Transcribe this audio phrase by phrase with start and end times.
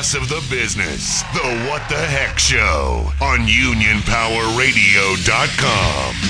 [0.00, 1.20] boss of the business.
[1.34, 6.29] The What the Heck Show on UnionPowerRadio.com.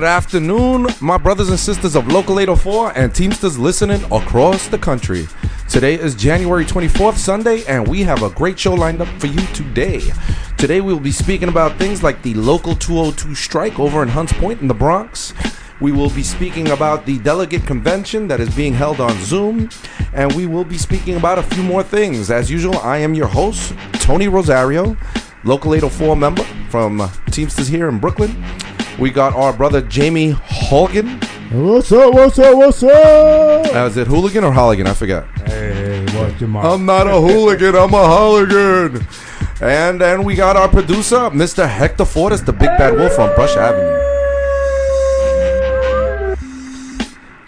[0.00, 5.28] Good afternoon, my brothers and sisters of Local 804 and Teamsters listening across the country.
[5.68, 9.46] Today is January 24th, Sunday, and we have a great show lined up for you
[9.48, 10.00] today.
[10.56, 14.32] Today we will be speaking about things like the Local 202 strike over in Hunts
[14.32, 15.34] Point in the Bronx.
[15.82, 19.68] We will be speaking about the delegate convention that is being held on Zoom,
[20.14, 22.30] and we will be speaking about a few more things.
[22.30, 24.96] As usual, I am your host, Tony Rosario,
[25.44, 28.42] Local 804 member from Teamsters here in Brooklyn.
[29.00, 31.18] We got our brother Jamie Hogan.
[31.50, 32.12] What's up?
[32.12, 32.54] What's up?
[32.54, 33.74] What's up?
[33.74, 34.86] Uh, is it hooligan or Holligan?
[34.86, 35.24] I forget.
[35.46, 36.66] Hey, watch your mouth.
[36.66, 37.76] I'm not a hooligan.
[37.76, 39.02] I'm a Holligan.
[39.62, 41.66] And then we got our producer, Mr.
[41.66, 43.98] Hector Fortis, the big bad wolf from Brush Avenue.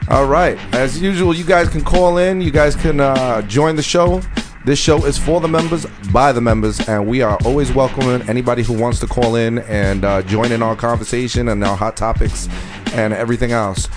[0.09, 0.59] All right.
[0.75, 2.41] As usual, you guys can call in.
[2.41, 4.23] You guys can uh, join the show.
[4.65, 8.63] This show is for the members, by the members, and we are always welcoming anybody
[8.63, 12.49] who wants to call in and uh, join in our conversation and our hot topics
[12.93, 13.89] and everything else.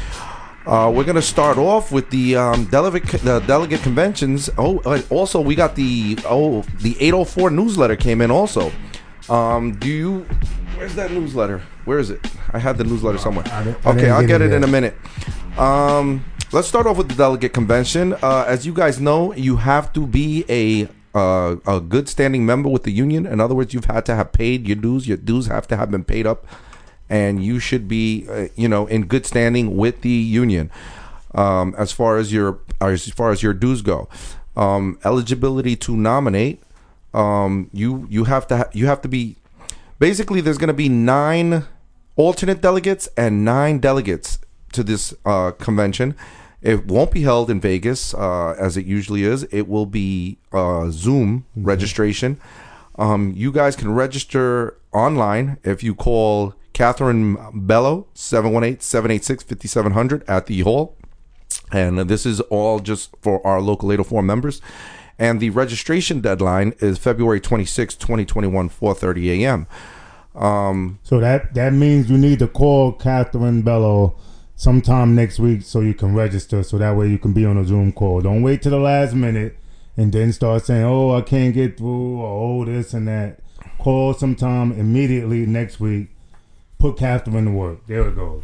[0.66, 4.50] Uh, we're gonna start off with the um, delegate the delegate conventions.
[4.58, 8.72] Oh, uh, also we got the oh the 804 newsletter came in also.
[9.30, 10.20] Um, do you?
[10.76, 11.62] Where's that newsletter?
[11.86, 12.26] Where is it?
[12.52, 13.44] I had the newsletter somewhere.
[13.44, 14.96] Didn't- I Okay, I'll get it in a minute.
[15.60, 18.14] Um, let's start off with the delegate convention.
[18.24, 22.70] Uh, as you guys know, you have to be a uh, a good standing member
[22.70, 23.26] with the union.
[23.26, 25.06] In other words, you've had to have paid your dues.
[25.06, 26.48] Your dues have to have been paid up,
[27.10, 30.72] and you should be, uh, you know, in good standing with the union.
[31.34, 34.08] Um, as far as your as far as your dues go,
[34.56, 36.64] um, eligibility to nominate,
[37.14, 39.36] um, you you have to ha- you have to be
[40.00, 41.66] basically there's going to be nine
[42.16, 44.40] alternate delegates and nine delegates
[44.72, 46.16] to this uh, convention.
[46.66, 49.44] It won't be held in Vegas uh, as it usually is.
[49.52, 52.42] It will be uh, Zoom registration.
[52.98, 60.98] Um, you guys can register online if you call Catherine Bello 718-786-5700 at the hall.
[61.72, 64.60] And this is all just for our local 804 members.
[65.20, 69.68] And the registration deadline is February 26, 2021, 4.30 a.m.
[70.36, 74.16] Um, So that that means you need to call Catherine Bello
[74.56, 76.64] sometime next week so you can register.
[76.64, 78.22] So that way you can be on a Zoom call.
[78.22, 79.58] Don't wait till the last minute
[79.98, 83.40] and then start saying, "Oh, I can't get through," or "Oh, this and that."
[83.80, 86.10] Call sometime immediately next week.
[86.80, 87.86] Put Catherine to work.
[87.88, 88.44] There it goes.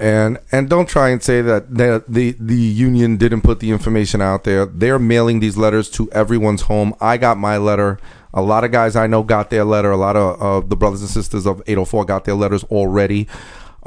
[0.00, 4.20] and and don't try and say that the, the the union didn't put the information
[4.22, 4.64] out there.
[4.66, 6.94] They're mailing these letters to everyone's home.
[7.00, 7.98] I got my letter.
[8.32, 9.90] A lot of guys I know got their letter.
[9.90, 13.26] A lot of uh, the brothers and sisters of 804 got their letters already.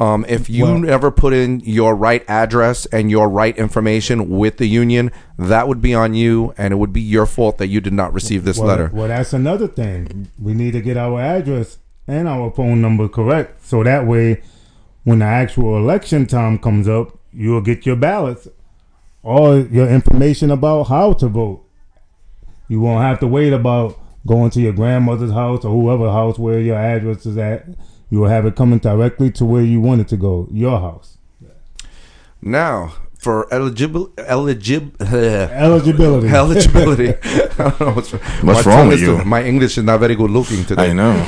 [0.02, 4.58] Um, if you Well- never put in your right address and your right information with
[4.58, 7.82] the union, that would be on you, and it would be your fault that you
[7.82, 8.90] did not receive this well, letter.
[8.92, 10.30] Well, that's another thing.
[10.42, 11.78] We need to get our address
[12.08, 14.42] and our phone number correct, so that way,
[15.04, 18.48] when the actual election time comes up, you'll get your ballots
[19.22, 21.64] or your information about how to vote.
[22.68, 26.60] You won't have to wait about going to your grandmother's house or whoever house where
[26.60, 27.68] your address is at.
[28.12, 31.18] You will have it coming directly to where you want it to go, your house.
[32.42, 36.28] Now, for eligible, eligib, Eligibility.
[36.42, 37.10] eligibility.
[37.10, 39.24] I don't know what's, What's my wrong with is- you?
[39.24, 40.90] My English is not very good looking today.
[40.90, 41.14] I know.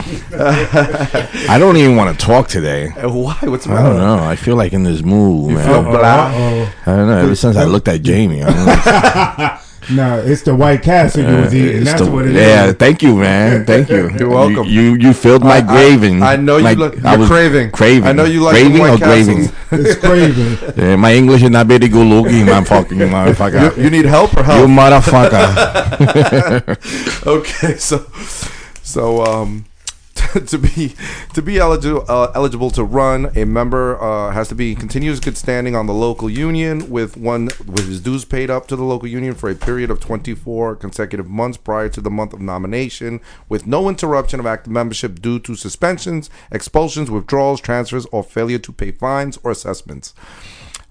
[1.49, 2.87] I don't even want to talk today.
[2.89, 3.37] Uh, Why?
[3.43, 4.17] What's the I don't know.
[4.23, 5.65] I feel like in this mood, man.
[5.65, 5.99] feel blah?
[5.99, 6.73] Uh-oh.
[6.87, 7.17] I don't know.
[7.19, 9.95] Ever since I looked at Jamie, I don't.
[9.95, 11.75] Nah, it's the White Castle you was eating.
[11.77, 12.41] It's That's the- what it is.
[12.41, 13.65] yeah, thank you, man.
[13.71, 14.09] Thank you.
[14.17, 14.67] You're welcome.
[14.67, 16.23] You you, you filled my I- I- craving.
[16.23, 17.71] I know you My- look- I you're was craving.
[17.71, 18.07] Craving.
[18.09, 19.49] I know you like craving the White or craving.
[19.71, 20.57] It's crazy.
[20.77, 22.91] Yeah, my English is not very good looking, motherfucker.
[22.97, 23.75] You motherfucker.
[23.77, 24.59] You, you need help or help?
[24.61, 25.43] You motherfucker.
[27.27, 28.05] okay, so
[28.83, 29.65] so um
[30.47, 30.95] to be
[31.33, 35.19] to be eligible uh, eligible to run, a member uh, has to be in continuous
[35.19, 38.83] good standing on the local union with one with his dues paid up to the
[38.83, 43.19] local union for a period of 24 consecutive months prior to the month of nomination,
[43.49, 48.71] with no interruption of active membership due to suspensions, expulsions, withdrawals, transfers, or failure to
[48.71, 50.13] pay fines or assessments.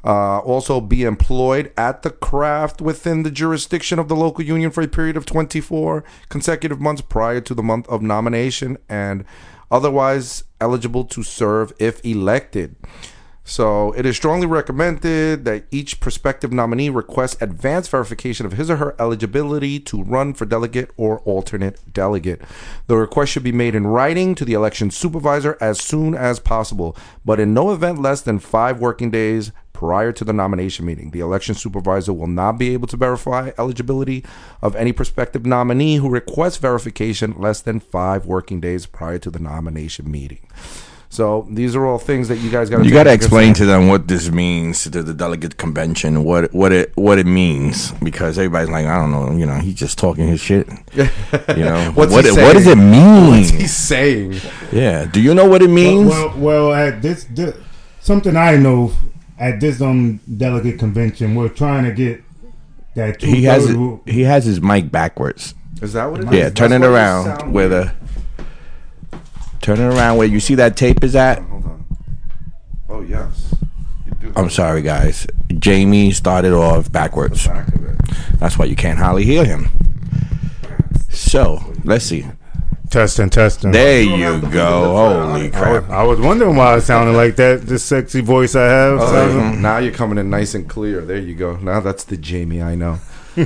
[0.04, 4.82] Uh, also, be employed at the craft within the jurisdiction of the local union for
[4.82, 9.25] a period of 24 consecutive months prior to the month of nomination and
[9.70, 12.75] otherwise eligible to serve if elected.
[13.52, 18.76] So, it is strongly recommended that each prospective nominee request advance verification of his or
[18.76, 22.40] her eligibility to run for delegate or alternate delegate.
[22.87, 26.96] The request should be made in writing to the election supervisor as soon as possible,
[27.26, 31.10] but in no event less than five working days prior to the nomination meeting.
[31.10, 34.25] The election supervisor will not be able to verify eligibility
[34.62, 39.40] of any prospective nominee who requests verification less than five working days prior to the
[39.40, 40.49] nomination meeting.
[41.12, 42.87] So these are all things that you guys got.
[42.87, 46.73] You got to explain to them what this means to the delegate convention, what what
[46.73, 50.26] it what it means, because everybody's like, I don't know, you know, he's just talking
[50.26, 50.67] his shit.
[50.97, 53.29] You know, What's what he it- what does it mean?
[53.29, 54.41] What's he saying?
[54.73, 56.09] yeah, do you know what it means?
[56.09, 57.55] Well, well, well, at this, this,
[58.00, 58.93] something I know
[59.38, 62.23] at this um delegate convention, we're trying to get
[62.94, 64.00] that he has it, rule.
[64.06, 65.55] he has his mic backwards.
[65.82, 66.32] Is that what it is?
[66.32, 67.88] Yeah, turn That's it around with where weird.
[67.88, 68.01] the
[69.62, 71.38] turn it around where you see that tape is at.
[71.38, 71.87] Hold on.
[72.88, 73.55] Oh yes.
[74.37, 75.26] I'm sorry, guys.
[75.59, 77.47] Jamie started off backwards.
[77.47, 77.82] back of.
[78.38, 79.69] That's why you can't hardly hear him.
[81.11, 82.26] So let's see.
[82.91, 83.73] Testing, testing.
[83.73, 84.94] There you go.
[84.94, 85.88] Holy crap!
[85.88, 87.62] I was wondering why it sounded like that.
[87.62, 89.00] This sexy voice I have.
[89.00, 91.00] Oh, Now you're coming in nice and clear.
[91.00, 91.56] There you go.
[91.56, 92.99] Now that's the Jamie I know.
[93.37, 93.44] All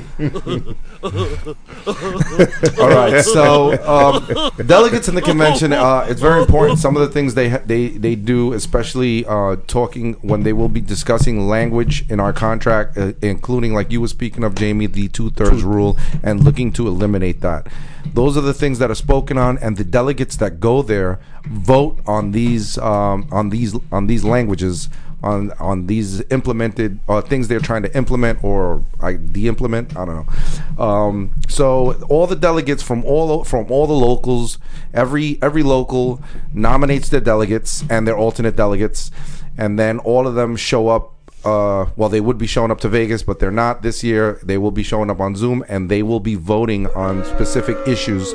[2.88, 5.72] right, so um, delegates in the convention.
[5.72, 6.78] Uh, it's very important.
[6.78, 10.68] Some of the things they ha- they they do, especially uh, talking when they will
[10.68, 15.08] be discussing language in our contract, uh, including like you were speaking of, Jamie, the
[15.08, 17.68] two thirds rule, and looking to eliminate that.
[18.12, 22.00] Those are the things that are spoken on, and the delegates that go there vote
[22.06, 24.88] on these um, on these on these languages
[25.22, 29.96] on on these implemented uh, things they're trying to implement or I de-implement.
[29.96, 30.82] I don't know.
[30.82, 34.58] Um, so all the delegates from all from all the locals,
[34.94, 36.20] every every local
[36.52, 39.10] nominates their delegates and their alternate delegates,
[39.56, 41.12] and then all of them show up.
[41.44, 44.40] Uh, well, they would be showing up to Vegas, but they're not this year.
[44.42, 48.34] They will be showing up on Zoom, and they will be voting on specific issues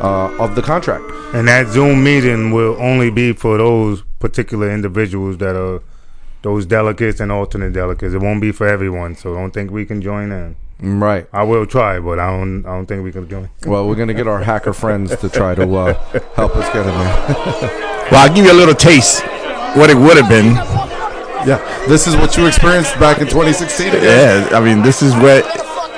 [0.00, 1.04] uh, of the contract.
[1.34, 5.82] And that Zoom meeting will only be for those particular individuals that are
[6.42, 8.14] those delegates and alternate delegates.
[8.14, 10.56] It won't be for everyone, so I don't think we can join in.
[10.78, 11.26] Right.
[11.32, 12.64] I will try, but I don't.
[12.66, 13.48] I don't think we can join.
[13.66, 15.94] Well, we're gonna get our hacker friends to try to uh,
[16.34, 17.82] help us get in there.
[18.06, 19.24] Well, I'll give you a little taste
[19.74, 20.54] what it would have been.
[21.44, 23.88] Yeah, this is what you experienced back in 2016.
[23.88, 24.02] Again.
[24.04, 25.42] Yeah, I mean, this is what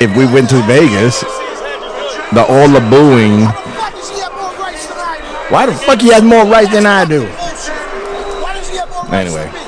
[0.00, 1.20] if we went to Vegas,
[2.32, 3.44] the all the booing.
[5.52, 7.24] Why the fuck he has more rights than I do?
[9.14, 9.67] Anyway.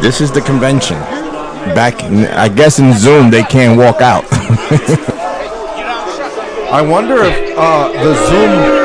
[0.00, 0.96] This is the convention.
[1.74, 4.24] Back, in, I guess in Zoom they can't walk out.
[6.70, 8.78] I wonder if uh, the Zoom.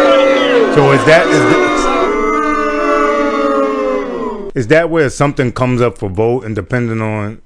[0.74, 1.44] So is that is
[4.42, 7.43] that, is that where something comes up for vote and depending on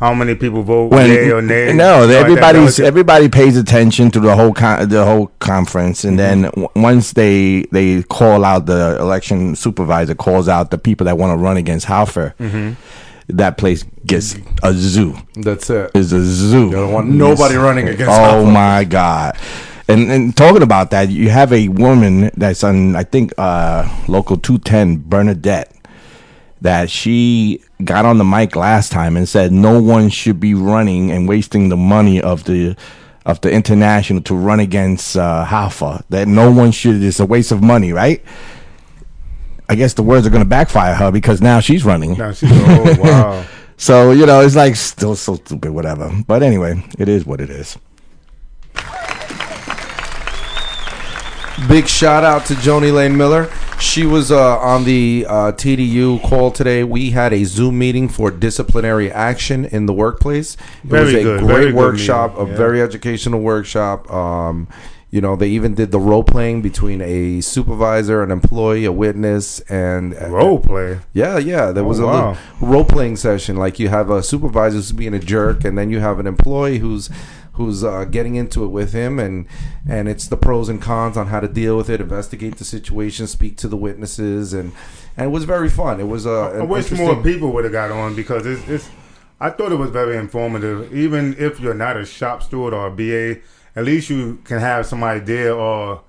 [0.00, 1.72] how many people vote yay or nay?
[1.72, 6.18] no, like everybody's delegate- everybody pays attention to the whole con- the whole conference, and
[6.18, 11.16] then w- once they they call out the election supervisor calls out the people that
[11.18, 12.32] want to run against Hoffa,
[13.28, 15.14] that place gets a zoo.
[15.36, 15.90] That's it.
[15.94, 16.66] Is a zoo.
[16.66, 18.52] You don't want nobody running against Oh Hoffa.
[18.52, 19.36] my god.
[19.88, 24.36] And, and talking about that, you have a woman that's on, I think, uh, local
[24.36, 25.72] 210, Bernadette,
[26.62, 31.10] that she got on the mic last time and said no one should be running
[31.10, 32.76] and wasting the money of the
[33.26, 36.02] of the international to run against uh, Hoffa.
[36.10, 37.02] That no one should.
[37.02, 38.22] It's a waste of money, right?
[39.68, 42.16] I guess the words are going to backfire her because now she's running.
[42.16, 43.46] No, she's, oh wow.
[43.76, 46.12] So you know, it's like still so stupid, whatever.
[46.26, 47.78] But anyway, it is what it is.
[51.68, 53.48] Big shout out to Joni Lane Miller.
[53.78, 56.82] She was uh, on the uh, TDU call today.
[56.84, 60.56] We had a Zoom meeting for disciplinary action in the workplace.
[60.84, 62.56] It was a good, great workshop, meeting, a yeah.
[62.56, 64.10] very educational workshop.
[64.10, 64.68] Um,
[65.10, 69.60] you know, they even did the role playing between a supervisor, an employee, a witness,
[69.60, 71.00] and Role play.
[71.12, 71.72] Yeah, yeah.
[71.72, 72.36] There Oh, was a wow.
[72.60, 73.56] role playing session.
[73.56, 76.78] Like you have a supervisor who's being a jerk, and then you have an employee
[76.78, 77.10] who's
[77.54, 79.46] who's uh, getting into it with him, and
[79.88, 83.26] and it's the pros and cons on how to deal with it, investigate the situation,
[83.26, 84.72] speak to the witnesses, and
[85.16, 86.00] and it was very fun.
[86.00, 88.90] It was uh, I wish more people would have got on because it's, it's.
[89.40, 90.94] I thought it was very informative.
[90.94, 93.40] Even if you're not a shop steward or a BA,
[93.74, 96.02] at least you can have some idea or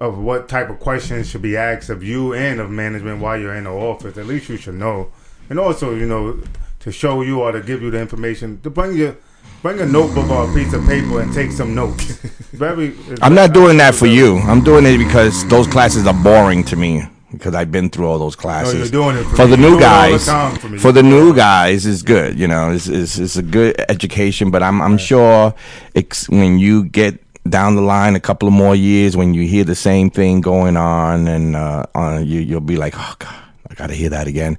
[0.00, 3.54] of what type of questions should be asked of you and of management while you're
[3.54, 4.16] in the office.
[4.16, 5.12] At least you should know,
[5.48, 6.40] and also you know
[6.80, 9.16] to show you or to give you the information to bring your.
[9.62, 12.04] Bring a notebook or a piece of paper and take some notes.
[12.52, 12.96] Very.
[13.20, 14.38] I'm not doing that for you.
[14.38, 18.18] I'm doing it because those classes are boring to me because I've been through all
[18.18, 18.74] those classes.
[18.90, 20.26] you're doing it for for the new guys.
[20.26, 20.78] for.
[20.78, 22.38] For the new guys, is good.
[22.38, 24.50] You know, it's, it's it's a good education.
[24.50, 25.54] But I'm I'm sure
[25.94, 29.64] it's when you get down the line a couple of more years when you hear
[29.64, 33.74] the same thing going on and uh, on you you'll be like, oh god, I
[33.74, 34.58] got to hear that again.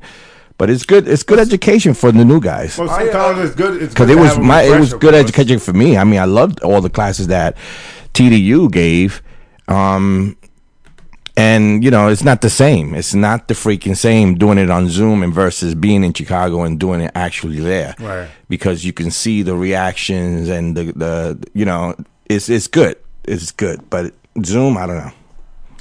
[0.62, 1.08] But it's good.
[1.08, 3.80] It's good education for the new guys Well, sometimes it's good.
[3.80, 5.98] Because it was my it was good education for me.
[5.98, 7.58] I mean, I loved all the classes that
[8.13, 9.24] TDU gave.
[9.68, 10.38] Um,
[11.36, 12.94] and you know, it's not the same.
[12.94, 16.80] It's not the freaking same doing it on Zoom and versus being in Chicago and
[16.80, 17.96] doing it actually there.
[18.00, 18.30] Right.
[18.48, 21.96] Because you can see the reactions and the the you know,
[22.30, 22.98] it's it's good.
[23.24, 23.89] It's good.
[23.89, 24.13] But
[24.46, 25.12] Zoom, I don't know.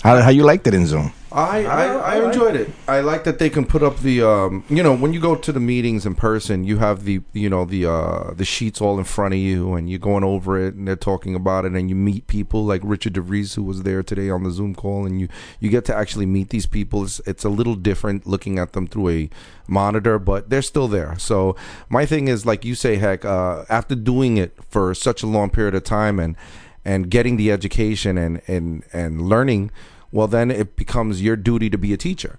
[0.03, 1.13] How how you liked it in Zoom?
[1.33, 1.85] I, I,
[2.17, 2.71] I enjoyed it.
[2.89, 5.53] I like that they can put up the um you know when you go to
[5.53, 9.05] the meetings in person you have the you know the uh the sheets all in
[9.05, 11.95] front of you and you're going over it and they're talking about it and you
[11.95, 15.29] meet people like Richard DeVries who was there today on the Zoom call and you
[15.61, 17.05] you get to actually meet these people.
[17.05, 19.31] It's, it's a little different looking at them through a
[19.69, 21.17] monitor, but they're still there.
[21.19, 21.55] So
[21.89, 25.51] my thing is like you say, heck, uh, after doing it for such a long
[25.51, 26.37] period of time and
[26.85, 29.71] and getting the education and and and learning
[30.13, 32.39] well then it becomes your duty to be a teacher.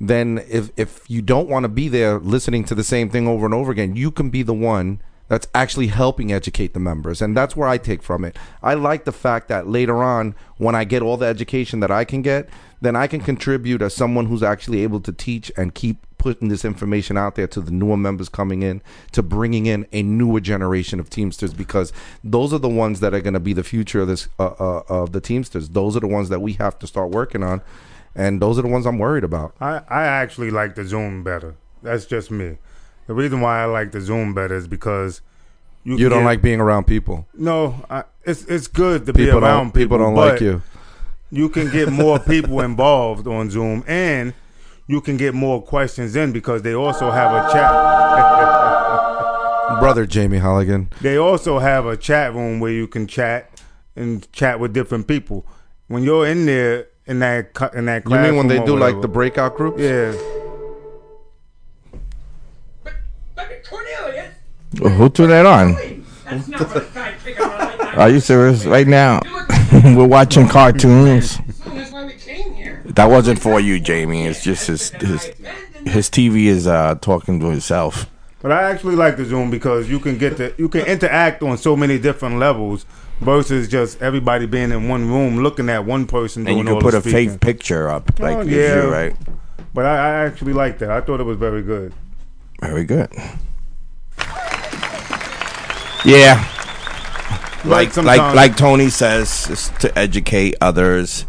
[0.00, 3.44] Then if if you don't want to be there listening to the same thing over
[3.44, 7.36] and over again you can be the one that's actually helping educate the members and
[7.36, 8.36] that's where i take from it.
[8.62, 12.04] I like the fact that later on when i get all the education that i
[12.04, 12.48] can get
[12.80, 16.64] then i can contribute as someone who's actually able to teach and keep putting this
[16.64, 21.00] information out there to the newer members coming in to bringing in a newer generation
[21.00, 24.06] of teamsters because those are the ones that are going to be the future of
[24.08, 27.08] this uh, uh, of the teamsters those are the ones that we have to start
[27.10, 27.62] working on
[28.14, 31.54] and those are the ones i'm worried about I, I actually like the Zoom better.
[31.82, 32.58] That's just me.
[33.06, 35.22] The reason why I like the Zoom better is because
[35.84, 39.40] you can don't get- like being around people No, I, it's it's good to people
[39.40, 40.60] be around don't people don't like you
[41.30, 44.34] You can get more people involved on Zoom, and
[44.90, 47.70] you can get more questions in because they also have a chat.
[49.80, 53.62] brother jamie halligan they also have a chat room where you can chat
[53.96, 55.46] and chat with different people.
[55.88, 58.76] When you're in there in that cu- in that you mean when they or do
[58.76, 60.12] like the breakout groups yeah.
[62.82, 62.94] But
[63.68, 64.34] Cornelius,
[64.80, 66.04] Who threw that on?
[66.24, 67.98] that's not what a guy picking on like that.
[67.98, 68.64] Are you serious?
[68.64, 69.20] Right now,
[69.72, 71.38] we're watching cartoons.
[71.64, 72.79] That's why we came here.
[72.94, 74.26] That wasn't for you, Jamie.
[74.26, 75.24] It's just his his
[75.86, 78.06] his TV is uh talking to himself.
[78.42, 81.56] But I actually like the Zoom because you can get the you can interact on
[81.58, 82.86] so many different levels
[83.20, 86.94] versus just everybody being in one room looking at one person And you can put
[86.94, 87.30] a speaking.
[87.32, 88.82] fake picture up, like Oh, yeah.
[88.84, 89.16] you, right?
[89.74, 90.90] But I, I actually like that.
[90.90, 91.92] I thought it was very good.
[92.60, 93.10] Very good.
[96.04, 96.42] Yeah,
[97.66, 101.26] like like like Tony says, it's to educate others.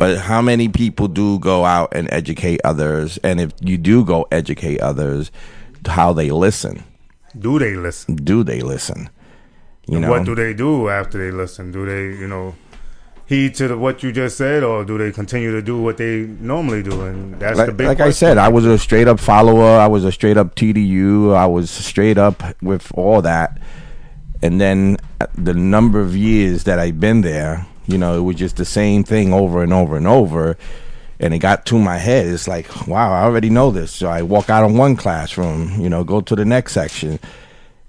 [0.00, 3.18] But how many people do go out and educate others?
[3.18, 5.30] And if you do go educate others,
[5.86, 6.84] how they listen?
[7.38, 8.16] Do they listen?
[8.16, 9.10] Do they listen?
[9.86, 11.70] You know, What do they do after they listen?
[11.70, 12.54] Do they, you know,
[13.26, 16.20] heed to the, what you just said, or do they continue to do what they
[16.40, 17.02] normally do?
[17.02, 17.86] And that's the big.
[17.86, 19.78] like I said, I was a straight up follower.
[19.78, 21.34] I was a straight up TDU.
[21.36, 23.60] I was straight up with all that.
[24.40, 24.96] And then
[25.34, 29.04] the number of years that I've been there, you know, it was just the same
[29.04, 30.56] thing over and over and over.
[31.18, 32.26] And it got to my head.
[32.26, 33.92] It's like, wow, I already know this.
[33.92, 37.18] So I walk out of one classroom, you know, go to the next section.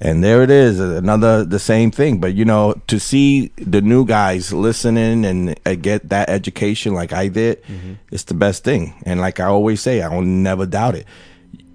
[0.03, 2.19] And there it is, another the same thing.
[2.19, 7.13] But you know, to see the new guys listening and uh, get that education like
[7.13, 7.63] I did,
[8.11, 8.95] it's the best thing.
[9.05, 11.05] And like I always say, I will never doubt it.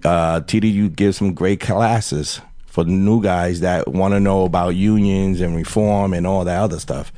[0.04, 4.74] Uh, TDU gives some great classes for the new guys that want to know about
[4.74, 7.12] unions and reform and all that other stuff.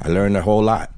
[0.00, 0.92] I learned a whole lot.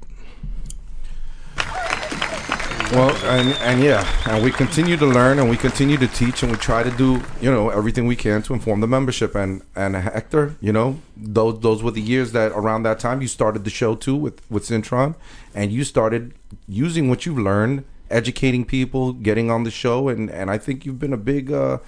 [2.91, 6.51] Well, and and yeah, and we continue to learn and we continue to teach and
[6.51, 9.95] we try to do you know everything we can to inform the membership and and
[9.95, 13.71] Hector, you know those those were the years that around that time you started the
[13.71, 15.17] show too with with Cintron,
[15.55, 16.33] and you started
[16.67, 20.99] using what you've learned, educating people, getting on the show, and and I think you've
[20.99, 21.53] been a big.
[21.53, 21.79] uh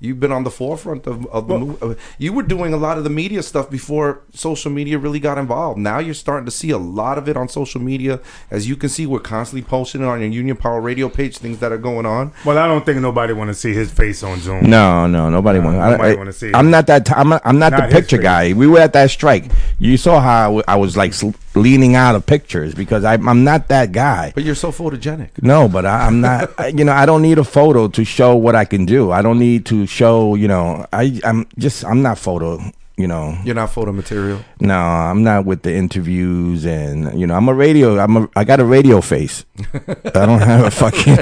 [0.00, 1.58] You've been on the forefront of, of the.
[1.58, 5.20] mo- uh, you were doing a lot of the media stuff before social media really
[5.20, 5.78] got involved.
[5.78, 8.20] Now you're starting to see a lot of it on social media.
[8.50, 11.58] As you can see, we're constantly posting it on your Union Power Radio page things
[11.60, 12.32] that are going on.
[12.44, 14.68] Well, I don't think nobody want to see his face on Zoom.
[14.68, 15.78] No, no, nobody No, wants.
[15.92, 17.06] nobody I, wanna see I'm not that.
[17.06, 18.52] T- I'm not, I'm not, Not the picture guy.
[18.52, 19.50] We were at that strike.
[19.78, 23.14] You saw how I, w- I was like sl- leaning out of pictures because I,
[23.14, 24.32] I'm not that guy.
[24.34, 25.30] But you're so photogenic.
[25.40, 26.50] No, but I, I'm not.
[26.58, 29.10] I- you know, I don't need a photo to show what I can do.
[29.12, 30.34] I don't need to show.
[30.34, 32.58] You know, I I'm just I'm not photo.
[32.96, 34.38] You know, You're not photo material.
[34.60, 37.98] no, I'm not with the interviews and you know I'm a radio.
[37.98, 39.44] I'm a I got a radio face.
[40.14, 41.16] I don't have a fucking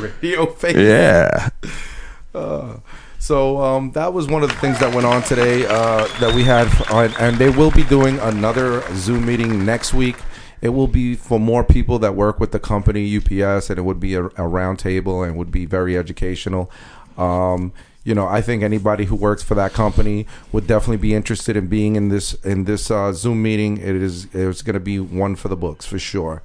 [0.12, 0.76] Radio face.
[0.76, 1.50] yeah.
[3.18, 6.44] So um, that was one of the things that went on today uh, that we
[6.44, 10.16] had, on, and they will be doing another Zoom meeting next week.
[10.62, 14.00] It will be for more people that work with the company UPS, and it would
[14.00, 16.70] be a, a round table and would be very educational.
[17.18, 17.72] Um,
[18.04, 21.66] you know, I think anybody who works for that company would definitely be interested in
[21.66, 23.78] being in this in this uh, Zoom meeting.
[23.78, 26.42] It is it's going to be one for the books for sure.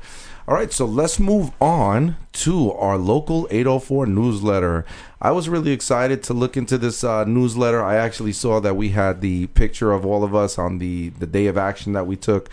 [0.48, 4.86] All right, so let's move on to our local 804 newsletter.
[5.22, 7.84] I was really excited to look into this uh, newsletter.
[7.84, 11.28] I actually saw that we had the picture of all of us on the, the
[11.28, 12.50] day of action that we took,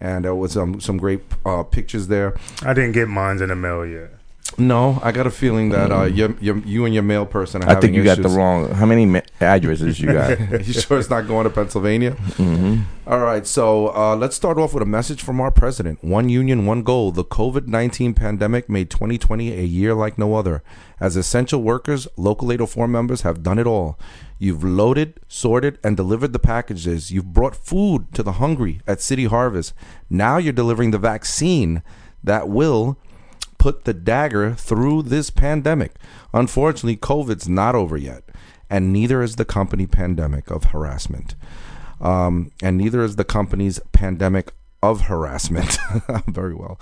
[0.00, 2.36] and there was um, some great uh, pictures there.
[2.62, 4.21] I didn't get mine in the mail yet.
[4.58, 7.70] No, I got a feeling that uh, you, you, you and your mail person are.
[7.70, 8.70] I think you got the wrong.
[8.70, 10.38] How many ma- addresses you got?
[10.66, 12.12] you sure it's not going to Pennsylvania?
[12.12, 12.82] Mm-hmm.
[13.06, 16.04] All right, so uh, let's start off with a message from our president.
[16.04, 17.12] One union, one goal.
[17.12, 20.62] The COVID 19 pandemic made 2020 a year like no other.
[21.00, 23.98] As essential workers, Local 804 members have done it all.
[24.38, 27.10] You've loaded, sorted, and delivered the packages.
[27.10, 29.74] You've brought food to the hungry at City Harvest.
[30.10, 31.82] Now you're delivering the vaccine
[32.22, 32.98] that will
[33.62, 35.92] put the dagger through this pandemic.
[36.34, 38.24] Unfortunately, COVID's not over yet,
[38.68, 41.36] and neither is the company pandemic of harassment.
[42.00, 45.78] Um, and neither is the company's pandemic of harassment.
[46.26, 46.76] Very well.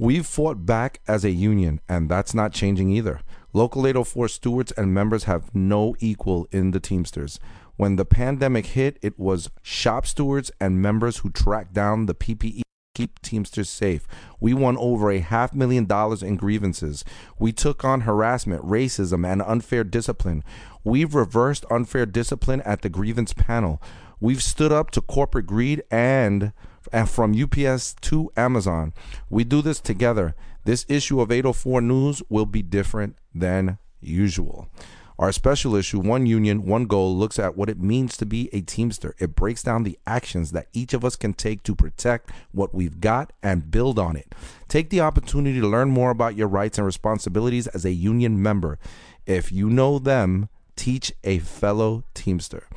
[0.00, 3.20] We've fought back as a union, and that's not changing either.
[3.52, 7.38] Local 804 stewards and members have no equal in the Teamsters.
[7.76, 12.62] When the pandemic hit, it was shop stewards and members who tracked down the PPE
[12.96, 14.08] keep Teamsters safe.
[14.40, 17.04] We won over a half million dollars in grievances.
[17.38, 20.42] We took on harassment, racism, and unfair discipline.
[20.82, 23.82] We've reversed unfair discipline at the grievance panel.
[24.18, 26.52] We've stood up to corporate greed and,
[26.90, 28.94] and from UPS to Amazon.
[29.28, 30.34] We do this together.
[30.64, 34.70] This issue of 804 News will be different than usual.
[35.18, 38.60] Our special issue, One Union, One Goal, looks at what it means to be a
[38.60, 39.14] Teamster.
[39.18, 43.00] It breaks down the actions that each of us can take to protect what we've
[43.00, 44.34] got and build on it.
[44.68, 48.78] Take the opportunity to learn more about your rights and responsibilities as a union member.
[49.24, 52.68] If you know them, teach a fellow Teamster.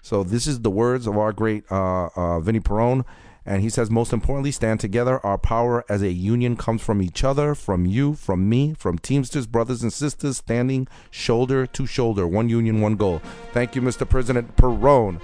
[0.00, 3.04] So, this is the words of our great uh, uh, Vinny Perrone.
[3.48, 5.24] And he says, most importantly, stand together.
[5.24, 9.46] Our power as a union comes from each other, from you, from me, from Teamsters,
[9.46, 12.26] brothers and sisters, standing shoulder to shoulder.
[12.26, 13.22] One union, one goal.
[13.54, 14.06] Thank you, Mr.
[14.06, 15.18] President Perrone.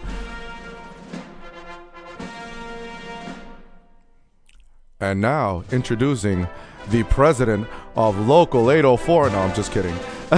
[5.00, 6.48] And now, introducing
[6.88, 9.28] the president of Local 804.
[9.28, 9.94] No, I'm just kidding.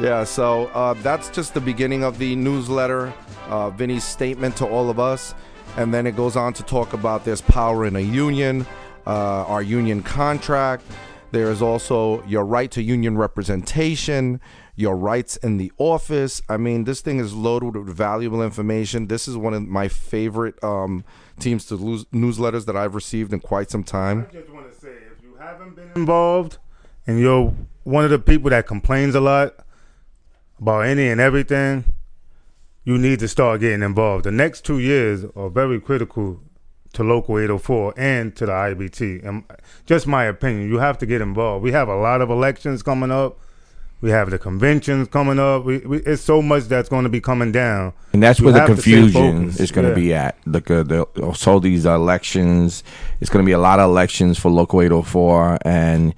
[0.00, 3.12] yeah, so uh, that's just the beginning of the newsletter,
[3.50, 5.34] uh, Vinny's statement to all of us.
[5.76, 8.66] And then it goes on to talk about there's power in a union,
[9.06, 10.84] uh, our union contract.
[11.30, 14.40] There is also your right to union representation,
[14.74, 16.42] your rights in the office.
[16.48, 19.06] I mean, this thing is loaded with valuable information.
[19.06, 21.04] This is one of my favorite um,
[21.38, 24.26] teams to lose newsletters that I've received in quite some time.
[24.28, 26.58] I just want to say, if you haven't been involved
[27.06, 27.54] and you're
[27.84, 29.54] one of the people that complains a lot
[30.60, 31.84] about any and everything,
[32.90, 34.24] you need to start getting involved.
[34.24, 36.40] The next two years are very critical
[36.94, 39.24] to Local 804 and to the IBT.
[39.24, 39.44] And
[39.86, 41.62] just my opinion, you have to get involved.
[41.62, 43.38] We have a lot of elections coming up.
[44.00, 45.64] We have the conventions coming up.
[45.64, 47.92] We, we, it's so much that's going to be coming down.
[48.12, 49.94] And that's You where the confusion is going to Yeah.
[49.94, 50.36] be at.
[50.46, 52.82] Look, uh, the, so these elections,
[53.20, 56.12] it's going to be a lot of elections for Local 804, and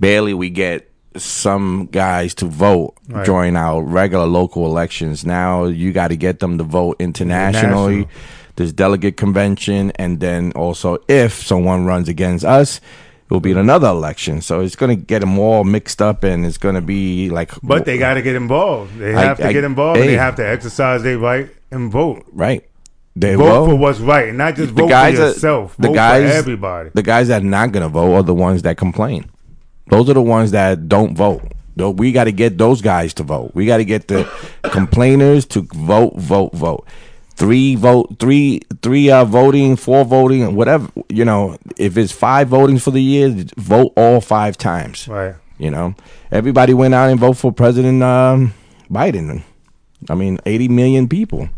[0.00, 3.24] barely we get some guys to vote Right.
[3.24, 5.24] during our regular local elections.
[5.24, 7.96] Now you got to get them to vote internationally.
[7.96, 8.10] National.
[8.56, 13.88] There's delegate convention, and then also if someone runs against us, it will be another
[13.88, 14.40] election.
[14.42, 17.50] So it's going to get them all mixed up, and it's going to be like.
[17.62, 18.96] But they got to get involved.
[18.98, 19.98] They I- have to I- get involved.
[20.00, 22.24] and they have to exercise their right and vote.
[22.32, 22.62] right.
[23.16, 23.66] They Vote will.
[23.68, 25.76] for what's right, and not just the vote guys for that- yourself.
[25.78, 26.90] the vote guys, for everybody.
[26.94, 29.26] The guys that are not going to vote are the ones that complain.
[29.88, 31.42] Those are the ones that don't vote.
[31.76, 33.52] We got to get those guys to vote.
[33.54, 34.28] We got to get the
[34.62, 36.86] complainers to vote, vote, vote.
[37.36, 40.88] Three vote, three, three uh, voting, four voting, whatever.
[41.08, 45.08] You know, if it's five voting for the year, vote all five times.
[45.08, 45.34] Right.
[45.58, 45.96] You know,
[46.30, 48.54] everybody went out and voted for President um,
[48.90, 49.42] Biden.
[50.08, 51.48] I mean, 80 million people.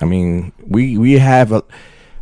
[0.00, 1.62] I mean, we we have a,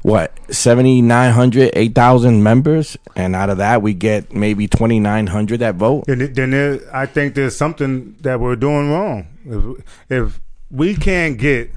[0.03, 6.05] what 7,900, 8,000 members, and out of that, we get maybe 2,900 that vote.
[6.07, 9.27] Then, then there, I think there's something that we're doing wrong.
[9.45, 11.71] If, if we can't get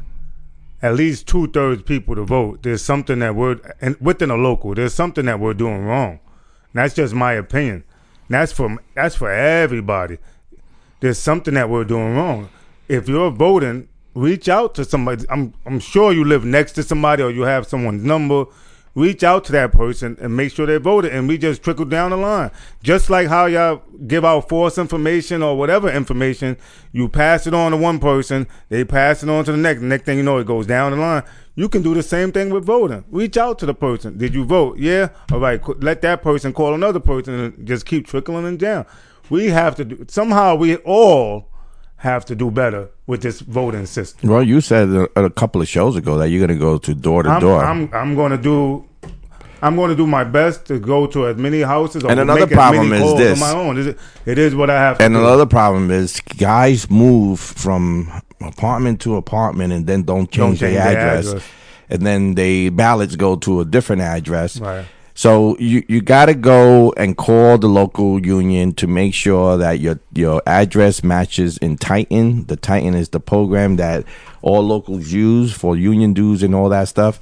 [0.82, 4.76] at least two thirds people to vote, there's something that we're and within a local.
[4.76, 6.20] There's something that we're doing wrong.
[6.74, 7.86] And that's just my opinion.
[8.28, 10.18] And that's for that's for everybody.
[11.00, 12.50] There's something that we're doing wrong.
[12.88, 15.26] If you're voting, reach out to somebody.
[15.30, 18.46] I'm I'm sure you live next to somebody or you have someone's number.
[18.96, 22.12] Reach out to that person and make sure they voted, and we just trickle down
[22.12, 22.52] the line.
[22.84, 26.58] Just like how y'all give out false information or whatever information,
[26.92, 29.82] you pass it on to one person, they pass it on to the next.
[29.82, 31.24] Next thing you know, it goes down the line.
[31.56, 33.04] You can do the same thing with voting.
[33.10, 34.20] Reach out to the person.
[34.20, 34.78] Did you vote?
[34.78, 35.10] Yeah.
[35.32, 35.60] All right.
[35.82, 38.86] Let that person call another person and just keep trickling them down.
[39.32, 40.56] We have to do somehow.
[40.56, 41.50] We all
[42.04, 44.30] have to do better with this voting system.
[44.30, 46.94] Well, you said a, a couple of shows ago that you're going to go to
[46.94, 47.64] door to I'm, door.
[47.64, 48.86] I'm I'm going to do.
[49.62, 52.04] I'm going to do my best to go to as many houses.
[52.04, 53.40] Or And another make as problem many is calls this.
[53.40, 53.78] My own.
[53.78, 55.20] It is- It is what I have to And do.
[55.22, 58.12] another problem is guys move from
[58.42, 61.28] apartment to apartment and then don't change, change their their address.
[61.30, 61.44] address.
[61.90, 64.60] And then they ballots go to a different address.
[64.60, 64.86] Right.
[65.16, 69.80] So you, you got to go and call the local union to make sure that
[69.80, 72.46] your your address matches in Titan.
[72.46, 74.06] The Titan is the program that
[74.42, 77.20] all locals use for union dues and all that stuff.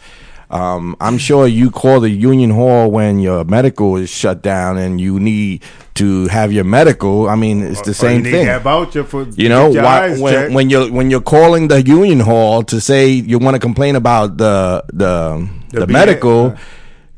[0.50, 5.00] Um, I'm sure you call the union hall when your medical is shut down and
[5.00, 7.30] you need to have your medical.
[7.30, 8.60] I mean, it's the Or same you need thing.
[8.60, 10.54] Voucher for You know, why, when checked.
[10.54, 14.38] when you're when you're calling the union hall to say you want to complain about
[14.38, 16.58] the the the, The medical, uh,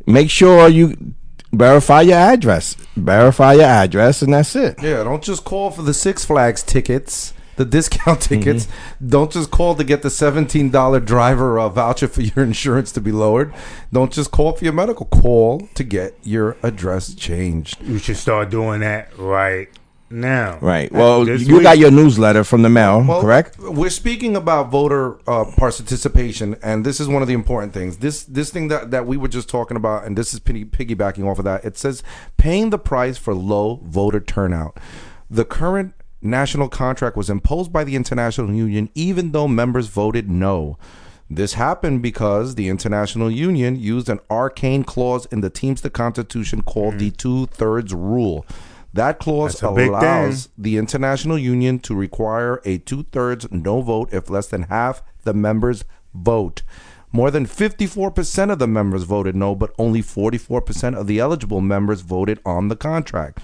[0.06, 1.13] make sure you
[1.52, 2.76] verify your address.
[2.96, 4.82] Verify your address, and that's it.
[4.82, 8.68] Yeah, don't just call for the Six Flags tickets, the discount tickets.
[9.06, 13.02] Don't just call to get the seventeen dollar driver uh, voucher for your insurance to
[13.02, 13.54] be lowered.
[13.92, 15.06] Don't just call for your medical.
[15.06, 17.82] Call to get your address changed.
[17.82, 19.70] you should start doing that right
[20.13, 20.60] now.
[20.62, 20.91] Right.
[20.91, 23.58] Well, This you week- got your newsletter from the mail, Well, correct?
[23.60, 27.97] We're speaking about voter uh, participation, and this is one of the important things.
[27.97, 31.26] This this thing that, that we were just talking about, and this is piggy- piggybacking
[31.30, 31.65] off of that.
[31.65, 32.04] It says
[32.38, 34.78] paying the price for low voter turnout.
[35.30, 40.78] The current national contract was imposed by the International Union, even though members voted no.
[41.30, 46.99] This happened because the International Union used an arcane clause in the Teamster Constitution called
[46.99, 48.45] the two thirds rule.
[48.93, 53.82] That clause That's a big allows the International Union to require a two thirds no
[53.82, 56.62] vote if less than half the members vote.
[57.12, 62.01] More than 54% of the members voted no, but only 44% of the eligible members
[62.01, 63.39] voted on the contract.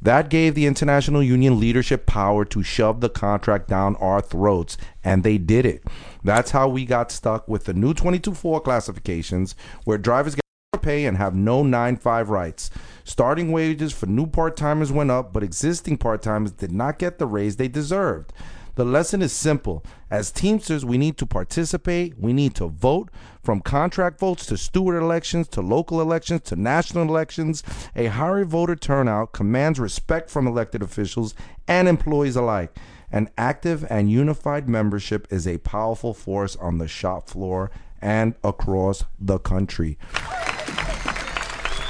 [0.00, 5.24] That gave the International Union leadership power to shove the contract down our throats, and
[5.24, 5.82] they did it.
[6.22, 10.42] That's how we got stuck with the new 22-4 classifications, where drivers get
[10.78, 12.70] pay and have no 9-5 rights.
[13.08, 17.56] Starting wages for new part-timers went up, but existing part-timers did not get the raise
[17.56, 18.34] they deserved.
[18.74, 19.82] The lesson is simple.
[20.10, 23.08] As Teamsters, we need to participate, we need to vote,
[23.42, 27.62] from contract votes to steward elections to local elections to national elections.
[27.96, 31.34] A higher voter turnout commands respect from elected officials
[31.66, 32.76] and employees alike.
[33.10, 37.70] An active and unified membership is a powerful force on the shop floor
[38.02, 39.96] and across the country.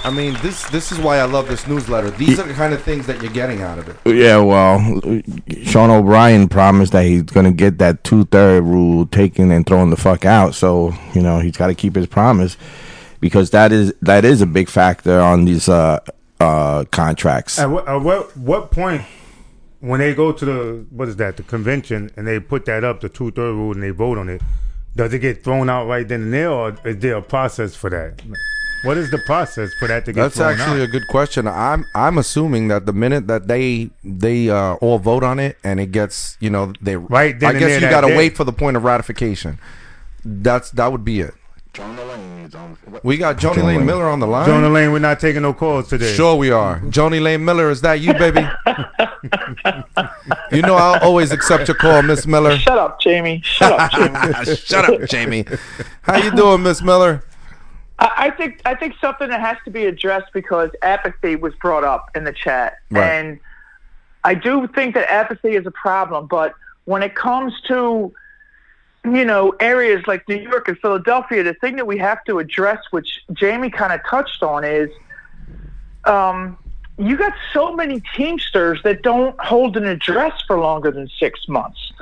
[0.08, 2.10] I mean, this this is why I love this newsletter.
[2.10, 3.96] These are the kind of things that you're getting out of it.
[4.06, 4.80] Yeah, well,
[5.64, 9.90] Sean O'Brien promised that he's going to get that two third rule taken and thrown
[9.90, 10.54] the fuck out.
[10.54, 12.56] So you know he's got to keep his promise
[13.20, 16.00] because that is that is a big factor on these uh,
[16.40, 17.58] uh, contracts.
[17.58, 19.02] At what, at what what point
[19.80, 23.02] when they go to the what is that the convention and they put that up
[23.02, 24.40] the two third rule and they vote on it,
[24.96, 27.90] does it get thrown out right then and there, or is there a process for
[27.90, 28.22] that?
[28.84, 30.88] What is the process for that to get That's actually out?
[30.88, 31.48] a good question.
[31.48, 35.80] I'm I'm assuming that the minute that they they uh, all vote on it and
[35.80, 38.44] it gets you know they Right then I guess there you got to wait for
[38.44, 39.58] the point of ratification.
[40.24, 41.34] That's that would be it.
[41.74, 42.76] Joni Lane is on.
[42.86, 43.86] what- We got Joni Lane Lane.
[43.86, 44.48] Miller on the line.
[44.48, 46.12] Joni Lane, we're not taking no calls today.
[46.14, 46.80] Sure we are.
[46.80, 48.40] Joni Lane Miller, is that you, baby?
[50.52, 52.56] you know I'll always accept your call, Miss Miller.
[52.58, 53.40] Shut up, Jamie.
[53.44, 54.44] Shut up, Jamie.
[54.56, 55.44] Shut up, Jamie.
[56.02, 57.22] How you doing, Miss Miller?
[57.98, 61.84] I, I think I think something that has to be addressed because apathy was brought
[61.84, 63.10] up in the chat, Right.
[63.10, 63.40] and
[64.24, 66.26] I do think that apathy is a problem.
[66.26, 68.12] But when it comes to
[69.04, 72.78] you know areas like New York and Philadelphia, the thing that we have to address,
[72.90, 74.90] which Jamie kind of touched on, is
[76.04, 76.56] um,
[76.98, 81.92] you got so many Teamsters that don't hold an address for longer than six months.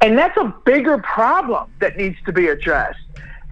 [0.00, 2.98] And that's a bigger problem that needs to be addressed.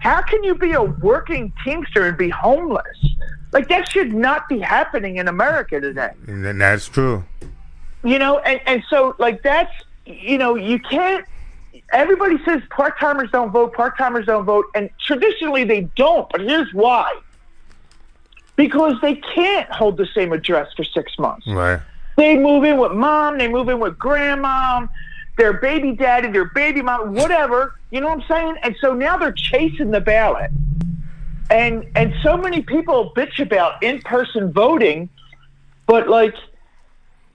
[0.01, 2.97] How can you be a working Teamster and be homeless?
[3.51, 6.11] Like, that should not be happening in America today.
[6.25, 7.23] And that's true.
[8.03, 9.71] You know, and, and so, like, that's,
[10.07, 11.23] you know, you can't,
[11.93, 16.41] everybody says part timers don't vote, part timers don't vote, and traditionally they don't, but
[16.41, 17.13] here's why.
[18.55, 21.45] Because they can't hold the same address for six months.
[21.45, 21.79] Right.
[22.17, 24.89] They move in with mom, they move in with grandmom,
[25.37, 27.75] their baby daddy, their baby mom, whatever.
[27.89, 28.55] You know what I'm saying?
[28.63, 30.51] And so now they're chasing the ballot.
[31.49, 35.09] And and so many people bitch about in-person voting,
[35.85, 36.35] but like,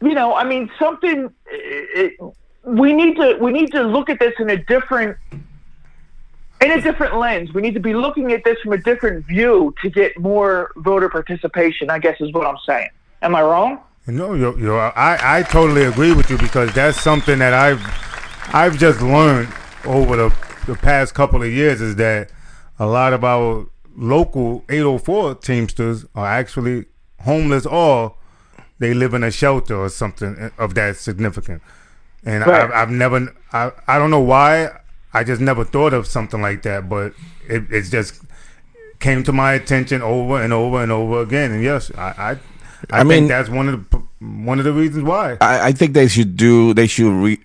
[0.01, 1.31] you know, I mean, something.
[1.47, 2.19] It,
[2.65, 5.17] we need to we need to look at this in a different
[6.61, 7.53] in a different lens.
[7.53, 11.09] We need to be looking at this from a different view to get more voter
[11.09, 11.91] participation.
[11.91, 12.89] I guess is what I'm saying.
[13.23, 13.81] Am I wrong?
[14.09, 17.83] No, you you I, I totally agree with you because that's something that I've
[18.55, 19.53] I've just learned
[19.85, 20.35] over the
[20.67, 22.31] the past couple of years is that
[22.79, 23.67] a lot of our
[23.97, 26.87] local 804 Teamsters are actually
[27.21, 28.15] homeless or
[28.79, 31.63] they live in a shelter or something eh, of that significant.
[32.25, 32.63] And Right.
[32.63, 34.71] I've, I've never I, I don't know why
[35.13, 37.13] I just never thought of something like that, but
[37.49, 38.23] it, it's just
[39.01, 41.51] came to my attention over and over and over again.
[41.53, 42.39] And yes, I I,
[42.91, 45.37] I, I mean- think that's one of the one of the reasons why.
[45.41, 46.73] I, I think they should do.
[46.75, 47.39] They should re,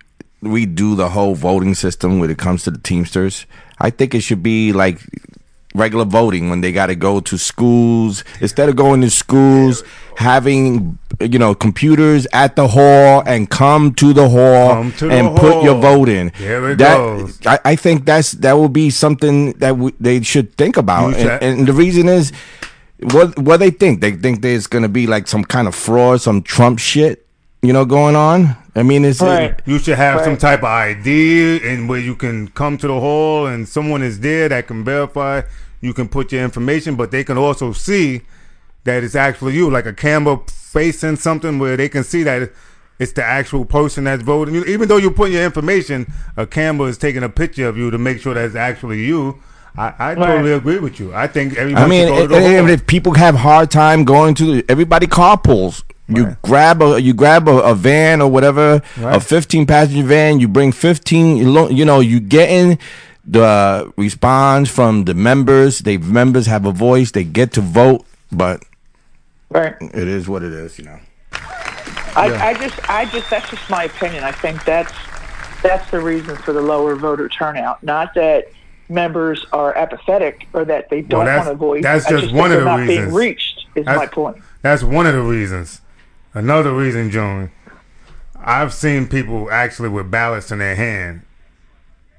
[0.43, 3.45] redo the whole voting system when it comes to the Teamsters.
[3.79, 4.99] I think it should be like
[5.73, 9.83] regular voting when they got to go to schools instead of going to schools
[10.17, 15.37] having you know computers at the hall and come to the hall to the and
[15.37, 17.39] put your vote in There it that, goes.
[17.45, 21.41] I, I think that's that will be something that w- they should think about and,
[21.41, 22.33] and the reason is
[23.01, 26.21] what what they think they think there's going to be like some kind of fraud
[26.21, 27.25] some trump shit
[27.63, 29.59] you know going on i mean it's Right.
[29.65, 33.47] You should have some type of ID and where you can come to the hall
[33.47, 35.41] and someone is there that can verify.
[35.81, 38.21] You can put your information, but they can also see
[38.83, 42.51] that it's actually you, like a camera facing something where they can see that
[42.99, 44.53] it's the actual person that's voting.
[44.55, 46.05] You- Even though you put your information,
[46.37, 49.39] a camera is taking a picture of you to make sure that it's actually you.
[49.77, 51.13] I, I totally agree with you.
[51.13, 54.35] I think everybody I mean, should go to the if, people have hard time going
[54.35, 55.83] to the, everybody carpools.
[56.07, 60.41] You grab a you grab a, a van or whatever, a fifteen passenger van.
[60.41, 61.37] You bring fifteen.
[61.37, 62.79] You lo- you know you getting
[63.25, 65.79] the response from the members.
[65.79, 67.11] They members have a voice.
[67.11, 68.61] They get to vote, but
[69.49, 69.75] Right.
[69.81, 70.77] it is what it is.
[70.77, 70.99] You know.
[72.13, 74.25] I, I just, I just, that's just my opinion.
[74.25, 74.91] I think that's
[75.63, 77.81] that's the reason for the lower voter turnout.
[77.83, 78.49] Not that
[78.91, 81.83] members are apathetic or that they don't that's- want to voice.
[81.83, 82.97] that's I just one of they're the not reasons.
[83.05, 83.65] being reached.
[83.75, 84.37] Is That's- my point.
[84.61, 85.81] That's one of the reasons.
[86.33, 87.51] Another reason, Joan,
[88.43, 91.21] I've seen people actually with ballots in their hand,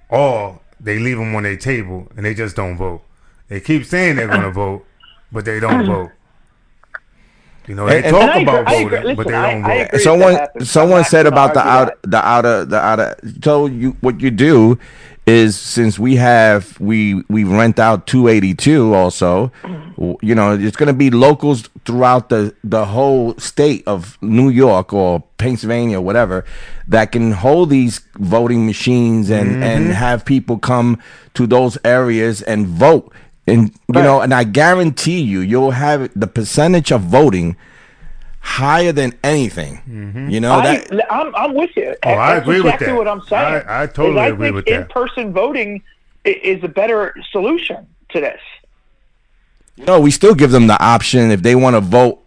[0.08, 3.02] or they leave them on their table and they just don't vote.
[3.48, 4.84] They keep saying they're going to vote,
[5.30, 6.10] but they don't vote.
[7.68, 8.84] You know, they And- and- talk And about agree.
[8.98, 9.70] voting, but they don't I- I vote.
[9.86, 9.88] agree.
[9.98, 13.96] if someone someone said about the gonna out argue the outer the outer so you
[14.00, 14.78] what you do
[15.26, 19.52] is since we have we we rent out 282 also
[20.20, 24.92] you know it's going to be locals throughout the the whole state of New York
[24.92, 26.44] or Pennsylvania or whatever
[26.88, 29.62] that can hold these voting machines and mm-hmm.
[29.62, 31.00] and have people come
[31.34, 33.12] to those areas and vote.
[33.46, 37.56] And you know and I guarantee you you'll have the percentage of voting
[38.42, 39.76] higher than anything.
[39.88, 40.28] Mm-hmm.
[40.28, 41.94] You know I, that I'm, I'm with you.
[42.04, 42.96] Oh, I That's agree with exactly that.
[42.96, 43.64] what I'm saying.
[43.66, 44.80] I- I totally Is agree think with that.
[44.82, 45.82] In-person voting
[46.24, 48.40] is a better solution to this.
[49.78, 52.22] no, we still give them the option if they want to vote,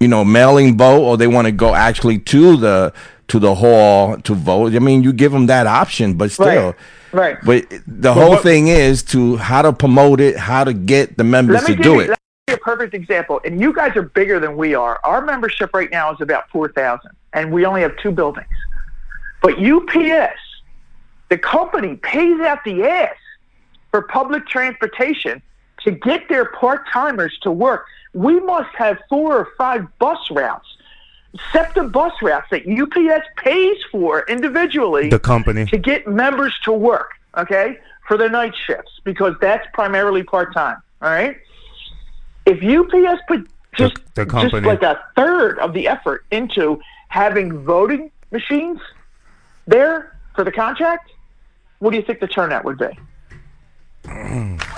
[0.00, 2.92] you know, mailing vote or they want to go actually to the
[3.28, 4.74] to the hall to vote.
[4.74, 6.74] I mean, you give them that option, but still.
[7.12, 7.36] Right.
[7.44, 11.24] But the whole what- thing is to how to promote it, how to get the
[11.24, 12.18] members to do you, it.
[12.48, 13.40] Let me give you a perfect example.
[13.44, 15.00] And you guys are bigger than we are.
[15.04, 18.46] Our membership right now is about 4,000, and we only have two buildings.
[19.42, 20.38] But UPS,
[21.28, 23.14] the company pays out the ass
[23.90, 25.42] for public transportation
[25.82, 27.86] to get their part timers to work.
[28.14, 30.66] We must have four or five bus routes,
[31.52, 35.66] SEPTA bus routes that UPS pays for individually The company.
[35.66, 37.78] to get members to work, okay,
[38.08, 40.76] for their night shifts because that's primarily part time.
[41.02, 41.36] All right.
[42.46, 44.66] If UPS put just the just company.
[44.66, 48.80] like a third of the effort into having voting machines
[49.66, 51.10] there for the contract,
[51.80, 52.98] what do you think the turnout would be?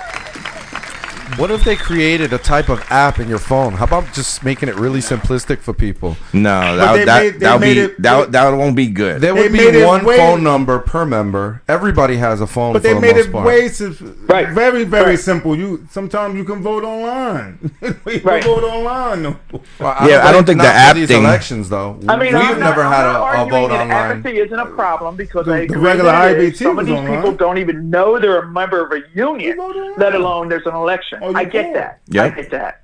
[1.39, 3.73] What if they created a type of app in your phone?
[3.75, 6.17] How about just making it really simplistic for people?
[6.33, 9.21] No, that that made- that'll made be it- that that won't be good.
[9.21, 11.63] There They would be one way- phone number per member.
[11.69, 12.73] Everybody has a phone.
[12.73, 13.47] But for they the made most it part.
[13.47, 14.49] way sim- Right.
[14.49, 15.19] very very Right.
[15.19, 15.55] simple.
[15.55, 17.71] You sometimes you can vote online.
[17.83, 18.43] you Right.
[18.43, 19.23] vote online.
[19.23, 19.37] No.
[19.79, 21.99] Well, Yeah, I don't think the app these thing- elections though.
[22.09, 24.11] I mean, we've I'm not, never I'm had not a, a arguing vote that online.
[24.19, 26.55] apathy isn't a problem because The- I the regular that it is.
[26.55, 27.15] IBT Some of these online.
[27.17, 29.95] people don't even know they're a member of a union, You vote online.
[29.99, 31.21] let alone there's an election.
[31.29, 31.73] Oh, you I get can.
[31.75, 32.01] that.
[32.09, 32.25] Yeah.
[32.25, 32.83] I get that.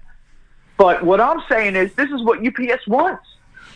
[0.77, 3.25] But what I'm saying is, this is what UPS wants.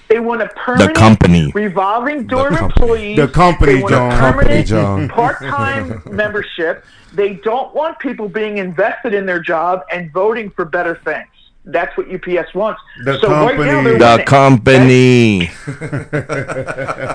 [0.08, 1.50] They want a permanent the company.
[1.54, 2.82] revolving door of company.
[2.82, 3.16] employees.
[3.18, 4.12] The company, they want John.
[4.12, 5.08] a Company, permanent John.
[5.10, 6.84] part-time membership.
[7.12, 11.26] They don't want people being invested in their job and voting for better things.
[11.66, 12.80] That's what UPS wants.
[13.04, 13.98] The so right now company.
[13.98, 15.48] the winning.
[15.48, 15.50] company.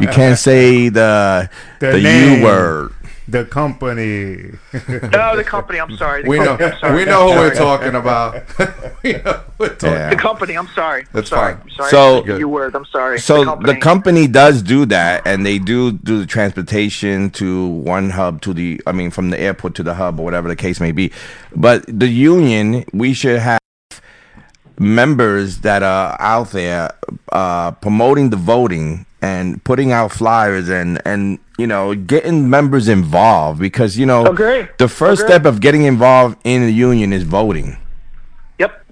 [0.01, 1.99] you can't say the The the.
[2.37, 2.93] U word.
[3.27, 4.51] The company.
[4.73, 5.79] No, the company.
[5.79, 6.23] I'm sorry.
[6.23, 6.57] The We know.
[6.57, 6.95] company, I'm sorry.
[6.97, 8.33] We know who we're talking about.
[9.03, 9.89] we know who we're talking.
[9.91, 10.09] Yeah.
[10.09, 10.53] The company.
[10.57, 11.05] I'm sorry.
[11.13, 11.53] That's I'm sorry.
[11.53, 11.61] fine.
[11.63, 11.89] I'm sorry.
[11.91, 12.75] So- I said you word.
[12.75, 13.19] I'm sorry.
[13.19, 14.27] So the company.
[14.27, 18.91] does do that, and they do do the transportation to one hub to the, I
[18.91, 21.11] mean, from the airport to the hub or whatever the case may be.
[21.55, 23.59] But the union, we should have
[24.79, 26.89] members that are out there
[27.31, 33.59] uh, promoting the voting and putting out flyers and and you know getting members involved
[33.59, 34.67] because you know Agree.
[34.77, 35.33] the first Agree.
[35.33, 37.77] step of getting involved in the union is voting.
[38.59, 38.85] Yep.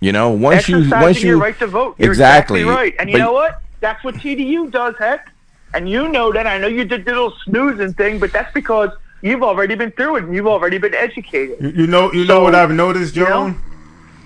[0.00, 1.96] You know, once you once you your right to vote.
[1.98, 2.94] You're exactly, right.
[2.98, 3.62] And you But- know what?
[3.80, 5.28] That's what TDU does, heck.
[5.74, 6.46] And you know that.
[6.46, 10.16] I know you did the little snoozing thing, but that's because you've already been through
[10.16, 11.60] it and you've already been educated.
[11.60, 13.50] You, you know, you know what I've noticed, you know?
[13.50, 13.60] Joan.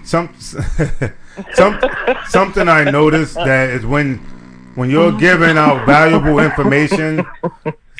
[0.04, 0.34] Some,
[1.54, 1.80] some,
[2.28, 4.20] something I noticed that is when,
[4.74, 7.24] when you're giving out valuable information,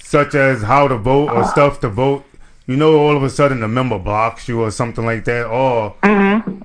[0.02, 2.24] such as how to vote or stuff to vote,
[2.66, 5.94] you know, all of a sudden the member blocks you or something like that, or,
[6.02, 6.62] mm-hmm.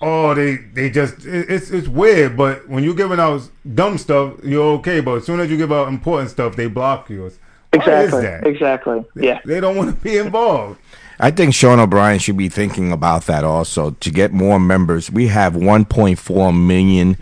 [0.00, 2.36] or they they just it, it's it's weird.
[2.36, 5.00] But when you're giving out dumb stuff, you're okay.
[5.00, 7.20] But as soon as you give out important stuff, they block you.
[7.20, 7.38] Why is
[7.72, 8.22] Exactly.
[8.22, 8.46] that?
[8.46, 9.04] Exactly.
[9.14, 9.40] Yeah.
[9.44, 10.80] They don't want to be involved.
[11.20, 15.10] I think Sean O'Brien should be thinking about that also to get more members.
[15.10, 17.16] We have 1.4 million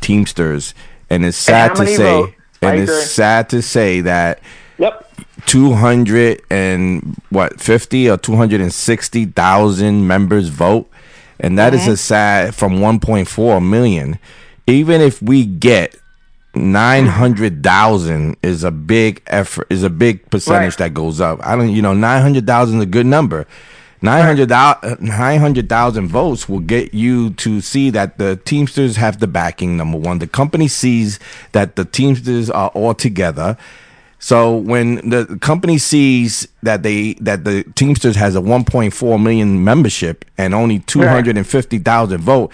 [0.00, 0.74] Teamsters,
[1.14, 2.34] and it's sad how to say, vote?
[2.62, 3.04] I and it's agree.
[3.04, 4.40] sad to say that
[4.78, 5.10] Yep.
[5.46, 10.90] 200 and what 50 or 260 thousand members vote,
[11.38, 11.90] and that is mm-hmm.
[11.92, 14.18] a sad from 1.4 million.
[14.66, 15.94] Even if we get
[16.54, 20.88] 900,000 is a big effort is a big percentage Right.
[20.88, 21.40] that goes up.
[21.46, 23.46] I don't you know 900,000 is a good number.
[24.04, 29.96] 900,000 900,000 votes will get you to see that the Teamsters have the backing number
[29.96, 30.18] 1.
[30.18, 31.18] The company sees
[31.52, 33.56] that the Teamsters are all together.
[34.18, 40.24] So when the company sees that they that the Teamsters has a 1.4 million membership
[40.36, 42.52] and only 250,000 vote,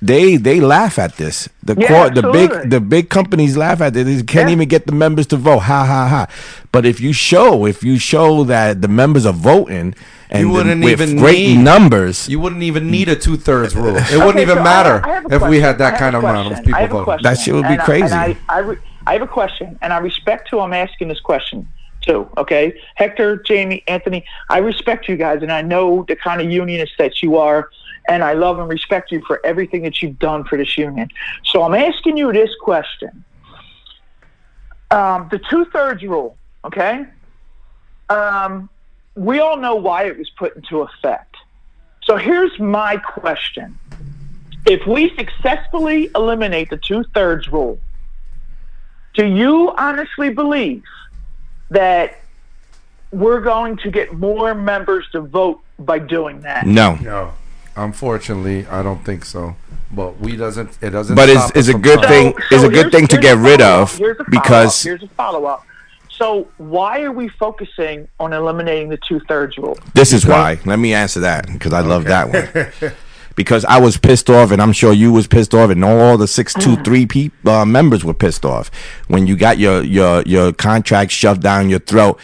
[0.00, 1.48] they they laugh at this.
[1.64, 4.04] The Yeah, cor- the big the big companies laugh at it.
[4.04, 4.54] They can't Yeah.
[4.56, 5.60] even get the members to vote.
[5.60, 6.26] Ha ha ha.
[6.72, 9.94] But if you show if you show that the members are voting
[10.30, 13.36] and You wouldn't the, with even great need- numbers, You wouldn't even need a two
[13.36, 13.96] thirds rule.
[13.96, 16.22] It wouldn't Okay, even so matter I have a if we had that kind of
[16.22, 17.04] amount of people I voting.
[17.04, 17.22] question.
[17.24, 18.04] That shit would be And I- crazy.
[18.04, 21.20] and I, I, re- I have a question, and I respect who I'm asking this
[21.20, 21.66] question
[22.02, 22.28] to.
[22.36, 26.92] Okay, Hector, Jamie, Anthony, I respect you guys, and I know the kind of unionist
[26.98, 27.70] that you are,
[28.08, 31.08] and I love and respect you for everything that you've done for this union.
[31.44, 33.24] So I'm asking you this question:
[34.90, 36.36] um, the two thirds rule.
[36.64, 37.04] Okay,
[38.08, 38.68] um,
[39.14, 41.36] we all know why it was put into effect.
[42.02, 43.78] So here's my question.
[44.66, 47.78] If we successfully eliminate the two thirds rule,
[49.14, 50.84] do you honestly believe
[51.70, 52.20] that
[53.10, 56.66] we're going to get more members to vote by doing that?
[56.66, 56.94] no.
[56.96, 57.32] No.
[57.78, 59.56] Unfortunately, I don't think so.
[59.90, 60.76] But we doesn't.
[60.82, 61.14] It doesn't.
[61.16, 62.32] But it's- stop it's a good trying.
[62.34, 65.64] thing- is a good thing to get rid of Here's a because- here's a follow-up.
[66.10, 69.78] So why are we focusing on eliminating the two thirds rule?
[69.94, 70.58] This is why.
[70.64, 72.92] Let me answer that because I love that one.
[73.36, 76.26] because I was pissed off, and I'm sure you was pissed off, and all the
[76.26, 78.68] six two three peop uh, members were pissed off
[79.06, 82.18] when you got your your your contract shoved down your throat.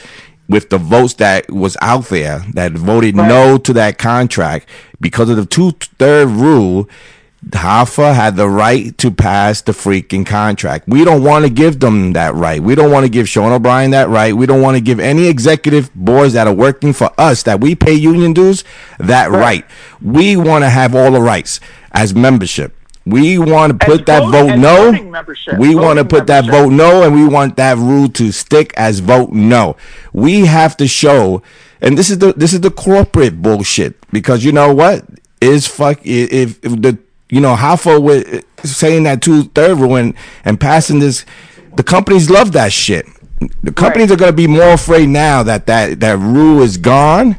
[0.48, 4.68] With the votes that was out there that voted no to that contract
[5.00, 6.88] because of the two third rule.
[7.50, 10.88] Hoffa had the right to pass the freaking contract.
[10.88, 12.62] We don't want to give them that right.
[12.62, 14.34] We don't want to give Sean O'Brien that right.
[14.34, 17.74] We don't want to give any executive boards that are working for us that we
[17.74, 18.64] pay union dues
[18.98, 19.66] that right.
[20.00, 21.60] We want to have all the rights
[21.92, 22.74] as membership.
[23.06, 24.90] We want to As put that vote- vote no.
[25.58, 29.00] We want to put that vote no, and we want that rule to stick as
[29.00, 29.76] vote no.
[30.14, 31.42] We have to show,
[31.82, 35.04] and this is the this is the corporate bullshit because you know what
[35.42, 36.96] is fuck if, if the
[37.28, 40.14] you know Hoffa with saying that two third rule and,
[40.46, 41.26] and passing this,
[41.76, 43.04] the companies love that shit.
[43.62, 47.36] The companies are going to be more afraid now that that that rule is gone,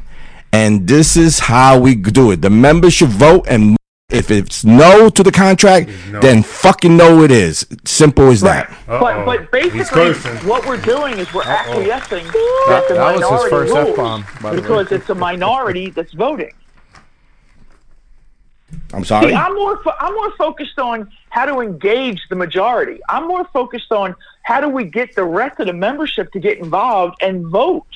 [0.54, 2.44] and this is how we do it.
[2.44, 3.76] The members should vote and.
[4.10, 6.20] If it's no to the contract, no.
[6.20, 7.66] then fucking no it is.
[7.86, 8.70] Simple as that.
[8.86, 9.26] But Uh-oh.
[9.26, 10.14] but He's basically,
[10.48, 14.26] what we're doing is we're acquiescing that the that was his minority first rules F-bomb,
[14.44, 14.62] by the way.
[14.62, 16.54] because it's a minority that's voting.
[18.94, 19.30] I'm sorry.
[19.30, 23.00] See, I'm more fo- I'm more focused on how to engage the majority.
[23.10, 26.60] I'm more focused on how do we get the rest of the membership to get
[26.60, 27.88] involved and vote.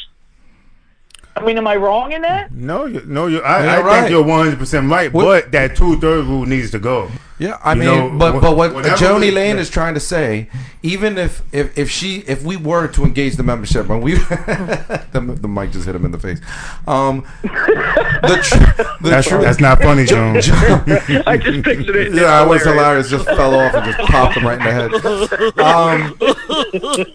[1.36, 2.52] I mean, am I wrong in that?
[2.52, 3.40] No, you, no, you.
[3.42, 4.00] I, You're I right.
[4.02, 5.12] think you're 100 percent right.
[5.14, 7.10] What- But that two third rule needs to go.
[7.40, 9.62] Yeah, I You mean, know, but but what whatever Joni we- Lane yeah.
[9.62, 10.50] is trying to say,
[10.84, 15.38] even if if if she if we were to engage the membership and we the,
[15.42, 16.40] the mic just hit him in the face,
[16.88, 19.42] um, the tr- the That's truth.
[19.42, 20.36] that's not funny, John.
[21.26, 22.14] I just pictured it.
[22.14, 23.10] yeah, it was hilarious.
[23.10, 25.60] Just fell off and just popped him right in the head.
[25.60, 26.18] Um,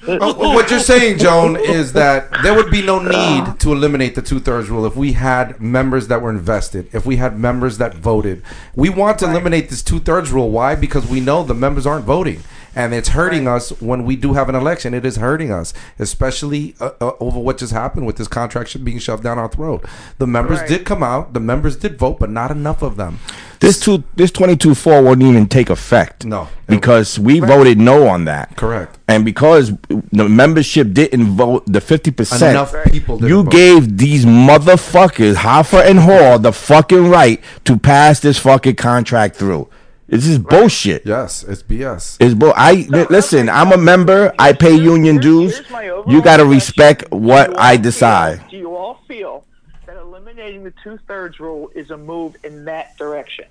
[0.08, 4.22] uh, what you're saying, Joan, is that there would be no need to eliminate the
[4.22, 7.94] two thirds rule if we had members that were invested, if we had members that
[7.94, 8.42] voted.
[8.74, 10.50] We want to eliminate this two thirds rule.
[10.50, 10.74] Why?
[10.74, 12.42] Because we know the members aren't voting.
[12.76, 14.94] And it's hurting us when we do have an election.
[14.94, 18.98] It is hurting us, especially uh, uh, over what just happened with this contract being
[18.98, 19.84] shoved down our throat.
[20.18, 20.68] The members Right.
[20.68, 23.20] did come out, the members did vote, but not enough of them.
[23.60, 26.24] This two, this twenty two four wouldn't even take effect.
[26.24, 26.48] No.
[26.66, 28.56] because we voted no on that.
[28.56, 28.98] Correct.
[29.06, 29.72] And because
[30.12, 33.52] the membership didn't vote the fifty percent, Enough people didn't you vote.
[33.52, 39.68] gave these motherfuckers Hoffa and Hall the fucking right to pass this fucking contract through.
[40.06, 41.06] This is bullshit.
[41.06, 42.18] Yes, it's BS.
[42.20, 42.52] It's bull.
[42.56, 43.48] I li- listen.
[43.48, 44.34] I'm a member.
[44.38, 45.56] I pay union dues.
[45.56, 48.48] here's my overall You got to respect what I all feel- decide.
[48.50, 49.44] do you all feel
[49.86, 53.46] that eliminating the two thirds rule is a move in that direction?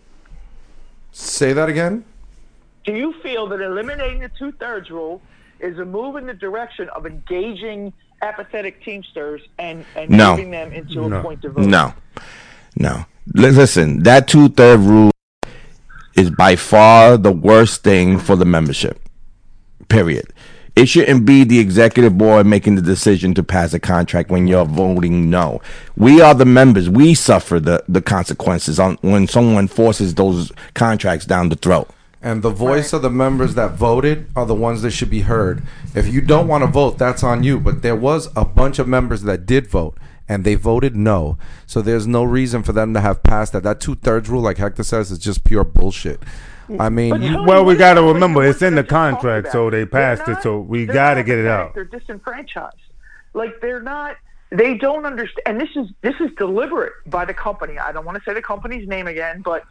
[1.12, 2.06] Say that again.
[2.86, 5.22] Do you feel that eliminating the two thirds rule
[5.60, 10.32] is a move in the direction of engaging apathetic teamsters and, and No.
[10.32, 11.18] moving them into No.
[11.20, 11.66] a point of vote?
[11.66, 11.94] No,
[12.78, 13.06] no.
[13.34, 15.12] Li- Listen, that two third rule
[16.16, 19.00] is by far the worst thing for the membership.
[19.90, 20.34] Period.
[20.76, 24.66] It shouldn't be the executive board making the decision to pass a contract when you're
[24.66, 25.62] voting no.
[25.96, 26.90] We are the members.
[26.90, 31.90] We suffer the, the consequences on when someone forces those contracts down the throat.
[32.24, 35.62] And the voice of the members that voted are the ones that should be heard.
[35.94, 37.60] If you don't want to vote, that's on you.
[37.60, 39.96] But there was a bunch of members that did vote,
[40.28, 41.38] and they voted no.
[41.66, 43.64] So there's no reason for them to have passed that.
[43.64, 46.22] That two thirds rule, like Hector says, is just pure bullshit.
[46.70, 46.82] Mm.
[46.82, 50.28] I mean, you, Well, we gotta remember, it's in the contract, so they They're passed
[50.30, 51.74] it, so we gotta get it out.
[51.74, 52.78] They're disenfranchised.
[53.34, 54.18] Like they're not.
[54.52, 55.44] They don't understand.
[55.46, 57.80] And this is this is deliberate by the company.
[57.80, 59.64] I don't want to say the company's name again, but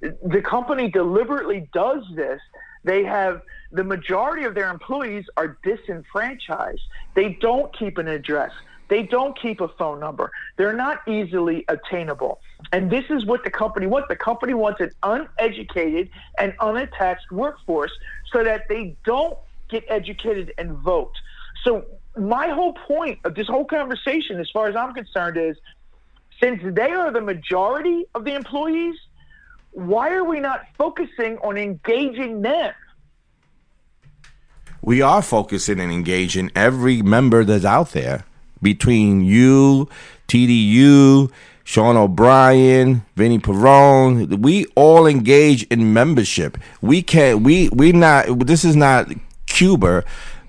[0.00, 2.40] the company deliberately does this.
[2.82, 6.80] They have the majority of their employees are disenfranchised.
[7.14, 8.52] They don't keep an address.
[8.90, 10.32] They don't keep a phone number.
[10.56, 12.40] They're not easily attainable.
[12.72, 14.08] And this is what the company wants.
[14.08, 17.92] The company wants an uneducated and unattached workforce
[18.32, 19.38] so that they don't
[19.68, 21.12] get educated and vote.
[21.62, 21.84] So
[22.18, 25.56] my whole point of this whole conversation, as far as I'm concerned, is
[26.42, 28.96] since they are the majority of the employees,
[29.70, 32.74] why are we not focusing on engaging them?
[34.82, 38.24] we are focusing and engaging every member that's out there
[38.62, 39.88] between you,
[40.28, 41.30] TDU,
[41.64, 44.40] Sean O'Brien, Vinny Perrone.
[44.40, 46.58] We all engage in membership.
[46.80, 47.42] We can't.
[47.42, 48.46] We we not.
[48.46, 49.08] This is not
[49.46, 50.04] Cuba.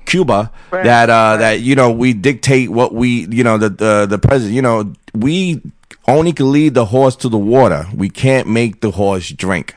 [0.06, 4.06] Cuba Right, that uh that you know we dictate what we you know the the
[4.10, 5.62] the president you know we
[6.08, 9.76] only can lead the horse to the water we can't make the horse drink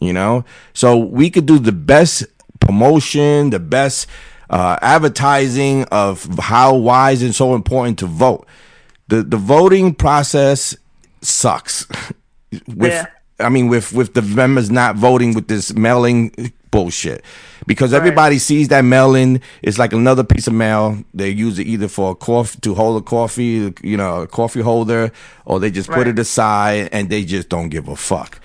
[0.00, 2.24] you know so we could do the best
[2.60, 4.06] promotion the best
[4.54, 8.46] uh, advertising of how wise and so important to vote
[9.08, 10.76] the the voting process
[11.20, 11.86] sucks
[12.68, 13.06] with Yeah.
[13.40, 17.22] i mean with with the members not voting with this mailing bullshit.
[17.66, 20.98] Because everybody sees that mail-in is like another piece of mail.
[21.14, 24.60] They use it either for a coffee to hold a coffee, you know, a coffee
[24.60, 25.12] holder,
[25.46, 28.40] or they just put it aside and they just don't give a fuck.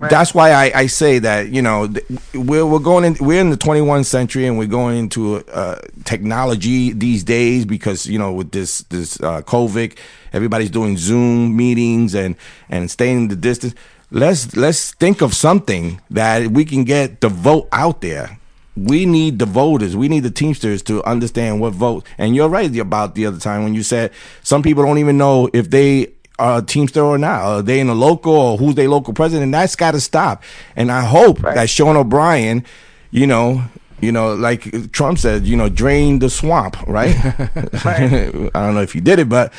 [0.00, 1.88] That's why I, I say that you know
[2.34, 6.92] we're we're going in we're in the 21st century and we're going into uh, technology
[6.92, 9.96] these days because you know with this this uh, COVID
[10.32, 12.36] everybody's doing Zoom meetings and
[12.68, 13.74] and staying the distance.
[14.10, 18.38] Let's let's think of something that we can get the vote out there.
[18.76, 19.96] We need the voters.
[19.96, 22.06] We need the Teamsters to understand what vote.
[22.18, 24.12] And you're right about the other time when you said
[24.42, 27.40] some people don't even know if they Uh, a Teamster or not.
[27.40, 29.44] Are uh, they in the local or who's their local president?
[29.44, 30.42] And that's got to stop.
[30.74, 32.64] And I hope that Sean O'Brien,
[33.10, 33.62] you know,
[34.00, 37.16] you know, like Trump said, you know, drain the swamp, right?
[37.84, 39.52] I don't know if he did it, but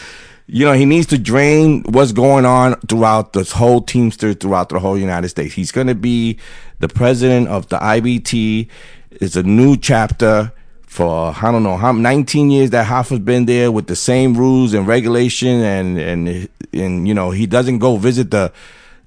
[0.48, 4.80] you know, he needs to drain what's going on throughout this whole Teamster, throughout the
[4.80, 5.54] whole United States.
[5.54, 6.40] He's going to be
[6.80, 8.70] the president of the IBT.
[9.12, 10.54] It's a new chapter
[10.98, 14.74] for I don't know how 19 years that Hoffa's been there with the same rules
[14.74, 18.52] and regulation and and and you know he doesn't go visit the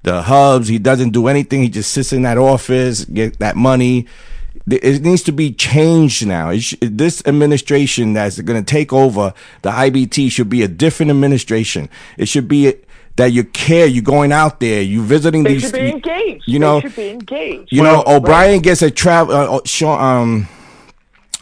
[0.05, 4.07] the hubs he doesn't do anything he just sits in that office get that money
[4.71, 9.35] it needs to be changed now it sh- this administration that's going to take over
[9.63, 12.73] the IBT should be a different administration it should be
[13.17, 16.45] that you care you're going out there you visiting They these should be engaged.
[16.47, 17.73] you know they should be engaged.
[17.73, 19.35] you know, O'Brien gets a travel.
[19.35, 20.49] Uh, uh, um,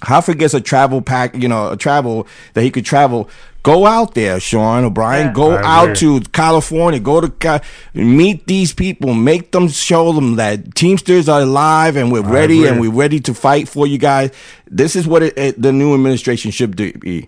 [0.02, 1.34] Hoffa gets a travel pack.
[1.34, 3.28] You know, a travel that he could travel.
[3.64, 5.26] Go out there, Sean O'Brien.
[5.26, 5.32] Yeah.
[5.32, 6.20] Go I out agree.
[6.20, 7.00] to California.
[7.00, 7.60] Go to Ca-
[7.92, 9.12] meet these people.
[9.14, 13.34] Make them show them that Teamsters are alive and we're ready and we're ready to
[13.34, 14.30] fight for you guys.
[14.70, 17.26] This is what it, it, the new administration should do, be.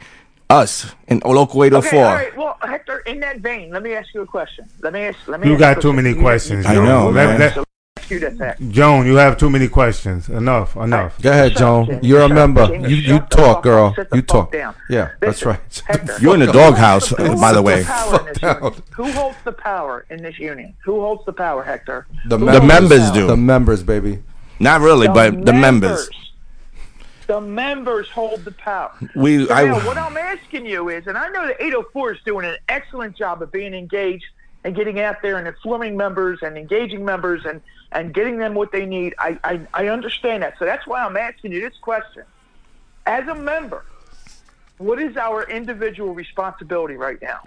[0.48, 1.88] Us in local 804.
[1.98, 2.36] Okay, all right.
[2.36, 4.66] Well, Hector, in that vein, let me ask you a question.
[4.82, 5.18] Let me ask.
[5.28, 5.46] Let me.
[5.48, 5.96] You ask got too question.
[5.96, 6.66] many You- questions.
[6.66, 7.40] I know, Let- man.
[7.40, 7.64] let- let me
[8.10, 8.64] ask you this, Hector.
[8.70, 10.28] Joan, you have too many questions.
[10.28, 10.76] Enough.
[10.76, 11.20] Enough.
[11.22, 12.00] Go ahead, Joan.
[12.02, 12.66] You're a member.
[12.74, 13.86] You you talk, girl.
[13.86, 13.94] up.
[13.96, 14.52] Sit the You talk.
[14.52, 14.74] down.
[14.88, 15.82] Yeah, that's right.
[15.86, 17.84] Hector, You're in the who doghouse, holds the- who by the way.
[17.84, 18.60] power in this Fuck union?
[18.72, 18.82] down.
[18.94, 20.74] Who holds the power in this union?
[20.84, 22.06] Who holds the power, Hector?
[22.26, 23.26] The Who members, members do.
[23.26, 24.22] The members, baby.
[24.58, 26.08] Not really, but the members.
[27.26, 28.90] The members hold the power.
[29.14, 32.18] We, So I, now, what I'm asking you is, and I know the 804 is
[32.24, 34.24] doing an excellent job of being engaged
[34.64, 37.60] and getting out there and informing members and engaging members and,
[37.92, 39.14] and getting them what they need.
[39.18, 40.58] I, I, I understand that.
[40.58, 42.24] So that's why I'm asking you this question.
[43.06, 43.84] As a member,
[44.78, 47.40] what is our individual responsibility right now?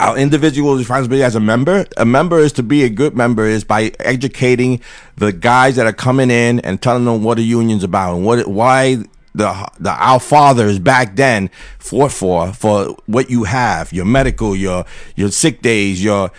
[0.00, 3.64] our individual responsibility as a member a member is to be a good member is
[3.64, 4.80] by educating
[5.16, 8.46] the guys that are coming in and telling them what the union's about and what
[8.46, 8.96] why
[9.34, 11.48] the the our fathers back then
[11.78, 16.30] fought for for what you have your medical your your sick days your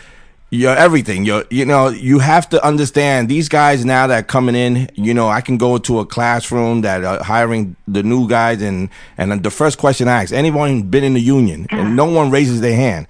[0.49, 4.55] your everything your you know you have to understand these guys now that are coming
[4.55, 8.61] in you know i can go to a classroom that are hiring the new guys
[8.61, 12.31] and and the first question i ask anyone been in the union and no one
[12.31, 13.05] raises their hand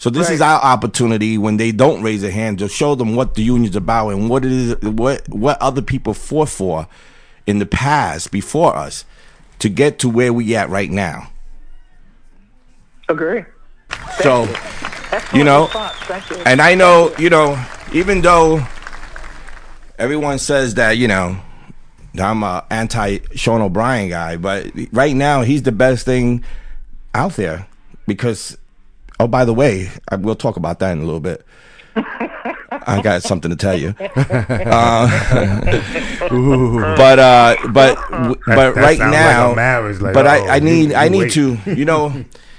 [0.00, 3.34] so this is our opportunity when they don't raise their hand to show them what
[3.34, 6.88] the union's about and what it is, what what other people fought for
[7.46, 9.04] in the past before us
[9.58, 11.30] to get to where we at right now.
[13.10, 13.44] Agree.
[14.22, 14.44] So,
[15.32, 15.68] you know.
[16.30, 16.36] You.
[16.46, 17.62] and I know, you know,
[17.92, 18.64] even though
[19.98, 21.36] everyone says that, you know,
[22.14, 26.44] that I'm a anti Sean O'Brien guy, but right now he's the best thing
[27.14, 27.66] out there
[28.06, 28.56] because
[29.20, 31.44] oh by the way, I, we'll talk about that in a little bit.
[31.96, 33.94] I got something to tell you.
[34.70, 35.08] Uh,
[36.96, 40.58] but uh but but that right sounds like now marriage, like, but uh-oh, I, I
[40.60, 41.32] need you- I need wait.
[41.32, 42.24] to you know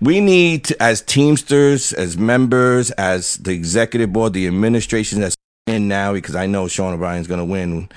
[0.00, 5.36] we need to, as teamsters as members as the executive board the administration that's
[5.66, 7.88] in now because i know sean o'brien's going to win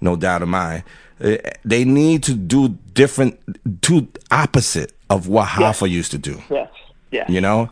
[0.00, 0.82] no doubt of mine
[1.20, 3.34] Uh, they need to do different
[3.80, 6.70] do opposite of what hoffa used to do yes.
[7.10, 7.24] Yeah.
[7.28, 7.68] you know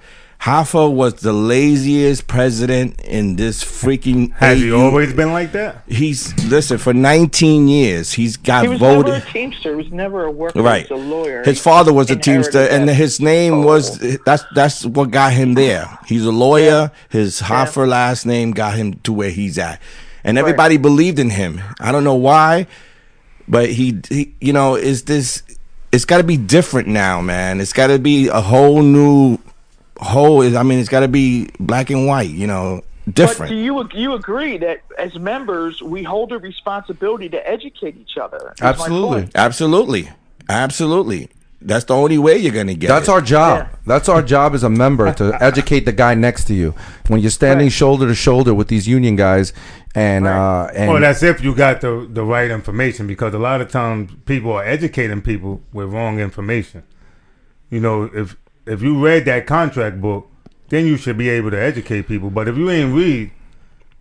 [0.47, 5.83] hoffa was the laziest president in this freaking Has he always been like that?
[5.89, 9.71] he's listen for 19 years he's got He was voted never a teamster.
[9.71, 10.63] He was never a worker.
[10.63, 10.87] Right.
[10.87, 11.43] He was a lawyer.
[11.43, 14.17] His father was a inherited teamster, and his name was Oh.
[14.25, 15.99] that's that's what got him there.
[16.07, 16.91] He's a lawyer.
[17.09, 19.81] His Hoffa last name got him to where he's at,
[20.25, 21.61] and everybody believed in him.
[21.81, 22.67] I don't know why,
[23.49, 25.43] but he, he you know, is this?
[25.93, 27.61] It's got to be different now, man.
[27.61, 29.39] It's got to be a whole new
[30.01, 30.43] whole.
[30.43, 30.55] Is.
[30.55, 32.31] I mean, it's got to be black and white.
[32.31, 33.53] You know, But do different.
[33.55, 38.53] you you agree that as members we hold a responsibility to educate each other?
[38.57, 39.29] Is my Absolutely.
[39.35, 40.11] Absolutely,
[40.49, 41.29] absolutely.
[41.63, 42.89] That's the only way you're gonna get.
[42.89, 43.13] That's it.
[43.13, 43.59] our job.
[43.71, 43.77] Yeah.
[43.87, 46.75] That's our job as a member to educate the guy next to you.
[47.09, 47.73] When you're standing Right.
[47.73, 49.53] shoulder to shoulder with these union guys,
[49.95, 53.61] and uh, and Well, that's if you got the the right information, because a lot
[53.63, 56.83] of times people are educating people with wrong information.
[57.71, 58.37] You know, if
[58.67, 60.29] if you read that contract book,
[60.69, 62.31] then you should be able to educate people.
[62.31, 63.31] But if you ain't read,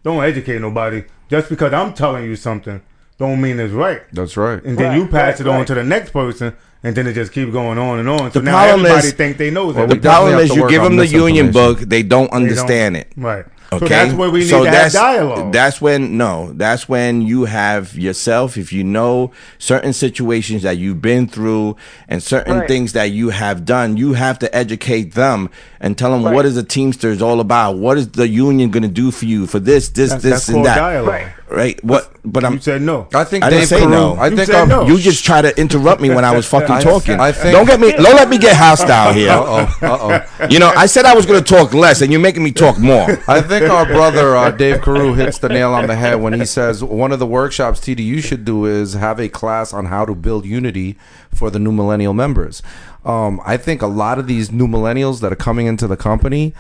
[0.04, 1.04] don't educate nobody.
[1.30, 2.82] Just because I'm telling you something,
[3.18, 4.02] don't mean it's right.
[4.12, 4.62] that's right.
[4.64, 5.68] And then Right, you pass right, it on right.
[5.68, 6.54] to the next person,
[6.84, 8.32] and then it just keeps going on and on.
[8.32, 10.84] So The now everybody is- think they knows Well, The we problem is you give
[10.84, 13.12] them the union book, they don't They don't- understand it.
[13.16, 13.46] Right.
[13.74, 15.52] Okay, So that's where we need to have dialogue.
[15.52, 18.58] That's when no, that's when you have yourself.
[18.58, 21.76] If you know certain situations that you've been through
[22.08, 22.68] and certain Right.
[22.68, 25.50] things that you have done, you have to educate them
[25.82, 26.34] and tell them Right.
[26.34, 27.78] what is the Teamsters all about.
[27.78, 30.50] What is the union going to do for you for this, this, That's, this, that's
[30.50, 30.76] and that.
[30.76, 31.08] dialogue.
[31.10, 31.28] Right.
[31.56, 31.82] Right?
[31.84, 32.12] What?
[32.26, 32.54] But I'm.
[32.56, 33.08] You said no.
[33.14, 33.92] I think I didn't Dave say Carew.
[33.92, 34.14] no.
[34.16, 34.88] I You think said our, no.
[34.88, 37.20] You just try to interrupt me when I was fucking I- talking.
[37.20, 37.92] I think- don't get me.
[37.92, 39.32] Don't let me get hostile here.
[39.32, 39.78] Uh oh.
[39.82, 39.98] Uh
[40.42, 40.48] oh.
[40.50, 42.78] You know, I said I was going to talk less, and you're making me talk
[42.78, 43.08] more.
[43.28, 46.46] I think our brother uh, Dave Carew hits the nail on the head when he
[46.46, 50.14] says one of the workshops TDU should do is have a class on how to
[50.14, 50.98] build unity
[51.34, 52.62] for the new millennial members.
[53.06, 56.54] Um, I think a lot of these new millennials that are coming into the company,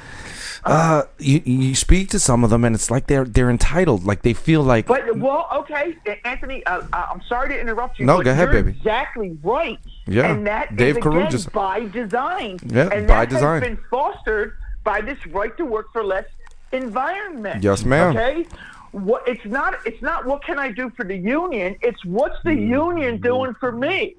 [0.65, 4.23] uh, you, you speak to some of them and it's like they're they're entitled, like
[4.23, 6.65] they feel like But well, okay, Anthony.
[6.65, 8.05] Uh, uh, I'm sorry to interrupt you.
[8.05, 8.77] No, go ahead, you're baby.
[8.77, 9.79] Exactly right.
[10.07, 12.59] Yeah, and that Dave is again just- by design.
[12.65, 13.61] Yeah, and by that design.
[13.61, 16.25] has been fostered by this right to work for less
[16.71, 17.63] environment.
[17.63, 18.15] Yes, ma'am.
[18.15, 18.45] Okay.
[18.91, 19.75] What it's not.
[19.85, 20.25] It's not.
[20.25, 21.75] What can I do for the union?
[21.81, 24.15] It's what's the union doing for me?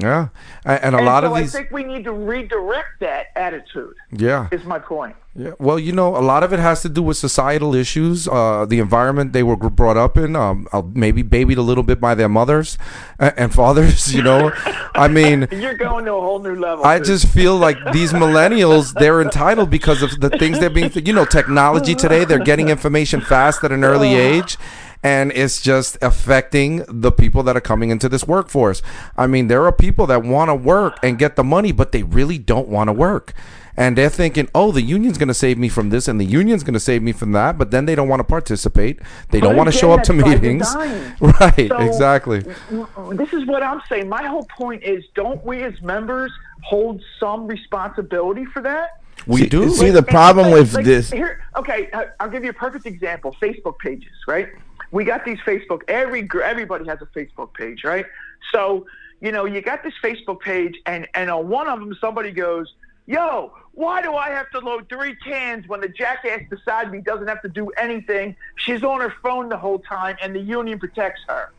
[0.00, 0.28] Yeah,
[0.64, 3.26] and, and a and lot so of these I think we need to redirect that
[3.36, 3.94] attitude.
[4.12, 4.48] yeah.
[4.52, 5.16] Is my point.
[5.34, 8.66] Yeah, well, you know, a lot of it has to do with societal issues, uh,
[8.68, 12.16] the environment they were brought up in, um, uh, maybe babied a little bit by
[12.16, 12.76] their mothers
[13.20, 14.12] and, fathers.
[14.18, 14.50] You know,
[14.96, 16.84] I mean, You're going to a whole new level.
[16.84, 17.04] I too.
[17.04, 21.24] just feel like these millennials, they're entitled because of the things they're being, you know,
[21.24, 22.24] technology today.
[22.24, 24.56] They're getting information fast at an early age.
[25.02, 28.82] And it's just affecting the people that are coming into this workforce.
[29.16, 32.02] I mean, there are people that want to work and get the money, but they
[32.02, 33.32] really don't want to work.
[33.76, 36.64] And they're thinking, oh, the union's going to save me from this and the union's
[36.64, 37.56] going to save me from that.
[37.56, 38.98] But then they don't want to participate.
[39.30, 40.66] They don't want to show up to meetings.
[41.20, 42.40] Right, So, exactly.
[42.40, 44.08] This is what I'm saying.
[44.08, 46.32] My whole point is don't we as members
[46.64, 49.00] hold some responsibility for that?
[49.28, 49.68] We See- do.
[49.70, 51.12] See, the problem like- with like, this.
[51.12, 51.88] Here, okay,
[52.18, 53.36] I'll give you a perfect example.
[53.40, 54.48] Facebook pages, right?
[54.90, 55.82] We got these Facebook.
[55.88, 58.06] Every everybody has a Facebook page, right?
[58.52, 58.86] So
[59.20, 62.72] you know, you got this Facebook page, and and on one of them, somebody goes,
[63.06, 67.26] "Yo, why do I have to load three cans when the jackass beside me doesn't
[67.26, 68.36] have to do anything?
[68.56, 71.50] She's on her phone the whole time, and the union protects her."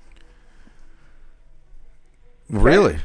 [2.50, 2.98] Really?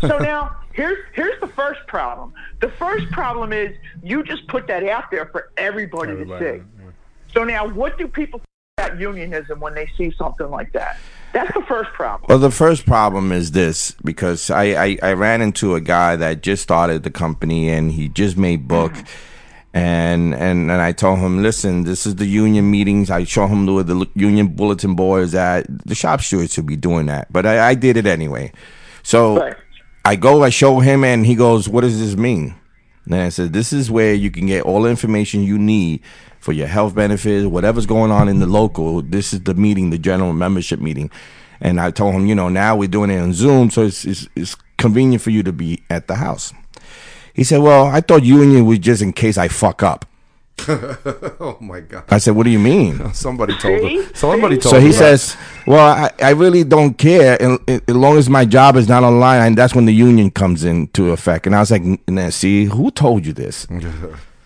[0.00, 2.34] so now here's here's the first problem.
[2.60, 6.92] The first problem is you just put that out there for everybody, Everybody, to see.
[7.32, 8.48] So now what do people think
[8.78, 10.98] about unionism when they see something like that?
[11.32, 12.26] That's the first problem.
[12.28, 16.42] Well, the first problem is this because I, I, I ran into a guy that
[16.42, 18.92] just started the company and he just made book.
[18.92, 19.24] Mm-hmm.
[19.74, 23.10] And, and and I told him, listen, this is the union meetings.
[23.10, 25.66] I show him where the union bulletin board is at.
[25.86, 28.50] The shop stewards should be doing that, but I, I did it anyway.
[29.02, 29.56] So Right.
[30.06, 32.54] I go, I show him, and he goes, "What does this mean?"
[33.10, 36.00] And I said, "This is where you can get all the information you need
[36.40, 39.02] for your health benefits, whatever's going on in the local.
[39.02, 41.10] This is the meeting, the general membership meeting."
[41.60, 44.28] And I told him, you know, now we're doing it on Zoom, so it's it's,
[44.36, 46.52] it's convenient for you to be at the house.
[47.34, 50.07] He said, "Well, I thought union was just in case I fuck up."
[51.40, 52.04] oh my god!
[52.08, 54.02] I said, "What do you mean?" Somebody told See?
[54.02, 54.14] him.
[54.14, 54.60] Somebody See?
[54.62, 54.92] told So he him.
[54.92, 58.88] says, "Well, I, I really don't care, and, and as long as my job is
[58.88, 62.30] not online, and that's when the union comes into effect." And I was like, "Nah,
[62.30, 63.66] "See, who told you this?"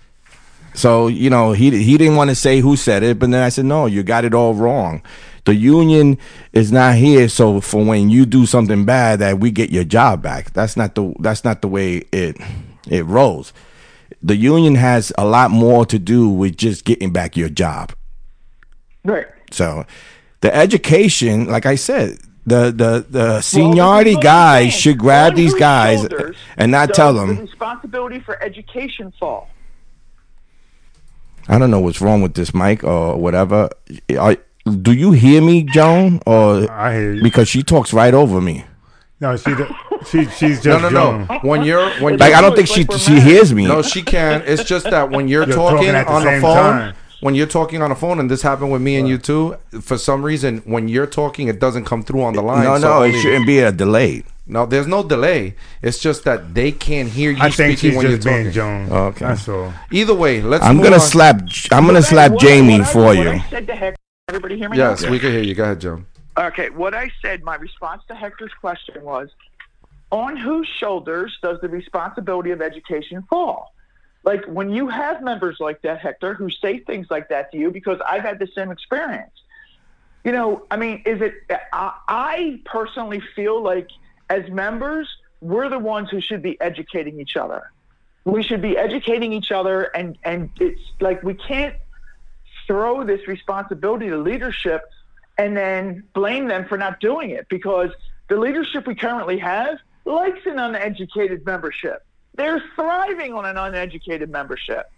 [0.75, 3.49] so you know, he he didn't want to say who said it, but then I
[3.49, 5.03] said, "No, you got it all wrong.
[5.45, 6.19] The union
[6.53, 10.23] is not here so for when you do something bad that we get your job
[10.23, 10.53] back.
[10.53, 12.37] That's not the that's not the way it
[12.89, 13.53] it rolls.
[14.23, 17.93] The union has a lot more to do with just getting back your job."
[19.05, 19.27] Right.
[19.51, 19.85] So
[20.41, 25.55] the education, like I said, the the the seniority Well, guys understand, should grab these
[25.55, 26.07] guys
[26.57, 27.39] and not does tell The them.
[27.39, 29.49] responsibility for education fall.
[31.49, 33.69] I don't know what's wrong with this mic or whatever.
[34.19, 34.37] Are,
[34.81, 36.21] do you hear me, Joan?
[36.25, 37.23] Or I hear you.
[37.23, 38.65] because she talks right over me.
[39.21, 39.53] No, she,
[40.05, 41.27] she she's just No, no, Joan.
[41.29, 41.39] no.
[41.41, 43.67] When you're when Like you're, I don't think she Like she hears me.
[43.67, 44.43] no, she can.
[44.47, 46.95] It's just that when you're, You're talking, talking at the on the phone, time.
[47.21, 49.57] when you're talking on the phone, and this happened with me and you too.
[49.81, 52.65] For some reason, when you're talking, it doesn't come through on the line.
[52.65, 54.25] no, so no, it shouldn't be a delay.
[54.47, 55.55] No, there's no delay.
[55.83, 58.39] It's just that they can't hear you I think speaking she's when you're just being
[58.39, 58.53] talking.
[58.53, 58.91] Jones.
[58.91, 59.25] Okay.
[59.25, 59.73] That's all.
[59.93, 60.65] Either way, let's.
[60.65, 61.01] I'm move gonna on.
[61.01, 61.41] slap.
[61.71, 63.31] I'm gonna slap Jamie what for what you.
[63.31, 63.97] I said to Hector,
[64.29, 64.77] everybody hear me?
[64.79, 65.11] Yes, now?
[65.13, 65.55] we can hear you.
[65.55, 66.03] Go ahead, Joe.
[66.37, 69.29] Okay, what I said, my response to Hector's question was,
[70.13, 73.75] on whose shoulders does the responsibility of education fall?
[74.23, 77.73] Like when you have members like that, Hector, who say things like that to you,
[77.73, 79.33] because I've had the same experience.
[80.23, 81.35] You know, I mean, is it?
[81.73, 83.89] I, I personally feel like
[84.31, 85.09] as members,
[85.41, 87.73] we're the ones who should be educating each other.
[88.25, 91.75] We should be educating each other, and and it's like we can't
[92.69, 94.83] throw this responsibility to leadership
[95.37, 97.91] and then blame them for not doing it because
[98.29, 102.05] the leadership we currently have likes an uneducated membership.
[102.35, 104.91] They're thriving on an uneducated membership.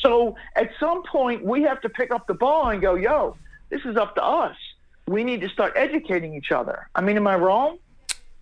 [0.00, 3.36] So at some point, we have to pick up the ball and go, yo,
[3.70, 4.56] this is up to us.
[5.06, 6.88] We need to start educating each other.
[6.94, 7.78] I mean, am I wrong?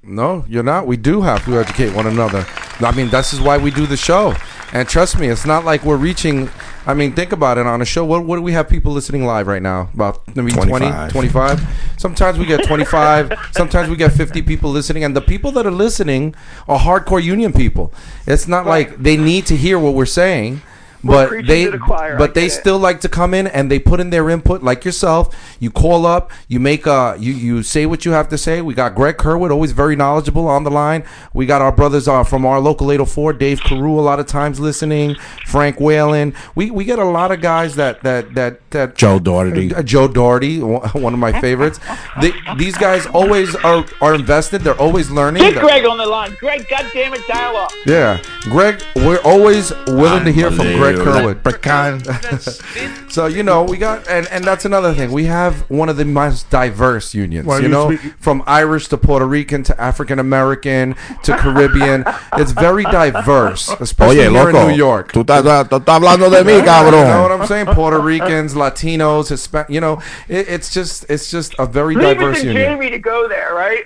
[0.03, 0.87] No, you're not.
[0.87, 2.45] We do have to educate one another.
[2.81, 4.35] I mean, this is why we do the show.
[4.73, 6.51] And trust me, it's not like we're reaching.
[6.87, 8.05] I mean, think about it on a show.
[8.05, 9.89] What, what do we have people listening live right now?
[9.95, 11.13] About maybe 20, 25.
[11.13, 11.69] 25?
[11.99, 13.33] Sometimes we get 25.
[13.53, 15.05] sometimes we get 50 people listening.
[15.05, 16.35] And the people that are listening
[16.69, 17.93] are hardcore union people.
[18.27, 20.63] It's not like they need to hear what we're saying.
[21.07, 22.61] But preaching they, to the choir, I but they get it.
[22.61, 25.35] still like to come in and they put in their input, like yourself.
[25.61, 28.61] You call up, you make a, you you say what you have to say.
[28.63, 31.05] We got Greg Kerwood, always very knowledgeable on the line.
[31.33, 34.61] We got our brothers uh, from our local 804, Dave Carew, a lot of times
[34.61, 35.17] listening.
[35.47, 36.35] Frank Whalen.
[36.55, 39.75] We we get a lot of guys that that that that Joe Doherty.
[39.75, 41.79] uh, Joe Doherty, one one of my favorites.
[42.21, 44.63] They, these guys always are are invested.
[44.63, 45.43] They're always learning.
[45.43, 46.37] Get Greg on the line.
[46.41, 47.71] Greg, goddamn it, dial up.
[47.87, 51.45] yeah, Greg, we're always willing to hear from Greg Kerwood.
[51.45, 52.03] Leprechaun.
[53.09, 55.11] So you know we got and and that's another thing.
[55.11, 57.47] We have one of the most diverse unions.
[57.47, 62.05] Well, you you know, speak- from Irish to Puerto Rican to African American to Caribbean.
[62.35, 64.61] it's very diverse, especially Oye, here loco.
[64.61, 65.13] in New York.
[65.13, 67.33] Tú estás, tú estás hablando de mí, You know what.
[67.33, 67.67] I'm saying?
[67.67, 69.71] Puerto Ricans, Latinos, Hispanic.
[69.71, 72.73] You know, it, it's just it's just a very Leave it diverse to union.
[72.73, 73.85] Jamie to go there, right?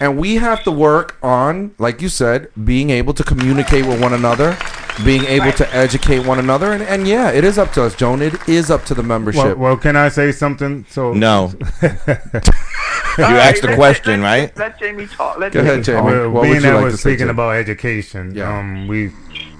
[0.00, 4.12] And we have to work on, like you said, being able to communicate with one
[4.12, 4.58] another,
[5.04, 8.22] being able to educate one another, and, and yeah, it is up to us, Joan.
[8.22, 9.56] It is up to the membership.
[9.58, 10.84] well, can I say something?
[10.88, 11.52] So No.
[11.82, 14.56] you asked the question, let- right?
[14.56, 15.38] Let Jamie talk.
[15.38, 16.12] Let Go ahead, Jamie Jamie.
[16.12, 18.58] Well, what being would you that like we're to say, speaking about education, Yeah.
[18.58, 19.10] um, we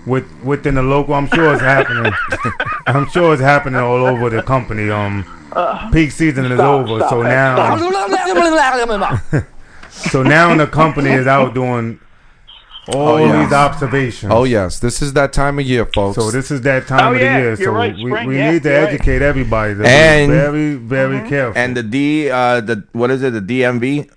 [0.06, 1.14] with within the local.
[1.14, 2.12] I'm sure it's happening.
[2.86, 4.90] I'm sure it's happening all over the company.
[4.90, 5.24] Um,
[5.92, 7.76] peak season is stop, over, stop so it, now,
[9.90, 11.98] so now the company is out doing
[12.88, 13.44] all yeah.
[13.44, 14.32] these observations.
[14.32, 16.16] Oh yes, this is that time of year, folks.
[16.16, 17.40] So this is that time Oh, of the year.
[17.40, 18.94] you're So right, we, spring, we yeah, need to you're right.
[18.94, 19.74] educate everybody.
[19.74, 21.28] To And- very, very Mm-hmm.
[21.28, 21.60] careful.
[21.62, 23.32] And the D, uh, the what is it?
[23.32, 24.10] The DMV.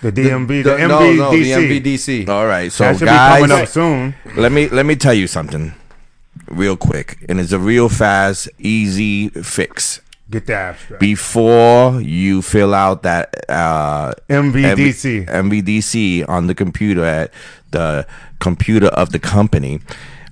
[0.00, 2.28] the DMV, the, The- no, MVDC, no, the MVDC.
[2.28, 4.14] All right, so that should guys, be coming up soon.
[4.36, 5.74] let me let me tell you something,
[6.48, 10.00] real quick, and it's a real fast, easy fix.
[10.30, 11.00] Get the abstract.
[11.00, 15.26] Before you fill out that uh, MVDC.
[15.26, 17.32] MVDC on the computer at
[17.70, 18.06] the
[18.40, 19.80] computer of the company,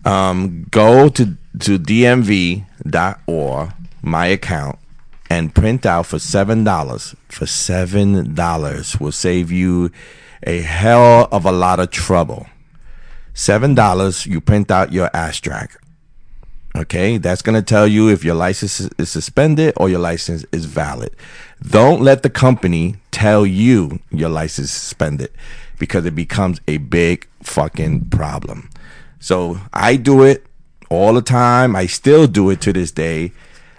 [0.04, 2.64] um, go to to dmv.org,
[4.02, 4.78] my account,
[5.30, 7.14] and print out for seven dollars.
[7.28, 9.90] For seven dollars will save you
[10.42, 12.46] a hell of a lot of trouble.
[13.34, 15.76] Seven dollars, you print out your abstract.
[16.74, 20.44] Okay, that's going to tell you if your license is- is suspended or your license
[20.52, 21.10] is valid.
[21.66, 25.30] Don't let the company tell you your license is suspended
[25.78, 28.70] because it becomes a big fucking problem.
[29.20, 30.46] So I do it
[30.88, 31.74] all the time.
[31.74, 33.32] I still do it to this day.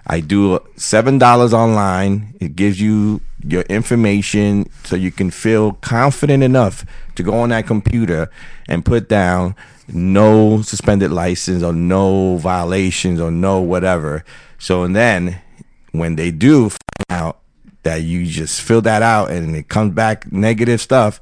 [0.06, 2.36] I do seven dollars online.
[2.40, 6.86] It gives you your information so you can feel confident enough
[7.16, 8.30] to go on that computer
[8.68, 9.56] and put down
[9.88, 14.24] no suspended license or no violations or no whatever.
[14.58, 15.42] So and then
[15.92, 16.80] when they do find
[17.10, 17.40] out
[17.84, 21.20] that you just fill that out and it comes back negative stuff,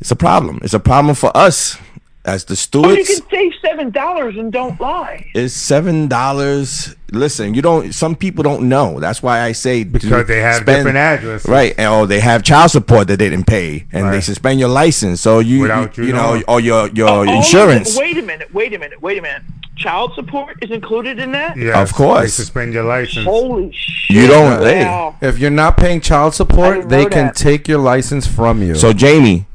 [0.00, 0.60] it's a problem.
[0.62, 1.76] It's a problem for us
[2.24, 2.88] as the stewards.
[2.88, 5.26] Oh, you can save seven dollars and don't lie.
[5.34, 6.94] It's seven dollars.
[7.12, 7.92] Listen, you don't.
[7.92, 9.00] Some people don't know.
[9.00, 11.48] That's why I say to Because they have different addresses.
[11.48, 11.74] right?
[11.78, 15.20] And or they have child support that they didn't pay, and they suspend your license.
[15.20, 16.44] So you, Without you, you know, knowing.
[16.46, 17.96] or your your Oh, insurance.
[17.98, 18.52] Wait a minute.
[18.54, 19.00] Wait a minute.
[19.02, 19.42] Wait a minute.
[19.76, 21.56] Child support is included in that.
[21.56, 22.20] Yeah, Of course.
[22.22, 23.24] They suspend your license.
[23.24, 24.14] Holy shit!
[24.14, 25.12] You don't- hey.
[25.26, 27.34] If you're not paying child support, they can that.
[27.36, 28.74] take your license from you.
[28.74, 29.46] So Jamie,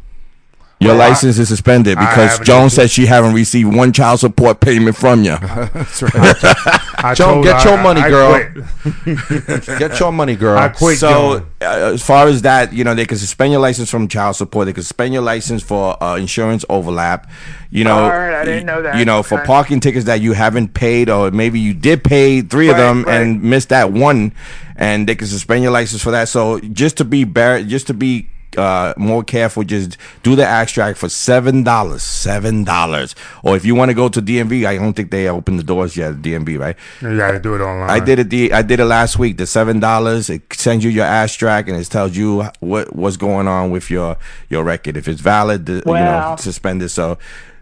[0.81, 4.19] Your Well, I- license is suspended because haven't Joan said she haven't received one child
[4.19, 5.37] support payment from you.
[5.41, 6.13] That's right.
[6.97, 8.63] I Joan, get your I- money, I girl.
[9.79, 10.57] Get your money, girl.
[10.57, 10.97] I quit.
[10.97, 14.35] so, uh, as far as that, you know, they can suspend your license from child
[14.35, 14.65] support.
[14.65, 17.29] They can suspend your license for uh, insurance overlap.
[17.69, 18.97] You know, All right, I didn't know that.
[18.97, 19.45] You know, for Okay.
[19.47, 23.21] parking tickets that you haven't paid, or maybe you did pay three of them right.
[23.21, 24.33] and missed that one,
[24.75, 26.27] and they can suspend your license for that.
[26.29, 30.97] So, just to be bar- just to be uh, more careful, just do the abstract
[30.97, 32.03] for seven dollars.
[32.03, 33.15] Seven dollars.
[33.43, 35.97] Or if you want to go to DMV, I don't think they open the doors
[35.97, 36.75] yet at DMV, right?
[37.01, 37.89] You got to do it online.
[37.89, 38.29] I did it.
[38.29, 39.37] The I did it last week.
[39.37, 40.29] The seven dollars.
[40.29, 44.17] It sends you your abstract and it tells you what what's going on with your
[44.49, 44.97] your record.
[44.97, 46.35] If it's valid, the, you know, Wow.
[46.37, 46.89] suspend it.
[46.89, 47.17] So,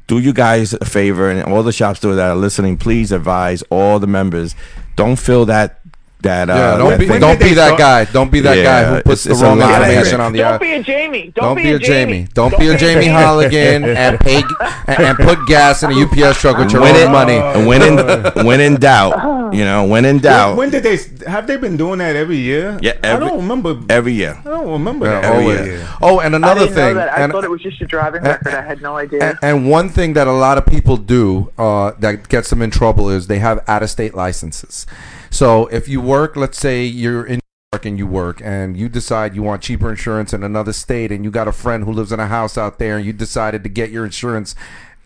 [0.07, 3.61] do you guys a favor and all the shop stewards that are listening, please advise
[3.69, 4.53] all the members.
[4.95, 5.79] Don't feel that
[6.23, 6.49] that.
[6.49, 8.05] Uh, yeah, don't that be don't be they that start- guy.
[8.11, 10.71] Don't be that Yeah, guy who puts the wrong lot information on the Don't be
[10.73, 11.31] a Jamie.
[11.35, 12.13] Don't, Don't be, be a Jamie.
[12.13, 12.27] Jamie.
[12.33, 14.41] Don't be a Jamie Halligan and pay
[14.87, 17.37] and, and put gas in a UPS truck with your when own it, money.
[17.67, 17.95] when in
[18.45, 20.97] when in doubt, you know, when in doubt, When, when did they?
[21.29, 22.77] have they been doing that every year?
[22.81, 23.79] Yeah, I don't remember.
[23.89, 24.37] every year.
[24.39, 25.65] I don't remember Yeah, that every always.
[25.67, 25.87] year.
[26.01, 26.97] Oh, and another didn't thing.
[26.97, 28.53] I and- thought it was just a driving record.
[28.53, 29.23] I had no idea.
[29.29, 32.71] And, and one thing that a lot of people do uh, that gets them in
[32.71, 34.85] trouble is they have out of state licenses.
[35.33, 37.39] So if you work, let's say you're in New
[37.73, 41.25] York and you work and you decide you want cheaper insurance in another state and
[41.25, 43.69] you got a friend who lives in a house out there and you decided to
[43.69, 44.53] get your insurance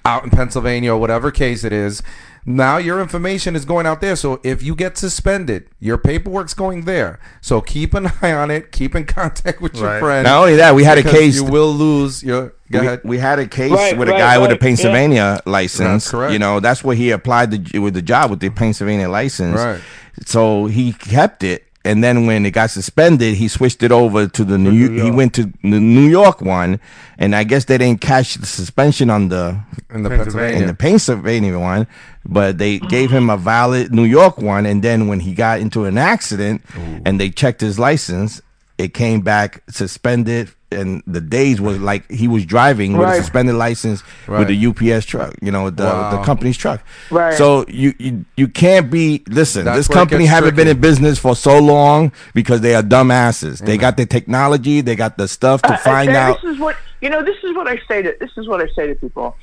[0.04, 2.04] out in Pennsylvania or whatever case it is.
[2.46, 4.18] Now your information is going out there.
[4.18, 7.20] So if you get suspended, your paperwork's going there.
[7.40, 8.74] So keep an eye on it.
[8.74, 10.00] Keep in contact with your Right.
[10.02, 10.24] friend.
[10.26, 11.36] Not only that, we had a case.
[11.36, 12.54] You will lose your.
[12.70, 13.02] Go we, ahead.
[13.06, 14.68] we had a case Right, with a right, guy with a right, yeah.
[14.68, 16.04] Pennsylvania license.
[16.04, 16.34] That's correct.
[16.34, 19.56] You know, that's where he applied the, with the job with the Pennsylvania license.
[19.58, 19.80] Right.
[20.26, 24.44] So he kept it, and then when it got suspended, he switched it over to
[24.44, 24.72] the New.
[24.72, 26.80] New He went to the New York one,
[27.18, 29.60] and I guess they didn't catch the suspension on the
[29.90, 30.18] in the Pennsylvania.
[30.24, 30.62] Pennsylvania.
[30.62, 31.88] in the Pennsylvania one,
[32.26, 35.86] but they gave him a valid New York one, and then when he got into
[35.86, 36.62] an accident
[37.06, 38.42] and they checked his license,
[38.78, 43.56] it came back suspended, and the days was like he was driving with a suspended
[43.56, 46.12] license with the UPS truck, you know, the Wow.
[46.18, 46.82] the company's truck.
[47.10, 47.34] Right.
[47.36, 49.66] So you you, you can't be listen.
[49.66, 53.60] That's this company haven't been in business for so long because they are dumbasses.
[53.66, 56.42] They got the technology, they got the stuff to I- I find say out.
[56.42, 57.24] This is what you know.
[57.24, 58.16] This is what I say to.
[58.20, 59.36] This is what I say to people.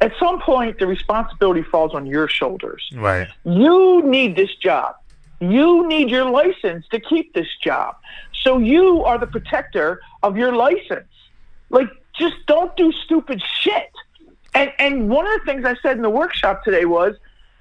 [0.00, 2.82] At some point, the responsibility falls on your shoulders.
[2.92, 3.28] Right.
[3.44, 4.96] You need this job.
[5.38, 7.96] You need your license to keep this job.
[8.42, 11.06] So you are the protector of your license.
[11.70, 11.88] Like,
[12.18, 13.90] just don't do stupid shit.
[14.54, 17.14] And and one of the things I said in the workshop today was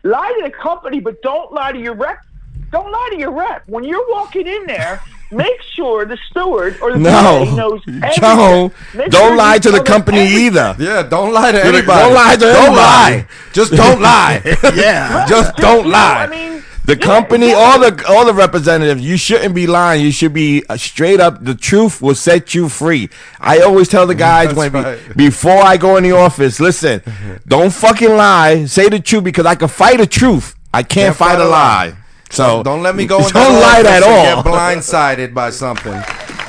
[0.03, 2.19] lie to the company, but don't lie to your rep.
[2.71, 3.63] Don't lie to your rep.
[3.67, 5.01] When you're walking in there,
[5.31, 8.11] make sure the steward or the No, PA knows everything.
[8.21, 10.45] Joe, don't sure lie to the company everything.
[10.47, 10.75] either.
[10.79, 11.85] Yeah, don't lie to anybody.
[11.85, 12.13] Don't anybody.
[12.15, 12.75] lie to Don't anybody.
[12.77, 13.27] lie.
[13.53, 14.41] Just don't lie.
[14.75, 15.25] Yeah.
[15.27, 16.23] Just You don't know, lie.
[16.23, 17.55] I mean, The company, yeah.
[17.55, 20.03] all the all the representatives, you shouldn't be lying.
[20.03, 21.43] You should be uh, straight up.
[21.43, 23.09] The truth will set you free.
[23.39, 25.17] I always tell the guys when be- right.
[25.17, 27.01] before I go in the office, listen,
[27.47, 28.65] don't fucking lie.
[28.65, 30.55] Say the truth because I can fight a truth.
[30.73, 31.95] I can't, fight, a lie.
[32.29, 33.17] So Don't let me go.
[33.17, 34.43] In Don't lie office at all.
[34.43, 36.01] Get blindsided by something.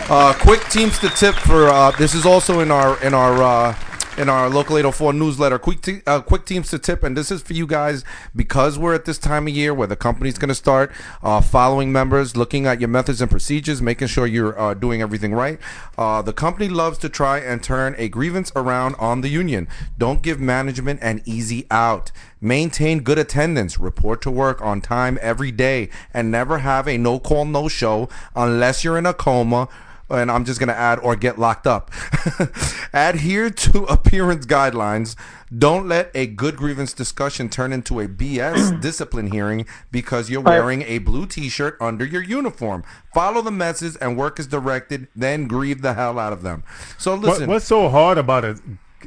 [0.08, 3.74] Uh, quick Teamster tip for uh, this is also in our in our uh,
[4.18, 5.58] in our local 804 newsletter.
[5.58, 8.04] Quick te- uh, quick Teamster tip, and this is for you guys
[8.36, 10.92] because we're at this time of year where the company's going to start
[11.22, 15.32] uh, following members, looking at your methods and procedures, making sure you're uh, doing everything
[15.32, 15.58] right.
[15.96, 19.66] Uh, the company loves to try and turn a grievance around on the union.
[19.96, 22.12] Don't give management an easy out.
[22.40, 23.78] Maintain good attendance.
[23.78, 28.08] Report to work on time every day, and never have a no call, no show
[28.36, 29.68] unless you're in a coma.
[30.12, 31.90] And I'm just gonna add or get locked up.
[32.92, 35.16] Adhere to appearance guidelines.
[35.56, 40.82] Don't let a good grievance discussion turn into a BS discipline hearing because you're wearing
[40.82, 42.84] a blue T-shirt under your uniform.
[43.12, 45.08] Follow the message and work as directed.
[45.14, 46.62] Then grieve the hell out of them.
[46.96, 48.58] So What, listen, what's so hard about it?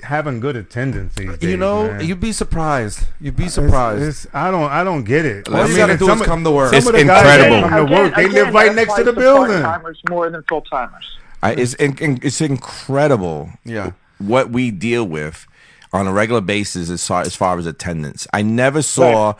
[0.04, 2.06] Having good attendance these days, you know, man?
[2.06, 3.06] you'd be surprised.
[3.22, 4.02] You'd be surprised.
[4.02, 4.70] it's- I don't.
[4.72, 5.48] I don't get it.
[5.50, 6.70] All I you mean, gotta do some is come to work.
[6.70, 7.70] Some It's of the guys incredible.
[7.70, 9.62] come to work, they live right next to the building.
[9.62, 11.18] Timers more than full timers.
[11.43, 13.50] It's in, in- it's incredible.
[13.64, 13.91] Yeah.
[14.18, 15.46] what we deal with
[15.93, 18.28] on a regular basis as far as, far as attendance.
[18.34, 19.34] I never saw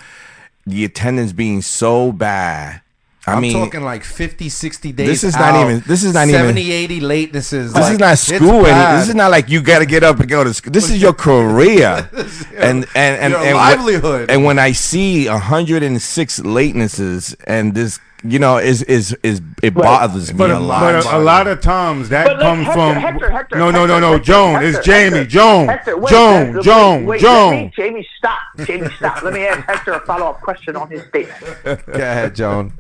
[0.66, 2.82] the attendance being so bad.
[3.28, 5.08] I I'm mean, talking like 50, 60 days.
[5.08, 7.74] This is not out, even- this is not even- 70, 80 latenesses.
[7.74, 8.66] This is not school.
[8.68, 10.72] Any, this is not like you got to get up and go to school.
[10.72, 12.08] This is your career,
[12.56, 14.30] and and and Your and livelihood.
[14.30, 20.32] and when I see 106 latenesses and this you know, is is is it bothers
[20.34, 20.80] me But, a a, lot.
[20.82, 23.86] but a, a lot of times that But comes Hector, from Hector, Hector, no, no,
[23.86, 24.12] no, no.
[24.14, 25.18] Hector, Joan, Hector, it's Jamie.
[25.18, 27.52] Hector, Joan, Hector, wait, Joan, wait, Joan, wait, Joan.
[27.54, 28.40] Jamie, Jamie, stop.
[28.66, 29.22] Jamie, stop.
[29.24, 31.64] Let me ask Hector a follow-up question on his statement.
[31.64, 32.74] Go ahead, Joan.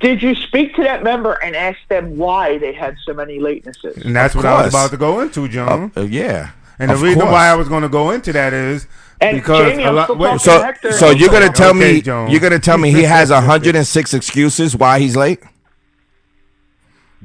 [0.00, 4.04] Did you speak to that member and ask them why they had so many latenesses?
[4.04, 5.92] And that's Of what I was about to go into, Joan.
[5.96, 7.32] Uh, yeah, and the reason course.
[7.32, 8.86] why I was going to go into that is
[9.20, 10.18] And because Jamie, a I'm lot.
[10.18, 10.92] wait, So, Hector.
[10.92, 12.30] so you're gonna tell Okay, me Joan.
[12.30, 15.40] you're gonna tell me he has 106 excuses why he's late?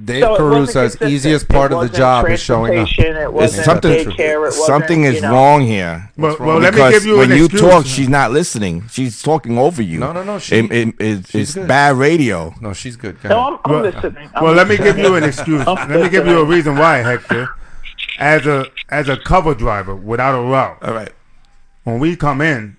[0.01, 1.11] Dave So it Carew wasn't says consistent.
[1.11, 2.87] easiest part of the job is showing up.
[2.87, 4.47] transportation, It something- daycare.
[4.47, 5.33] It Something is you know.
[5.33, 6.09] wrong here.
[6.17, 7.61] well, well, let me give you when an you excuse.
[7.61, 8.85] talk, she's not listening.
[8.89, 9.99] She's talking over you.
[9.99, 11.67] No, no, no, she- It- it- it- she's it's good.
[11.67, 12.53] bad radio.
[12.61, 13.21] No, she's good.
[13.21, 13.39] Go No.
[13.39, 14.29] I'm, I'm Well, listening.
[14.33, 15.67] I'm well, let me give you an excuse.
[15.67, 17.49] Let me give you a reason why, Hector.
[18.19, 21.11] As a as a cover driver without a route, All right.
[21.83, 22.77] when we come in,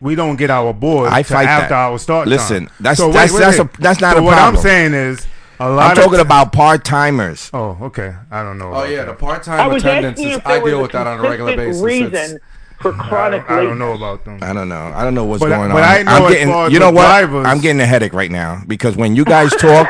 [0.00, 1.74] we don't get our board I fight after that.
[1.74, 2.74] our start Listen, time.
[2.80, 3.66] that's- So wait, that's- wait, that's wait.
[3.78, 4.56] a- that's not so a what problem.
[4.56, 5.26] I'm saying is
[5.58, 7.50] a lot I'm of talking about part timers.
[7.52, 8.14] Oh, okay.
[8.30, 8.72] I don't know.
[8.74, 9.06] Oh yeah, that.
[9.08, 10.40] the part-time was attendance is.
[10.44, 11.82] I deal with that on a regular basis.
[11.82, 12.34] reason It's-
[12.80, 14.38] for I chronic don't, I don't know about them.
[14.40, 14.92] I don't know.
[14.94, 15.88] I don't know what's But- going but on.
[15.88, 16.48] I know I'm getting.
[16.72, 17.02] You know what?
[17.02, 19.86] drivers- I'm getting a headache right now because when you guys talk,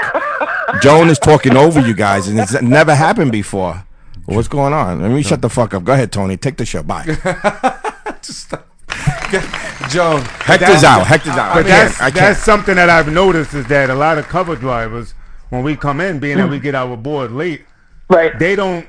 [0.83, 3.85] Joan is talking over you guys, and it's never happened before.
[4.31, 5.03] What's going on?
[5.03, 5.83] Let me shut the fuck up.
[5.83, 6.37] Go ahead, Tony.
[6.37, 6.83] Take the show.
[6.85, 7.05] Bye.
[9.91, 11.07] Joan, Hector's out.
[11.07, 11.55] Hector's out.
[11.55, 12.01] But I that's.
[12.01, 15.15] I that's something that I've noticed is that a lot of cover drivers,
[15.49, 17.65] when we come in, being that we get our board late,
[18.09, 18.37] Right.
[18.39, 18.87] they don't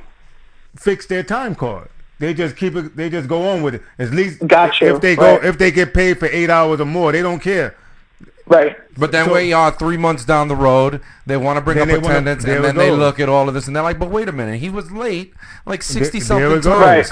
[0.76, 1.90] fix their time card.
[2.20, 2.96] They just keep it.
[2.96, 3.82] They just go on with it.
[3.98, 4.96] At least Got you.
[4.96, 5.46] if they go Right.
[5.46, 7.76] if they get paid for eight hours or more, they don't care.
[8.52, 8.78] Right.
[8.98, 11.02] But then So- we are three months down the road.
[11.26, 13.54] They want to bring up they wanna- attendance, and then they look at all of
[13.54, 15.34] this, and they're like, "But wait a minute, he was late
[15.66, 17.12] like sixty there something we times."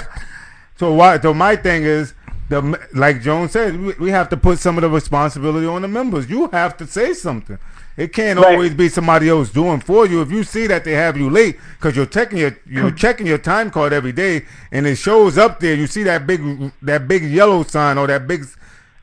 [0.78, 1.18] So why?
[1.20, 2.14] So my thing is,
[2.48, 5.88] the like Joan said, we, we have to put some of the responsibility on the
[5.88, 6.28] members.
[6.28, 7.58] You have to say something.
[7.96, 8.54] It can't Right.
[8.54, 10.22] always be somebody else doing for you.
[10.22, 12.96] If you see that they have you late because you're checking your you're hmm.
[12.96, 16.72] checking your time card every day, and it shows up there, you see that big
[16.82, 18.46] that big yellow sign or that big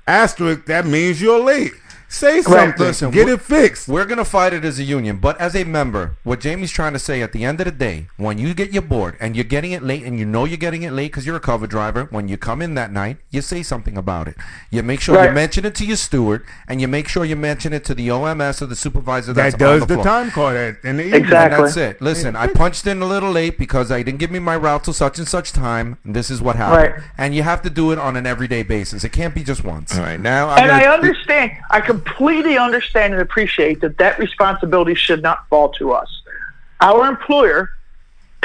[0.07, 1.73] asterisk, that means you're late.
[2.09, 2.85] Say something.
[2.85, 3.87] Listen, Get it fixed.
[3.87, 6.99] We're gonna fight it as a union, but as a member, what Jamie's trying to
[6.99, 9.71] say at the end of the day, when you get your board and you're getting
[9.71, 12.27] it late, and you know you're getting it late because you're a cover driver, when
[12.29, 14.35] you come in that night, you say something about it.
[14.71, 17.73] You make sure you mention it to your steward, and you make sure you mention
[17.73, 20.05] it to the OMS or the supervisor that's That does on the, floor.
[20.05, 21.23] time card at in the evening.
[21.23, 21.55] Exactly.
[21.57, 22.01] And that's it.
[22.01, 24.93] Listen, I punched in a little late because I didn't give me my route till
[24.93, 25.97] such and such time.
[26.05, 26.93] And this is what happened.
[26.95, 27.03] Right.
[27.17, 29.03] And you have to do it on an everyday basis.
[29.03, 29.97] It can't be just once.
[29.97, 30.19] All right.
[30.19, 31.51] Now I'm And gonna, I understand.
[31.69, 36.09] I completely understand and appreciate that that responsibility should not fall to us.
[36.81, 37.69] Our employer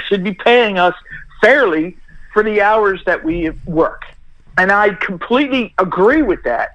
[0.04, 0.94] should be paying us
[1.42, 1.96] fairly
[2.32, 4.02] for the hours that we work.
[4.56, 6.70] And I completely agree with that.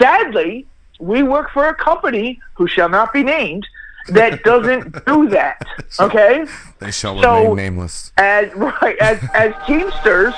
[0.00, 0.66] Sadly,
[1.00, 3.66] we work for a company who shall not be named
[4.08, 5.62] that doesn't do that.
[6.00, 6.46] Okay?
[6.78, 8.12] They shall So- remain nameless.
[8.16, 10.32] as right as as teamsters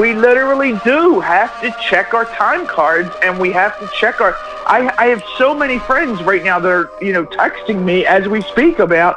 [0.00, 4.34] we literally do have to check our time cards and we have to check our
[4.66, 8.26] i i have so many friends right now that are you know texting me as
[8.26, 9.16] we speak about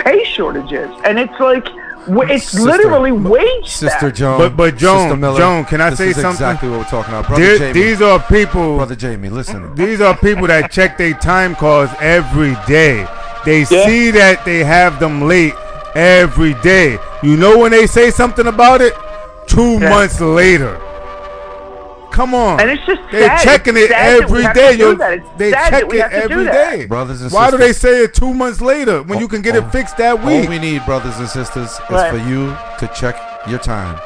[0.00, 1.64] pay shortages and it's like
[2.30, 4.16] it's Sister- literally wage Sister theft.
[4.16, 4.38] Joan.
[4.38, 6.30] But- but Joan, Sister Miller, Joan, can I this say is something?
[6.32, 7.26] exactly what we're talking about.
[7.28, 7.72] Brother There- Jamie.
[7.80, 8.76] these are people.
[8.76, 9.74] Brother Jamie, listen.
[9.76, 13.06] These are people that check their time cards every day.
[13.44, 15.54] They see that they have them late
[15.94, 16.98] every day.
[17.22, 18.94] You know when they say something about it?
[19.46, 19.88] Two Yeah.
[19.90, 20.78] months later.
[22.10, 22.60] Come on.
[22.60, 23.44] And it's just They're sad.
[23.44, 24.72] checking It's it sad that every have day.
[24.72, 25.38] You- that.
[25.38, 26.70] They check it have to do every that.
[26.78, 26.86] day.
[26.86, 29.64] Brothers and Why do they say it two months later when you can get it
[29.66, 29.70] oh.
[29.70, 30.44] fixed that week?
[30.44, 32.10] All we need, brothers and sisters, is Right.
[32.10, 33.16] for you to check
[33.46, 33.98] your time.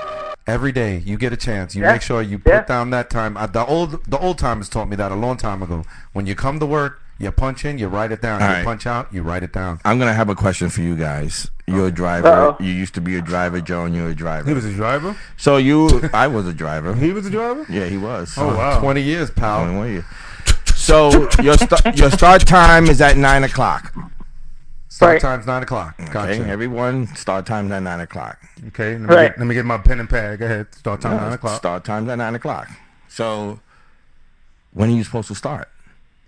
[0.47, 1.75] Every day you get a chance.
[1.75, 1.93] You Yeah.
[1.93, 2.61] make sure you put Yeah.
[2.65, 3.39] down that time.
[3.53, 5.85] The old the old timers taught me that a long time ago.
[6.13, 8.43] When you come to work, you punch in, you write it down.
[8.43, 8.65] All you right.
[8.65, 9.81] punch out, you write it down.
[9.85, 11.51] I'm gonna have a question for you guys.
[11.67, 12.29] You're a driver.
[12.29, 12.57] Uh-oh.
[12.61, 13.95] You used to be a driver, Joan.
[13.95, 14.49] You're a driver.
[14.49, 15.17] He was a driver.
[15.37, 16.95] so you, I was a driver.
[16.95, 17.65] He was a driver.
[17.71, 18.35] Yeah, he was.
[18.37, 18.71] Oh wow.
[18.71, 18.81] Uh-huh.
[18.81, 19.61] Twenty years, pal.
[19.63, 20.07] Only one year.
[20.75, 23.95] So your st- your start time is at nine o'clock.
[24.89, 25.21] Start Right.
[25.23, 25.97] time's nine o'clock.
[26.11, 26.33] Gotcha.
[26.43, 28.39] Okay, everyone start times at nine o'clock.
[28.69, 28.93] Okay.
[28.93, 29.29] Let me, Right.
[29.31, 30.39] get, let me get my pen and pad.
[30.41, 30.75] Go ahead.
[30.75, 31.57] Start time Yeah, nine o'clock.
[31.57, 32.69] Start times at nine o'clock.
[33.09, 33.61] So
[34.75, 35.69] when are you supposed to start?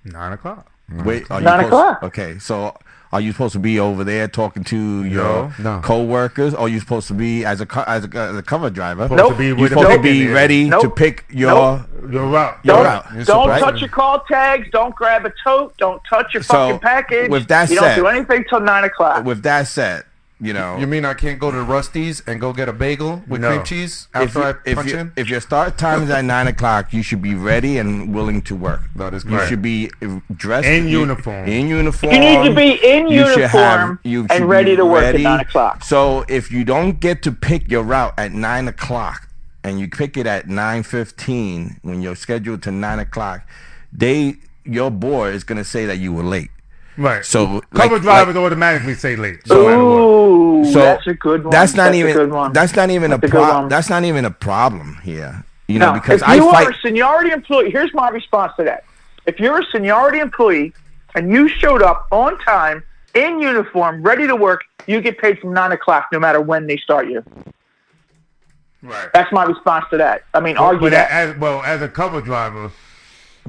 [0.04, 0.70] Nine o'clock.
[0.90, 2.02] Wait, are you Nine supposed- o'clock.
[2.02, 2.76] Okay, so
[3.12, 5.80] are you supposed to be over there talking to your No.
[5.82, 8.68] co-workers, or are you supposed to be as a co- as a, as a cover
[8.70, 9.04] driver?
[9.04, 9.36] Supposed Nope.
[9.38, 10.34] to You're with the supposed to be in there.
[10.34, 11.50] ready to pick your.
[11.54, 11.80] Nope.
[12.12, 12.58] Your route.
[12.64, 13.04] Your Don't, route.
[13.14, 14.68] You're don't supposed- touch your call tags.
[14.72, 15.74] Don't grab a tote.
[15.78, 17.30] Don't touch your So, fucking package.
[17.30, 19.24] with that you said- don't do anything till nine o'clock.
[19.24, 20.04] With that said,
[20.44, 23.40] you know, You mean I can't go to Rusty's and go get a bagel with
[23.40, 23.48] No.
[23.48, 25.12] cream cheese if, after you, I if, punch you- in?
[25.16, 28.54] if your start time is at nine o'clock, you should be ready and willing to
[28.54, 28.82] work.
[28.96, 29.48] That is You correct.
[29.48, 29.90] should be
[30.36, 31.48] dressed In you- uniform.
[31.48, 32.12] In uniform.
[32.12, 35.40] You need to be in You should uniform you and ready to work at 9
[35.40, 35.82] o'clock.
[35.84, 39.28] So if you don't get to pick your route at nine o'clock
[39.62, 43.48] and you pick it at nine fifteen when you're scheduled to nine o'clock,
[43.92, 46.50] they your board is gonna say that you were late.
[46.96, 47.24] Right.
[47.24, 49.40] So cover like- drivers automatically say late.
[49.48, 49.98] no matter what.
[49.98, 51.50] Ooh, So that's a good one.
[51.50, 52.12] That's not That's a even.
[52.14, 52.52] good one.
[52.52, 53.68] That's not even That's a a problem.
[53.68, 55.44] That's not even a problem here.
[55.66, 56.66] You know, No, because if I you fight.
[56.68, 58.84] are a seniority employee, here's my response to that.
[59.26, 60.72] If you're a seniority employee
[61.14, 62.82] and you showed up on time
[63.14, 66.76] in uniform, ready to work, you get paid from nine o'clock, no matter when they
[66.76, 67.24] start you.
[68.82, 69.08] Right.
[69.14, 70.24] That's my response to that.
[70.34, 71.10] I mean, But, argue that.
[71.10, 72.70] as, well, as a cover driver,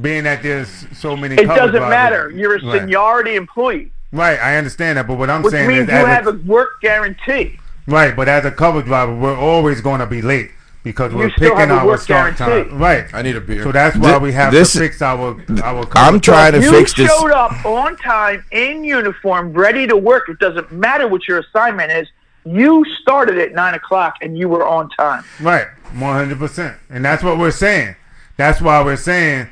[0.01, 2.29] being that there's so many, It doesn't drivers- matter.
[2.31, 2.81] You're a right.
[2.81, 6.27] seniority employee, Right, I understand that, but what I'm which saying means is, you have
[6.27, 7.59] a, a work guarantee.
[7.87, 10.51] right, but as a cover driver, we're always going to be late
[10.83, 12.69] because we're still picking have our start guarantee.
[12.69, 12.77] time.
[12.79, 13.05] Right.
[13.13, 13.63] I need a beer.
[13.63, 15.31] So that's why Thi- we have this- to fix our
[15.63, 15.85] our.
[15.85, 17.09] Cover I'm trying to you fix this.
[17.09, 20.29] You showed up on time in uniform, ready to work.
[20.29, 22.07] It doesn't matter what your assignment is.
[22.45, 25.23] You started at nine o'clock and you were on time.
[25.41, 25.65] Right,
[25.97, 27.95] one hundred percent, and that's what we're saying.
[28.37, 29.47] That's why we're saying,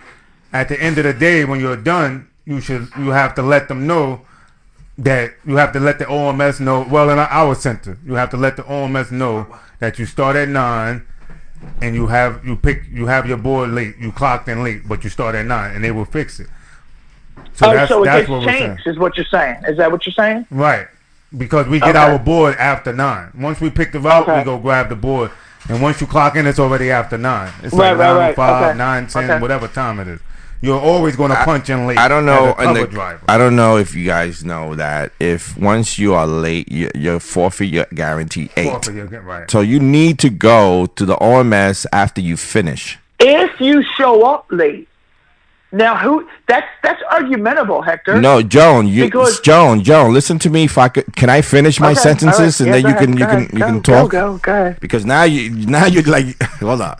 [0.53, 3.67] at the end of the day, when you're done, you should you have to let
[3.67, 4.21] them know
[4.97, 6.85] that you have to let the OMS know.
[6.89, 9.47] Well, in our center, you have to let the OMS know
[9.79, 11.05] that you start at nine,
[11.81, 13.95] and you have you pick you have your board late.
[13.97, 16.47] You clocked in late, but you start at nine, and they will fix it.
[17.53, 19.63] So oh, that's so it that's what we're changed, is what you're saying.
[19.67, 20.45] Is that what you're saying?
[20.51, 20.87] Right.
[21.35, 21.97] Because we get Okay.
[22.11, 23.31] our board after nine.
[23.35, 25.31] Once we pick the route, we go grab the board.
[25.69, 27.51] And once you clock in, it's already after nine.
[27.63, 28.35] It's Right, like right, nine right.
[28.35, 28.77] five, Okay.
[28.77, 29.39] nine ten, Okay.
[29.39, 30.19] whatever time it is.
[30.63, 31.97] You're always going to punch in late.
[31.97, 32.51] I don't as know.
[32.51, 33.21] a cover the- driver.
[33.27, 37.19] I don't know if you guys know that if once you are late, you, you're
[37.19, 38.71] forfeit your guarantee eight.
[38.85, 39.51] Forfeit right.
[39.51, 42.97] So you need to go to the OMS after you finish.
[43.19, 44.87] If you show up late,
[45.73, 46.29] now who?
[46.47, 48.21] That's that's argumentable, Hector.
[48.21, 50.63] No, Joan, you Because- Joan, Joan, listen to me.
[50.65, 52.83] If I could, can I finish my Okay, sentences all and right.
[52.83, 54.11] then you go can you ahead, can go you can Go, talk?
[54.11, 54.75] Go, go, go.
[54.79, 56.95] Because now you now you're like, hold on.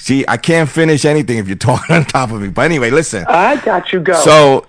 [0.00, 2.48] See, I can't finish anything if you're talking on top of me.
[2.48, 3.24] But anyway, listen.
[3.28, 4.00] I got you.
[4.00, 4.14] Go.
[4.14, 4.66] So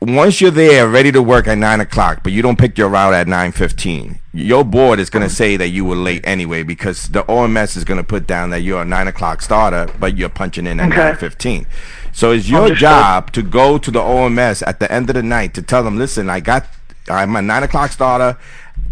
[0.00, 3.12] once you're there, ready to work at nine o'clock, but you don't pick your route
[3.12, 7.08] at nine fifteen, your board is going to say that you were late anyway because
[7.10, 10.30] the OMS is going to put down that you're a nine o'clock starter, but you're
[10.30, 10.96] punching in at Okay.
[10.96, 11.66] nine fifteen.
[12.12, 12.80] So it's your Understood.
[12.80, 15.98] job to go to the OMS at the end of the night to tell them,
[15.98, 16.66] listen, I got,
[17.08, 18.38] I'm a nine o'clock starter.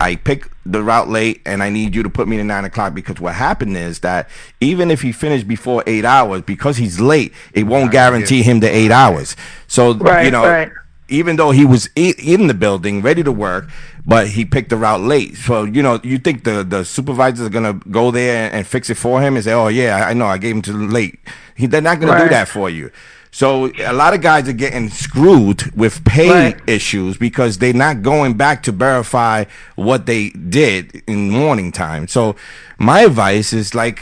[0.00, 2.94] I pick the route late, and I need you to put me to nine o'clock
[2.94, 4.28] because what happened is that
[4.60, 8.68] even if he finished before eight hours, because he's late, it won't guarantee him the
[8.68, 9.34] eight hours.
[9.66, 9.92] So
[10.22, 10.70] you know, right.
[11.08, 13.68] even though he was in the building ready to work,
[14.06, 15.36] but he picked the route late.
[15.36, 18.96] So you know, you think the the supervisors are gonna go there and fix it
[18.96, 21.18] for him and say, "Oh yeah, I know, I gave him to late."
[21.56, 22.92] He, they're not gonna do that for you.
[23.30, 26.60] So a lot of guys are getting screwed with pay Right.
[26.66, 29.44] issues because they're not going back to verify
[29.76, 32.08] what they did in morning time.
[32.08, 32.36] So
[32.78, 34.00] my advice is like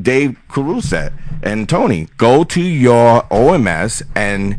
[0.00, 1.12] Dave Carew said
[1.42, 4.56] and Tony, go to your OMS and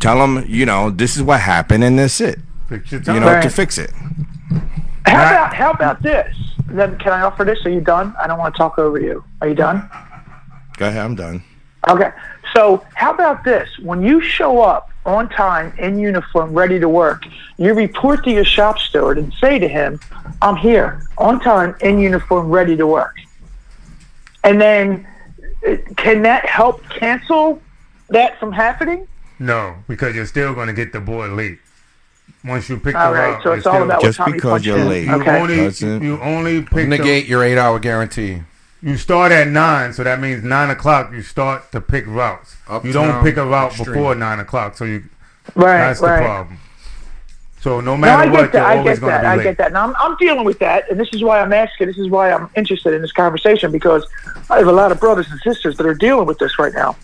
[0.00, 2.38] tell them, you know, this is what happened and that's it.
[2.68, 3.42] Fix your You know, Right.
[3.42, 3.90] to fix it.
[5.06, 5.32] how Right.
[5.32, 6.34] about how about this?
[6.68, 7.64] Then can I offer this?
[7.66, 8.14] Are you done?
[8.22, 9.22] I don't want to talk over you.
[9.40, 9.88] Are you done?
[10.76, 11.42] Go ahead, I'm done.
[11.88, 12.10] Okay.
[12.54, 13.68] So how about this?
[13.80, 17.24] When you show up on time in uniform, ready to work,
[17.58, 20.00] you report to your shop steward and say to him,
[20.40, 23.14] "I'm here on time in uniform, ready to work."
[24.44, 25.06] And then,
[25.96, 27.60] can that help cancel
[28.10, 29.06] that from happening?
[29.38, 31.58] No, because you're still going to get the board late.
[32.44, 33.30] Once you pick All the right.
[33.32, 35.04] route, So it's all about Just what time you because you're late.
[35.04, 35.40] You Okay.
[35.40, 38.42] only you only pick the, Negate your eight hour guarantee.
[38.84, 41.10] You start at nine, so that means nine o'clock.
[41.10, 42.54] You start to pick routes.
[42.82, 43.94] you don't pick a route extreme.
[43.94, 45.04] before nine o'clock, so you
[45.54, 45.78] Right.
[45.78, 46.58] that's the problem.
[47.60, 48.58] So no No, matter I what, get that.
[48.58, 49.20] you're I always get going to that.
[49.22, 49.42] be I late.
[49.44, 49.72] get that.
[49.72, 51.86] Now I'm, I'm dealing with that, and this is why I'm asking.
[51.86, 54.06] This is why I'm interested in this conversation because
[54.50, 56.94] I have a lot of brothers and sisters that are dealing with this right now.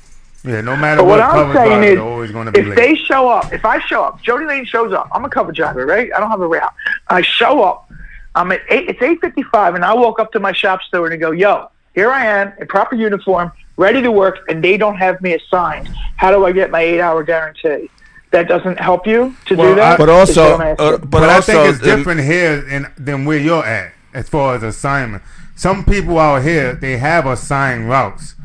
[0.45, 2.53] Yeah, no matter But what, what I'm cover saying driver, is, you're always going to
[2.53, 2.77] be if late.
[2.77, 5.09] they show up, if I show up, Joni Lane shows up.
[5.13, 6.11] I'm a cover driver, right?
[6.15, 6.73] I don't have a route.
[7.09, 7.90] I show up.
[8.35, 8.89] I'm at eight.
[8.89, 12.11] It's eight fifty-five, and I walk up to my shop steward and go, "Yo, here
[12.11, 15.89] I am in proper uniform, ready to work, and they don't have me assigned.
[16.17, 17.91] How do I get my eight-hour guarantee?"
[18.31, 19.95] That doesn't help you to Well, do that.
[19.95, 20.87] I- But also, what I'm asking.
[20.87, 24.55] uh, but, But, I think it's different here in, than where you're at as far
[24.55, 25.25] as assignment.
[25.57, 28.37] Some people out here they have assigned routes.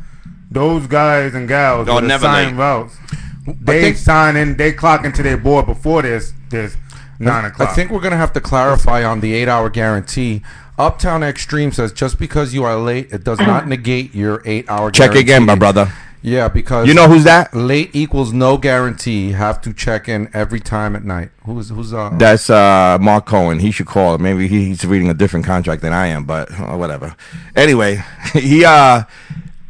[0.49, 2.63] Those guys and gals with assigned late.
[2.63, 2.97] routes,
[3.61, 6.77] they think- sign in, they clock into their board before this there's
[7.19, 10.41] nine I think we're gonna have to clarify on the eight-hour guarantee.
[10.77, 14.91] Uptown Extreme says just because you are late, it does not negate your eight-hour.
[14.91, 15.19] Check guarantee.
[15.21, 15.91] again, my brother.
[16.21, 17.53] Yeah, because You know who's that?
[17.53, 19.33] late equals no guarantee.
[19.33, 21.29] Have to check in every time at night.
[21.45, 22.09] Who's who's uh?
[22.17, 23.59] That's uh, Mark Cohen.
[23.59, 24.17] He should call.
[24.17, 27.15] Maybe he's reading a different contract than I am, but uh, whatever.
[27.55, 29.03] Anyway, he uh,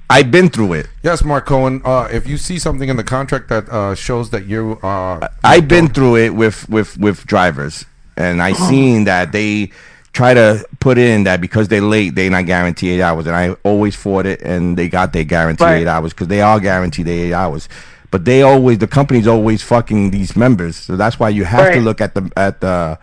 [0.09, 0.87] I've been through it.
[1.03, 1.81] yes, Mark Cohen.
[1.83, 5.67] Uh, if you see something in the contract that uh, shows that you uh, I've
[5.67, 9.71] been through it with with with drivers, and I seen that they
[10.13, 13.49] try to put in that because they're late, they not guarantee eight hours, and I
[13.63, 15.81] always fought it, and they got their guarantee Right.
[15.81, 17.67] eight hours because they are guaranteed eight hours.
[18.11, 21.79] But they always the company's always fucking these members, so that's why you have to
[21.81, 22.97] look at the at the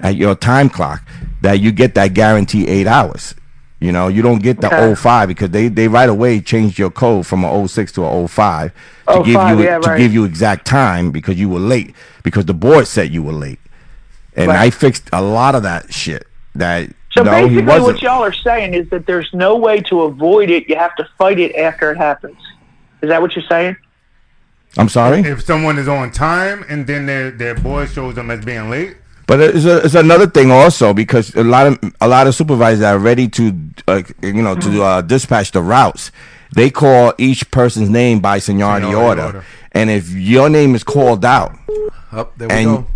[0.00, 1.02] at your time clock
[1.42, 3.34] that you get that guarantee eight hours.
[3.80, 4.94] You know, you don't get the Okay.
[4.96, 8.72] 05 because they, they right away changed your code from a 06 to a 05
[9.08, 9.98] to give you yeah, to right.
[9.98, 11.94] give you exact time because you were late
[12.24, 13.60] because the board said you were late.
[14.34, 14.58] And Right.
[14.58, 16.26] I fixed a lot of that shit.
[16.56, 17.84] That So no, he basically, wasn't.
[17.84, 20.68] what y'all are saying is that there's no way to avoid it.
[20.68, 22.36] You have to fight it after it happens.
[23.00, 23.76] Is that what you're saying?
[24.76, 28.44] I'm sorry, if someone is on time and then their their boy shows them as
[28.44, 28.96] being late,
[29.28, 32.82] but it's, a, it's another thing also because a lot of a lot of supervisors
[32.82, 33.52] are ready to
[33.86, 36.10] uh, you know to uh, dispatch the routes.
[36.54, 39.38] They call each person's name by seniority, Seniority order.
[39.38, 39.44] order.
[39.72, 41.52] and if your name is called out,
[42.10, 42.86] Up there we And- go.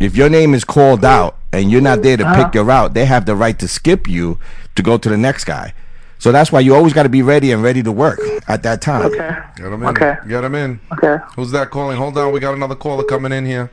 [0.00, 2.44] if your name is called out and you're not there to Uh-huh.
[2.44, 4.38] pick your route, they have the right to skip you
[4.76, 5.74] to go to the next guy.
[6.20, 8.80] So that's why you always got to be ready and ready to work at that
[8.80, 9.06] time.
[9.06, 9.36] Okay.
[9.56, 9.88] Get him in.
[9.88, 10.14] Okay.
[10.28, 10.78] Get him in.
[10.92, 11.16] Okay.
[11.34, 11.96] Who's that calling?
[11.98, 13.70] Hold on, we got another caller coming in here.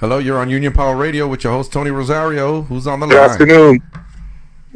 [0.00, 2.62] Hello, you're on Union Power Radio with your host Tony Rosario.
[2.62, 3.16] Who's on the line.
[3.16, 3.30] Good line?
[3.30, 3.82] afternoon.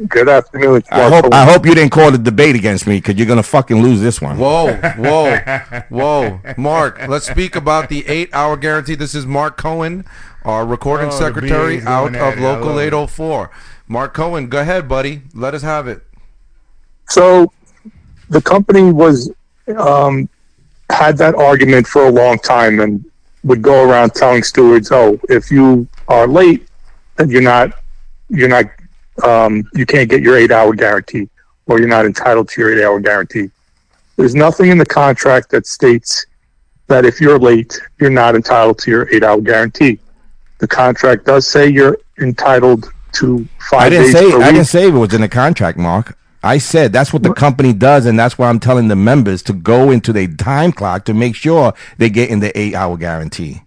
[0.09, 0.83] Good afternoon.
[0.91, 3.81] I hope I hope you didn't call the debate against me because you're gonna fucking
[3.81, 4.37] lose this one.
[4.37, 5.37] Whoa, whoa,
[5.89, 6.99] whoa, Mark.
[7.07, 8.95] Let's speak about the eight-hour guarantee.
[8.95, 10.03] This is Mark Cohen,
[10.43, 12.41] our recording Oh, secretary out of it.
[12.41, 13.49] Local 804.
[13.87, 15.21] Mark Cohen, go ahead, buddy.
[15.33, 16.01] Let us have it.
[17.07, 17.53] So
[18.29, 19.31] the company was
[19.77, 20.27] um,
[20.89, 23.05] had that argument for a long time and
[23.43, 26.67] would go around telling stewards, "Oh, if you are late,
[27.17, 27.73] then you're not
[28.29, 28.65] you're not
[29.23, 31.29] um, you can't get your eight hour guarantee,
[31.67, 33.49] or you're not entitled to your eight hour guarantee."
[34.15, 36.25] There's nothing in the contract that states
[36.87, 39.99] that if you're late, you're not entitled to your eight hour guarantee.
[40.59, 44.55] The contract does say you're entitled to five I didn't days say per I week.
[44.55, 46.17] didn't say it was in the contract, Mark.
[46.43, 49.53] I said that's what the company does, and that's why I'm telling the members to
[49.53, 53.61] go into their time clock to make sure they get in the eight hour guarantee.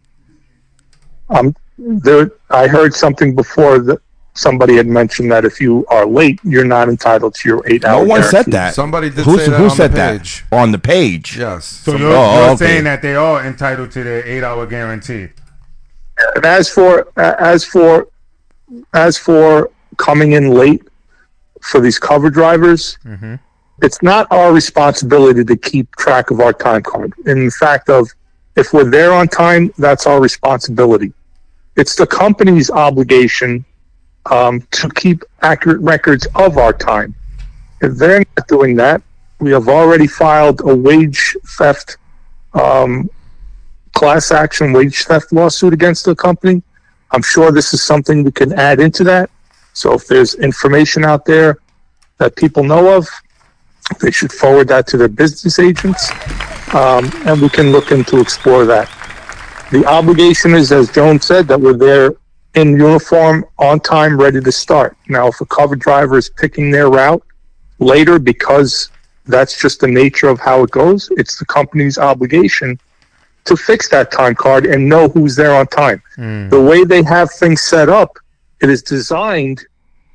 [1.30, 3.98] Um, there, I heard something before that
[4.34, 8.04] somebody had mentioned that if you are late, you're not entitled to your eight hour.
[8.04, 8.20] No hour.
[8.20, 8.74] one said that.
[8.74, 11.38] Somebody did who, say that who on said the that on the page?
[11.38, 11.64] Yes.
[11.64, 12.56] so Some- you're, Oh, you're okay.
[12.66, 15.28] saying that they are entitled to their eight hour guarantee.
[16.34, 18.08] And as for as for
[18.92, 20.82] as for coming in late
[21.70, 22.98] for these cover drivers,
[23.82, 27.12] it's not our responsibility to keep track of our time card.
[27.26, 28.09] In fact, of
[28.56, 31.12] if we're there on time, that's our responsibility.
[31.76, 33.64] It's the company's obligation
[34.30, 37.14] um, to keep accurate records of our time.
[37.82, 39.02] If they're not doing that,
[39.40, 41.98] we have already filed a wage theft
[42.55, 43.10] um,
[43.93, 46.62] class action wage theft lawsuit against the company.
[47.10, 49.30] I'm sure this is something we can add into that.
[49.76, 51.58] So if there's information out there
[52.16, 53.06] that people know of,
[54.00, 56.10] they should forward that to their business agents,
[56.74, 58.88] um, and we can look into explore that.
[59.70, 62.12] The obligation is, as Joan said, that we're there
[62.54, 64.96] in uniform, on time, ready to start.
[65.08, 67.22] Now, if a cover driver is picking their route
[67.78, 68.88] later because
[69.26, 72.78] that's just the nature of how it goes, it's the company's obligation
[73.44, 76.02] to fix that time card and know who's there on time.
[76.48, 78.16] The way they have things set up,
[78.60, 79.64] it is designed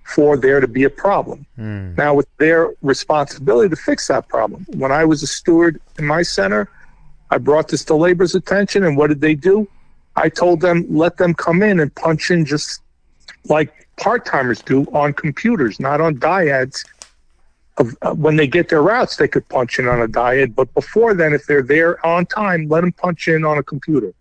[0.03, 1.45] for there to be a problem.
[1.95, 4.65] Now, it's their responsibility to fix that problem.
[4.73, 6.69] When I was a steward in my center,
[7.29, 9.67] I brought this to labor's attention, and what did they do?
[10.15, 12.81] I told them, let them come in and punch in just
[13.45, 16.83] like part timers do on computers, not on DIADs.
[17.77, 20.73] Of, uh, when they get their routes, they could punch in on a DIAD, but
[20.73, 24.13] before then, if they're there on time, let them punch in on a computer.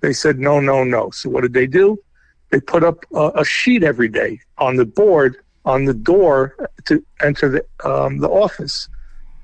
[0.00, 1.10] They said, no, no, no.
[1.10, 1.98] So what did they do?
[2.50, 6.56] They put up a, a sheet every day on the board on the door
[6.86, 8.88] to enter the um, the office,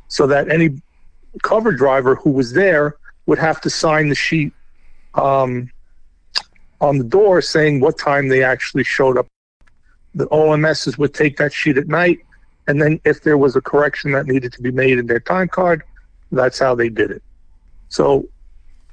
[0.08, 0.70] so that any
[1.42, 4.52] cover driver who was there would have to sign the sheet
[5.14, 5.70] um,
[6.80, 9.26] on the door saying what time they actually showed up.
[10.14, 12.20] The OMSs would take that sheet at night,
[12.68, 15.48] and then if there was a correction that needed to be made in their time
[15.48, 15.82] card,
[16.30, 17.22] that's how they did it.
[17.88, 18.26] So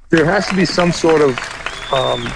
[0.10, 1.38] there has to be some sort of
[1.94, 2.28] um,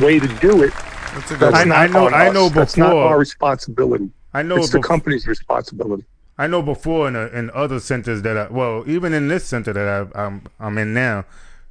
[0.00, 0.72] way to do it,
[1.14, 4.10] That's that's not I know- I know That's not our responsibility.
[4.34, 6.04] I know It's the company's responsibility.
[6.38, 9.72] I know before in, a, in other centers that I, well, even in this center
[9.74, 11.24] that I, I'm I'm in now,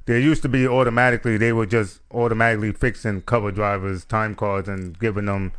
[0.06, 4.98] there used to be automatically they were just automatically fixing cover drivers time cards and
[4.98, 5.52] giving them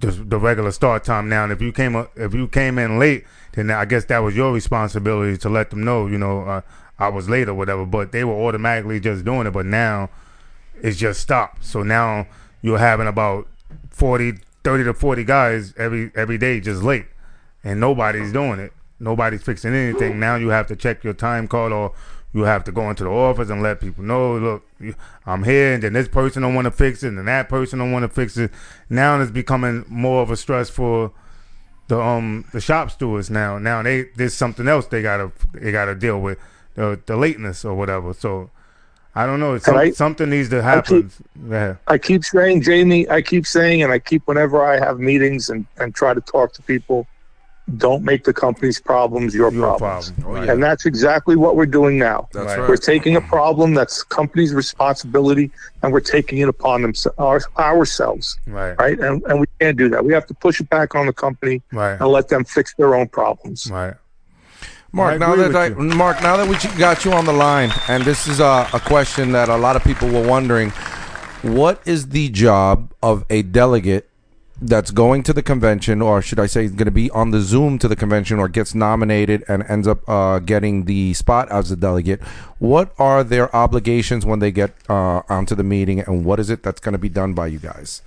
[0.00, 1.28] the, the regular start time.
[1.28, 4.18] Now, and if you came up- if you came in late, then I guess that
[4.20, 6.60] was your responsibility to let them know, you know, uh,
[6.98, 7.84] I was late or whatever.
[7.84, 9.50] But they were automatically just doing it.
[9.50, 10.08] But now
[10.82, 11.64] it's just stopped.
[11.64, 12.26] So now
[12.62, 13.48] you're having about
[13.90, 14.34] 40,
[14.64, 17.06] 30 to 40 guys every every day just late
[17.62, 18.72] and nobody's doing it.
[18.98, 20.20] Nobody's fixing anything.
[20.20, 21.92] Now you have to check your time card, or
[22.32, 24.96] you have to go into the office and let people know, look,
[25.26, 27.92] I'm here, and then this person don't want to fix it, and that person don't
[27.92, 28.50] want to fix it.
[28.88, 31.12] Now it's becoming more of a stress for
[31.88, 33.30] the um the shop stewards.
[33.30, 36.38] Now, now they there's something else they gotta they gotta deal with
[36.74, 38.12] the the lateness or whatever.
[38.12, 38.50] So
[39.14, 39.58] I don't know.
[39.58, 41.10] Some, I- something needs to happen.
[41.48, 41.76] Yeah.
[41.88, 45.66] I keep saying, Jamie, I keep saying, and I keep whenever I have meetings and,
[45.78, 47.06] and try to talk to people,
[47.76, 50.10] don't make the company's problems your, Your problems.
[50.12, 50.36] problem.
[50.36, 50.52] Oh, yeah.
[50.52, 52.28] And that's exactly what we're doing now.
[52.32, 52.58] That's Right.
[52.60, 52.68] right.
[52.68, 58.38] We're taking a problem that's company's responsibility and we're taking it upon them, our, ourselves,
[58.46, 58.72] Right.
[58.78, 58.98] right?
[58.98, 60.04] And, and we can't do that.
[60.04, 61.92] We have to push it back on the company Right.
[62.00, 63.68] and let them fix their own problems.
[63.70, 63.94] Right.
[64.92, 65.76] Mark, now that I, you.
[65.76, 69.32] Mark, now that we got you on the line, and this is a, a question
[69.32, 70.70] that a lot of people were wondering:
[71.42, 74.08] What is the job of a delegate
[74.60, 77.78] that's going to the convention, or should I say, going to be on the Zoom
[77.78, 81.76] to the convention, or gets nominated and ends up uh, getting the spot as a
[81.76, 82.20] delegate?
[82.58, 86.64] What are their obligations when they get uh, onto the meeting, and what is it
[86.64, 88.02] that's going to be done by you guys?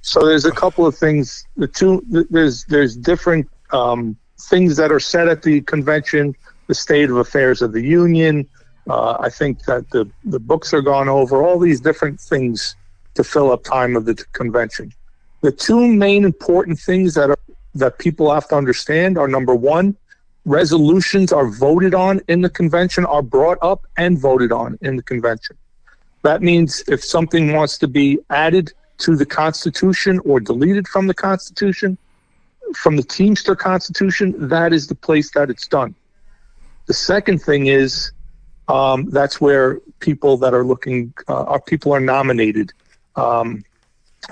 [0.00, 1.46] So there's a couple of things.
[1.58, 4.16] The two there's there's different um,
[4.48, 6.34] things that are said at the convention.
[6.66, 8.48] The state of affairs of the union.
[8.88, 11.42] Uh, I think that the the books are gone over.
[11.42, 12.76] All these different things
[13.14, 14.92] to fill up time of the convention.
[15.40, 17.38] The two main important things that are
[17.74, 19.96] that people have to understand are number one,
[20.44, 25.02] resolutions are voted on in the convention, are brought up and voted on in the
[25.02, 25.56] convention.
[26.22, 31.14] That means if something wants to be added to the Constitution or deleted from the
[31.14, 31.96] Constitution,
[32.74, 35.94] from the Teamster Constitution, that is the place that it's done.
[36.86, 38.12] The second thing is
[38.68, 42.72] um, that's where people that are looking, uh, our people are nominated
[43.16, 43.64] um,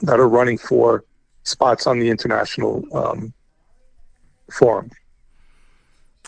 [0.02, 1.05] that are running for
[1.44, 3.32] spots on the international um,
[4.51, 4.90] forum.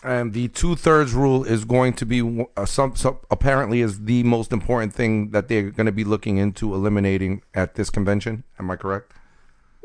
[0.03, 4.23] And the two thirds rule is going to be uh, some, some apparently is the
[4.23, 8.43] most important thing that they're going to be looking into eliminating at this convention.
[8.57, 9.13] Am I correct?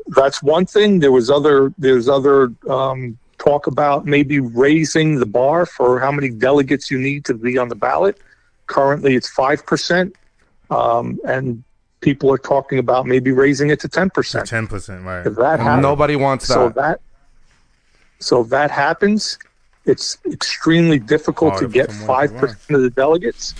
[0.09, 0.99] That's one thing.
[0.99, 6.29] There was other there's other um, talk about maybe raising the bar for how many
[6.29, 8.19] delegates you need to be on the ballot.
[8.67, 10.15] Currently, it's five percent,
[10.69, 11.63] um, and
[12.01, 14.47] people are talking about maybe raising it to ten percent.
[14.47, 15.03] Ten percent.
[15.05, 15.25] Right.
[15.25, 16.53] If that happens, Nobody wants that.
[16.53, 17.01] so that
[18.19, 19.37] so if that happens,
[19.85, 23.53] it's extremely difficult Harder to get five percent of the delegates.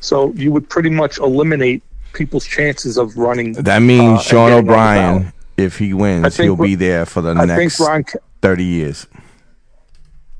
[0.00, 1.82] So you would pretty much eliminate
[2.12, 3.52] people's chances of running.
[3.52, 5.34] That means uh, Sean and getting on the O'Brien, ballot.
[5.62, 8.04] If he wins, think he'll be there for the I next Ron
[8.42, 9.06] 30 years.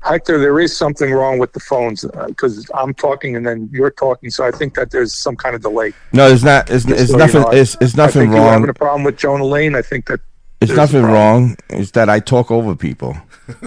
[0.01, 3.89] Hector, there is something wrong with the phones uh, because I'm talking and then you're
[3.91, 5.93] talking, so I think that there's some kind of delay.
[6.11, 6.69] No, it's not.
[6.69, 7.41] It's, Just it's so you nothing.
[7.41, 8.51] know, I- it's, it's I nothing think you're wrong.
[8.53, 9.75] having a problem with Joni Lane.
[9.75, 10.19] I think that
[10.59, 11.55] It's nothing wrong.
[11.69, 13.15] It's that I talk over people.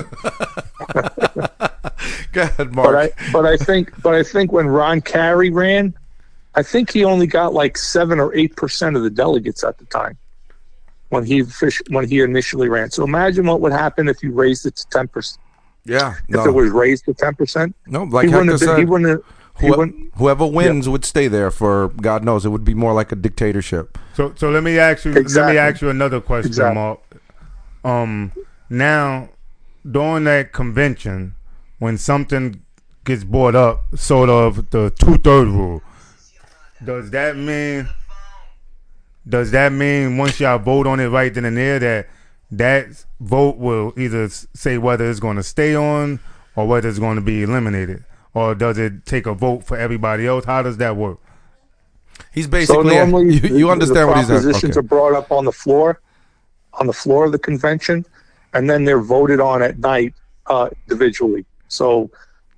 [2.32, 5.94] Go ahead, But I, but I think, but I think when Ron Carey ran,
[6.54, 9.84] I think he only got like seven or eight percent of the delegates at the
[9.86, 10.18] time
[11.10, 11.42] when he
[11.90, 12.90] when he initially ran.
[12.90, 15.40] So imagine what would happen if you raised it to ten percent.
[15.84, 18.04] yeah, If no, it was raised to ten percent, no.
[18.04, 18.76] Like he wouldn't Hector have.
[18.76, 19.24] Been, he wouldn't.
[19.60, 20.12] He who- wouldn't.
[20.16, 22.44] whoever wins would stay there for God knows.
[22.44, 23.96] It would be more like a dictatorship.
[24.14, 26.74] So so let me ask you let me ask you another question, Exactly.
[26.74, 27.00] Mark.
[27.84, 28.32] Um
[28.68, 29.28] now
[29.90, 31.34] during that convention,
[31.78, 32.60] when something
[33.04, 35.80] gets brought up, sort of the two third rule,
[36.84, 37.88] does that mean
[39.28, 42.08] does that mean once y'all vote on it right then and there that
[42.52, 46.20] that vote will either say whether it's going to stay on
[46.54, 48.04] or whether it's going to be eliminated?
[48.34, 50.44] Or does it take a vote for everybody else?
[50.44, 51.18] How does that work?
[52.32, 54.40] He's basically So basically normally, you, the- you understand the what he's saying.
[54.42, 54.84] propositions Okay.
[54.84, 56.00] are brought up on the floor,
[56.74, 58.04] on the floor of the convention,
[58.54, 60.14] and then they're voted on at night
[60.46, 61.44] uh, individually.
[61.68, 62.10] So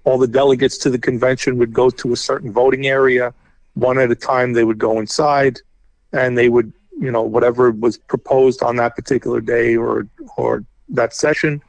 [0.05, 3.33] all the delegates to the convention would go to a certain voting area,
[3.75, 4.53] one at a time.
[4.53, 5.61] They would go inside,
[6.13, 10.07] and they would, you know, whatever was proposed on that particular day or
[10.37, 11.63] or that session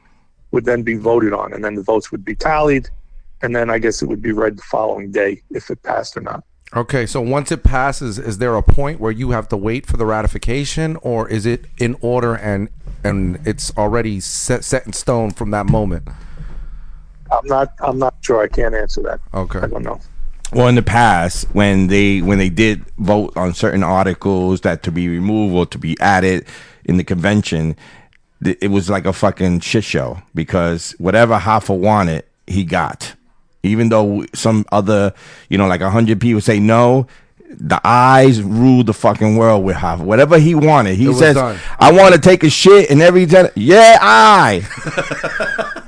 [0.50, 2.88] would then be voted on, and then the votes would be tallied,
[3.42, 6.20] and then I guess it would be read the following day if it passed or
[6.20, 6.44] not.
[6.74, 9.96] Okay, so once it passes, is there a point where you have to wait for
[9.96, 12.68] the ratification, or is it in order and
[13.02, 16.08] and it's already set set in stone from that moment?
[17.32, 17.72] I'm not.
[17.80, 18.40] I'm not sure.
[18.40, 19.20] I can't answer that.
[19.34, 19.60] Okay.
[19.60, 20.00] I don't know.
[20.52, 24.90] Well, in the past, when they when they did vote on certain articles that to
[24.90, 26.44] be removed or to be added
[26.84, 27.76] in the convention,
[28.42, 33.14] th- it was like a fucking shit show because whatever Hoffa wanted, he got.
[33.62, 35.12] Even though some other,
[35.50, 37.06] you know, like a hundred people say no,
[37.50, 40.00] the ayes ruled the fucking world with Hoffa.
[40.00, 41.58] Whatever he wanted, he says, done.
[41.78, 45.76] "I want to take a shit," and every time, yeah, I.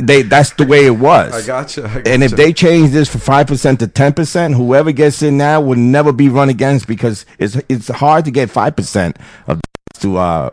[0.00, 1.32] they that's the way it was.
[1.44, 1.84] I gotcha.
[1.86, 5.36] I And if they change this from five percent to ten percent, whoever gets in
[5.36, 9.16] now will never be run against because it's it's hard to get five percent
[9.46, 9.60] of
[10.00, 10.50] to uh,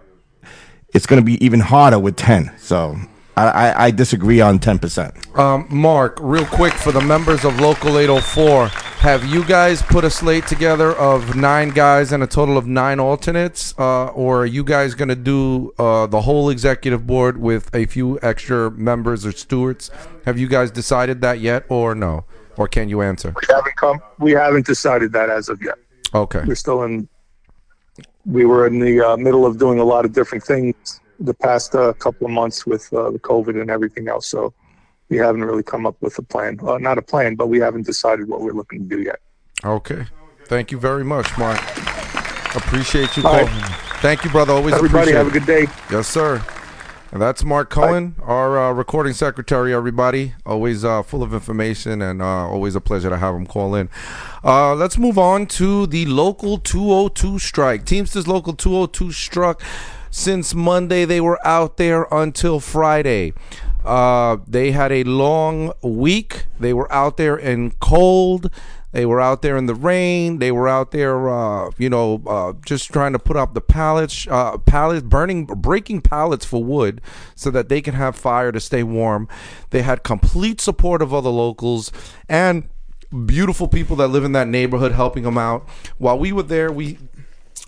[0.94, 2.52] it's going to be even harder with ten.
[2.58, 2.98] So
[3.36, 5.14] I I, disagree on ten percent.
[5.38, 8.70] Um, Mark, real quick for the members of Local 804,
[9.00, 13.00] have you guys put a slate together of nine guys and a total of nine
[13.00, 17.74] alternates, uh, or are you guys going to do uh, the whole executive board with
[17.76, 19.92] a few extra members or stewards?
[20.26, 22.26] Have you guys decided that yet, or no?
[22.58, 23.34] Or can you answer?
[23.36, 24.02] We haven't come.
[24.18, 25.76] We haven't decided that as of yet.
[26.16, 26.44] Okay.
[26.46, 27.08] We're still in.
[28.26, 31.76] We were in the uh, middle of doing a lot of different things the past
[31.76, 34.28] uh, couple of months with uh, the COVID and everything else.
[34.28, 34.54] So
[35.10, 36.60] we haven't really come up with a plan.
[36.62, 39.20] Uh, not a plan, but we haven't decided what we're looking to do yet.
[39.64, 40.06] Okay.
[40.46, 41.60] Thank you very much, Mark.
[42.56, 43.24] Appreciate you.
[43.24, 43.48] Right.
[44.02, 44.54] Thank you, brother.
[44.54, 45.68] Always Everybody, appreciate have a good day.
[45.92, 46.44] Yes, sir.
[47.12, 50.34] And that's Mark Cohen, our uh, recording secretary, everybody.
[50.46, 53.90] Always uh, full of information and uh, always a pleasure to have him call in.
[54.44, 57.86] Uh, let's move on to the Local 202 strike.
[57.86, 59.62] Teamsters Local 202 struck
[60.12, 61.06] since Monday.
[61.06, 63.34] They were out there until Friday.
[63.88, 66.46] Uh, they had a long week.
[66.60, 68.52] They were out there in cold.
[68.92, 70.40] They were out there in the rain.
[70.40, 74.28] They were out there, uh, you know, uh, just trying to put up the pallets,
[74.30, 77.02] uh, pallets, burning, breaking pallets for wood
[77.36, 79.28] so that they can have fire to stay warm.
[79.70, 81.92] They had complete support of other locals
[82.28, 82.70] and
[83.26, 85.68] beautiful people that live in that neighborhood helping them out.
[85.98, 86.98] While we were there, we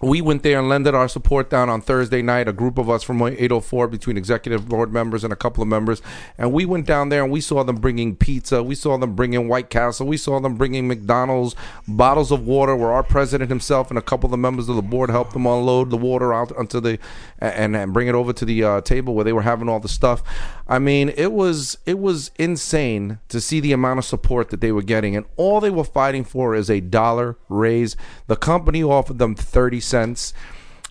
[0.01, 2.47] we went there and lended our support down on Thursday night.
[2.47, 6.01] A group of us from 804, between executive board members and a couple of members,
[6.37, 8.63] and we went down there and we saw them bringing pizza.
[8.63, 10.07] We saw them bringing White Castle.
[10.07, 11.55] We saw them bringing McDonald's,
[11.87, 12.75] bottles of water.
[12.75, 15.45] Where our president himself and a couple of the members of the board helped them
[15.45, 16.97] unload the water out onto the
[17.39, 19.89] and and bring it over to the uh, table where they were having all the
[19.89, 20.23] stuff.
[20.67, 24.71] I mean, it was it was insane to see the amount of support that they
[24.71, 27.97] were getting, and all they were fighting for is a dollar raise.
[28.27, 30.33] The company offered them thirty cents,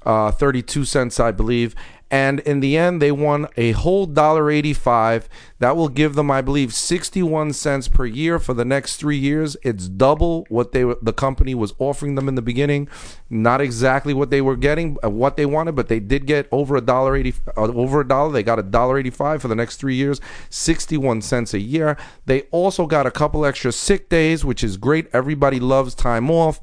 [0.04, 1.74] uh, thirty-two cents, I believe,
[2.10, 5.28] and in the end, they won a whole dollar eighty-five.
[5.58, 9.56] That will give them, I believe, sixty-one cents per year for the next three years.
[9.62, 12.88] It's double what they the company was offering them in the beginning.
[13.28, 16.76] Not exactly what they were getting, uh, what they wanted, but they did get over
[16.76, 18.32] a dollar eighty, uh, over a dollar.
[18.32, 21.98] They got a dollar eighty-five for the next three years, sixty-one cents a year.
[22.24, 25.08] They also got a couple extra sick days, which is great.
[25.12, 26.60] Everybody loves time off.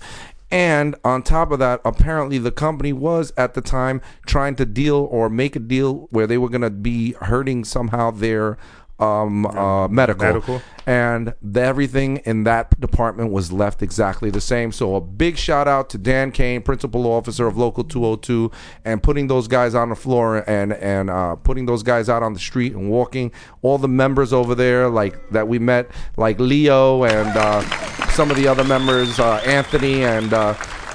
[0.52, 4.98] And on top of that, apparently the company was at the time trying to deal
[4.98, 8.58] or make a deal where they were going to be hurting somehow their
[9.00, 10.26] um, uh, medical.
[10.26, 10.62] medical.
[10.88, 14.72] And the, everything in that department was left exactly the same.
[14.72, 18.52] So a big shout out to Dan Kane, principal officer of Local 202,
[18.86, 22.34] and putting those guys on the floor and and uh, putting those guys out on
[22.34, 23.32] the street and walking.
[23.62, 27.62] All the members over there, like that we met, like Leo and uh,
[28.10, 30.34] some of the other members, uh, Anthony and.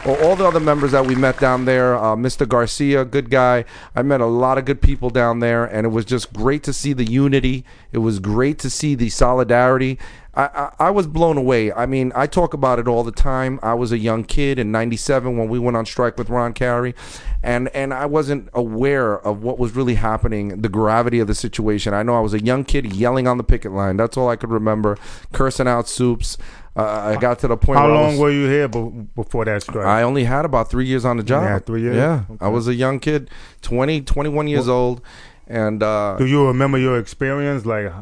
[0.07, 2.49] All the other members that we met down there, uh, Mr.
[2.49, 3.67] Garcia, good guy.
[3.95, 6.73] I met a lot of good people down there, and it was just great to
[6.73, 7.67] see the unity.
[7.93, 9.99] It was great to see the solidarity.
[10.33, 11.71] I, I, I was blown away.
[11.71, 13.61] I mean, I talk about it all the time.
[13.63, 16.95] I was a young kid in '97 when we went on strike with Ron Carey,
[17.43, 21.93] and and I wasn't aware of what was really happening, the gravity of the situation.
[21.93, 23.99] I know I was a young kid yelling on the picket line.
[23.99, 24.97] That's all I could remember,
[25.33, 26.39] cursing out soups.
[26.77, 27.79] Uh, I got to the point.
[27.79, 29.85] How where I long was- were you here before that strike?
[29.87, 31.43] I only had about three years on the job.
[31.43, 31.97] had three years?
[31.97, 32.23] Yeah.
[32.41, 33.29] I was a young kid,
[33.63, 35.01] 20, 21 years old.
[35.49, 37.67] And uh, Do you remember your experience?
[37.67, 37.93] Like,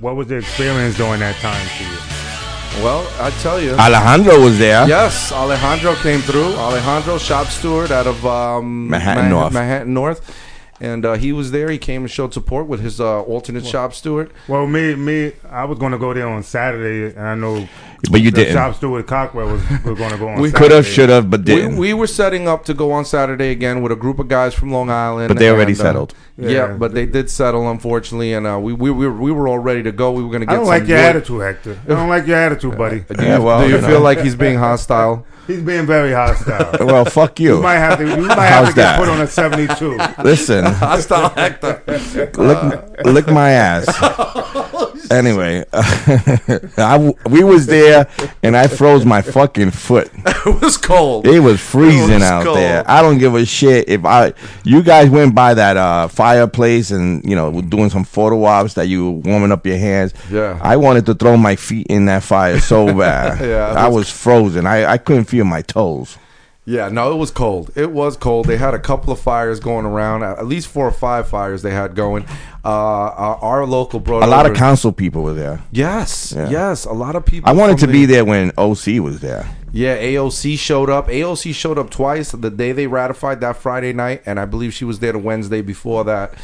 [0.00, 2.82] what was the experience during that time for you?
[2.84, 3.72] well, I tell you.
[3.74, 4.88] Alejandro was there.
[4.88, 6.54] Yes, Alejandro came through.
[6.54, 9.52] Alejandro, shop steward out of um, Manhattan North.
[9.52, 10.48] Manhattan North.
[10.80, 11.70] And uh, he was there.
[11.70, 14.32] He came and showed support with his uh, alternate shop steward.
[14.48, 17.68] Well, me, me, I was gonna go there on Saturday, and I know
[18.10, 18.54] but you The didn't.
[18.54, 20.40] Shop Stewart Cockwell was, was going to go on.
[20.40, 21.76] We Could have, should have, but We, didn't.
[21.76, 24.70] we were setting up to go on Saturday again with a group of guys from
[24.72, 25.28] Long Island.
[25.28, 26.14] But they already and, uh, settled.
[26.36, 26.66] yeah, Yeah.
[26.72, 29.82] but they did settle, unfortunately, and uh, we, we, we, were, we were all ready
[29.84, 30.10] to go.
[30.12, 31.04] We were going to get I don't some like your wood.
[31.06, 31.78] attitude, Hector.
[31.84, 33.00] I don't like your attitude, buddy.
[33.00, 33.86] Do you, Yeah, well, do you you know.
[33.88, 35.24] feel like he's being hostile?
[35.46, 36.86] He's being very hostile.
[36.86, 37.56] well, fuck you.
[37.56, 38.06] You might have to.
[38.08, 39.98] You might have How's to get put on a seventy-two.
[40.22, 41.82] Listen, hostile Hector.
[42.36, 43.86] lick, lick my ass.
[45.12, 48.08] Anyway, I we was there,
[48.42, 50.10] and I froze my fucking foot.
[50.26, 51.26] it was cold.
[51.26, 52.56] It was freezing It was out cold.
[52.56, 52.84] there.
[52.90, 54.32] I don't give a shit if I.
[54.64, 58.74] You guys went by that uh, fireplace and you know were doing some photo ops
[58.74, 60.14] that you were warming up your hands.
[60.30, 60.58] Yeah.
[60.62, 63.40] I wanted to throw my feet in that fire so bad.
[63.40, 64.66] Yeah, I was frozen.
[64.66, 66.16] I, I couldn't feel my toes.
[66.64, 67.72] Yeah, no, it was cold.
[67.74, 68.46] It was cold.
[68.46, 70.22] They had a couple of fires going around.
[70.22, 72.24] At least four or five fires they had going.
[72.64, 75.60] Uh, our, our local brought A lot of council people were there.
[75.72, 76.48] Yes, Yeah.
[76.48, 77.50] yes, a lot of people.
[77.50, 79.48] I wanted to be there when AOC was there.
[79.72, 81.08] Yeah, AOC showed up.
[81.08, 82.30] AOC showed up twice.
[82.30, 85.62] The day they ratified that Friday night, and I believe she was there the Wednesday
[85.62, 86.34] before that.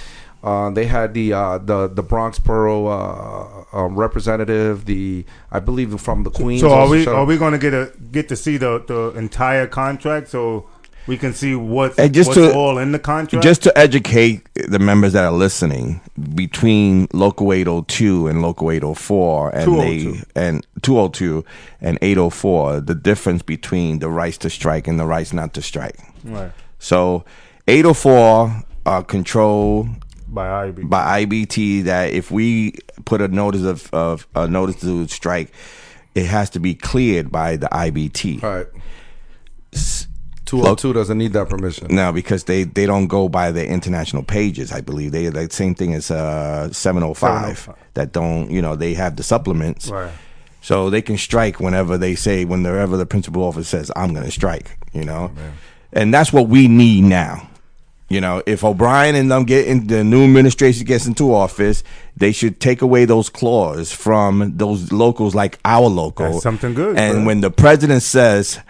[0.42, 6.00] Uh, they had the uh, the the Bronx Borough uh, um, representative, the I believe
[6.00, 6.60] from the Queens.
[6.60, 9.18] So are we showed are we going to get a get to see the the
[9.18, 10.66] entire contract so
[11.08, 13.42] we can see what And just what's to- all in the contract?
[13.42, 16.02] Just to educate the members that are listening,
[16.34, 20.12] between Local 802 and Local 804 and 202.
[20.34, 21.44] they and 202
[21.80, 25.96] and 804, the difference between the rights to strike and the rights not to strike.
[26.24, 27.24] right, So
[27.66, 29.88] 804 are controlled
[30.28, 30.82] by IB.
[30.84, 32.74] by IBT that if we
[33.04, 35.52] put a notice of, of a notice to strike,
[36.14, 38.42] it has to be cleared by the IBT.
[38.42, 38.66] All right.
[40.44, 41.88] Two hundred two doesn't need that permission.
[41.94, 44.72] No, because they, they don't go by the international pages.
[44.72, 47.76] I believe they the same thing as uh, 705, 705.
[47.94, 50.10] that don't you know they have the supplements, Right.
[50.62, 54.32] so they can strike whenever they say whenever the principal officer says I'm going to
[54.32, 54.78] strike.
[54.94, 55.30] You know,
[55.92, 57.46] and that's what we need now.
[58.08, 61.84] You know, if O'Brien and them get in the new administration gets into office,
[62.16, 66.30] they should take away those claws from those locals like our local.
[66.30, 67.24] That's something good, And bro.
[67.26, 68.60] when the president says,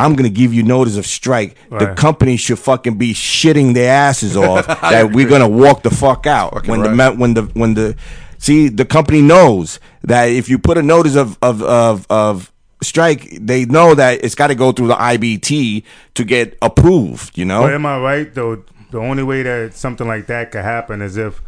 [0.00, 3.92] "I'm going to give you notice of strike," the company should fucking be shitting their
[3.92, 7.12] asses off that we're going to walk the fuck out when the right.
[7.12, 7.94] me- when the when the
[8.38, 12.52] see the company knows that if you put a notice of of of, of
[12.82, 15.84] strike, they know that it's got to go through the IBT
[16.14, 17.38] to get approved.
[17.38, 17.62] You know.
[17.62, 18.64] But am I right though?
[18.90, 21.42] The only way that something like that could happen is if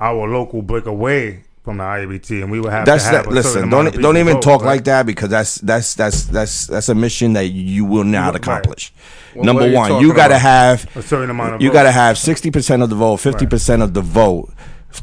[0.00, 3.30] our local break away from the IBT, and we would have That's to have that.
[3.30, 4.68] a Listen, don't don't even vote, talk right?
[4.76, 8.36] like that because that's that's that's that's that's a mission that you will not Right.
[8.36, 8.92] accomplish.
[9.34, 11.92] Well, Number you one, you got to have A certain amount of you got to
[11.92, 14.50] have sixty percent of the vote, fifty percent of the vote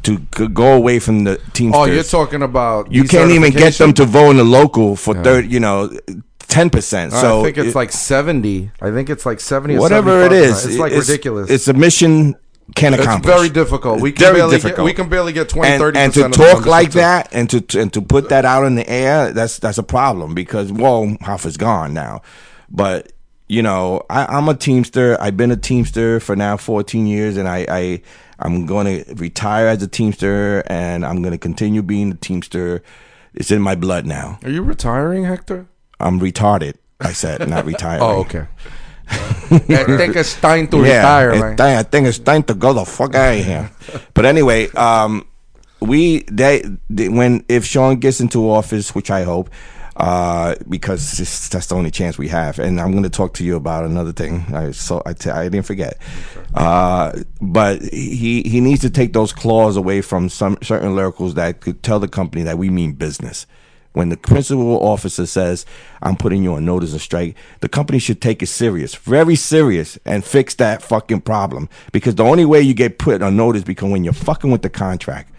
[0.02, 1.72] to go away from the team.
[1.74, 5.14] Oh, you're talking about You can't even get them to vote in the local for
[5.14, 5.46] thirty.
[5.48, 5.90] You know,
[6.48, 7.12] ten percent.
[7.12, 8.70] So I think it's it- like seventy.
[8.80, 9.78] I think it's like seventy.
[9.78, 10.56] Whatever it is, 75%.
[10.56, 10.66] is.
[10.66, 11.50] it's like ridiculous.
[11.50, 12.36] It's a mission
[12.74, 13.34] can It's accomplish.
[13.34, 14.00] very difficult.
[14.00, 14.76] We can very barely difficult.
[14.78, 17.80] Get, we can barely get 20, and, 30 and to talk like that and to
[17.80, 21.46] and to put that out in the air that's that's a problem because well Hoff
[21.46, 22.22] is gone now
[22.68, 23.12] but
[23.46, 27.48] you know I, I'm a teamster I've been a teamster for now 14 years and
[27.48, 28.02] I, I
[28.40, 32.82] I'm going to retire as a teamster and I'm going to continue being a teamster
[33.32, 35.68] it's in my blood now Are you retiring, Hector?
[36.00, 38.46] I'm retarded I said not retiring Oh, okay.
[39.08, 42.84] I think it's time to yeah, retire, time- I think it's time to go the
[42.84, 43.70] fuck out of here.
[44.14, 45.24] but anyway, um,
[45.78, 49.48] we they, they when if Sean gets into office, which I hope,
[49.94, 52.58] uh, because it's, that's the only chance we have.
[52.58, 54.44] And I'm going to talk to you about another thing.
[54.52, 55.98] I so I, t- I didn't forget.
[56.54, 61.60] Uh, but he he needs to take those claws away from some certain lyricals that
[61.60, 63.46] could tell the company that we mean business.
[63.96, 65.64] When the principal officer says,
[66.02, 69.98] I'm putting you on notice of strike, the company should take it serious, very serious,
[70.04, 71.70] and fix that fucking problem.
[71.92, 74.68] Because the only way you get put on notice because when you're fucking with the
[74.68, 75.32] contract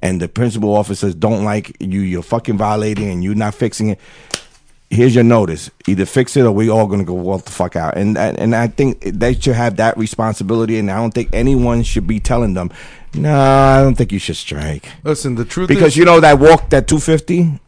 [0.00, 4.00] and the principal officers don't like you, you're fucking violating and you're not fixing it.
[4.90, 5.70] Here's your notice.
[5.88, 7.96] Either fix it or we all gonna go walk the fuck out.
[7.96, 10.78] And and and I think they should have that responsibility.
[10.78, 12.72] And I don't think anyone should be telling them,
[13.14, 16.38] no, I don't think you should strike Listen, the truth because is, you know that
[16.38, 17.58] walk that 250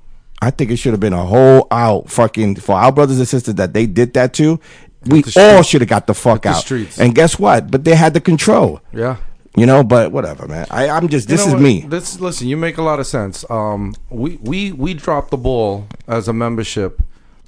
[0.45, 3.55] i think it should have been a whole out fucking for our brothers and sisters
[3.55, 4.61] that they did that to
[5.07, 6.99] we all should have got the fuck out streets.
[6.99, 9.17] and guess what but they had the control yeah.
[9.57, 11.63] you know but whatever man I, i'm just You this know is what?
[11.63, 13.45] me This listen, you make a lot of sense.
[13.51, 17.03] Um, we we we dropped the ball as a membership,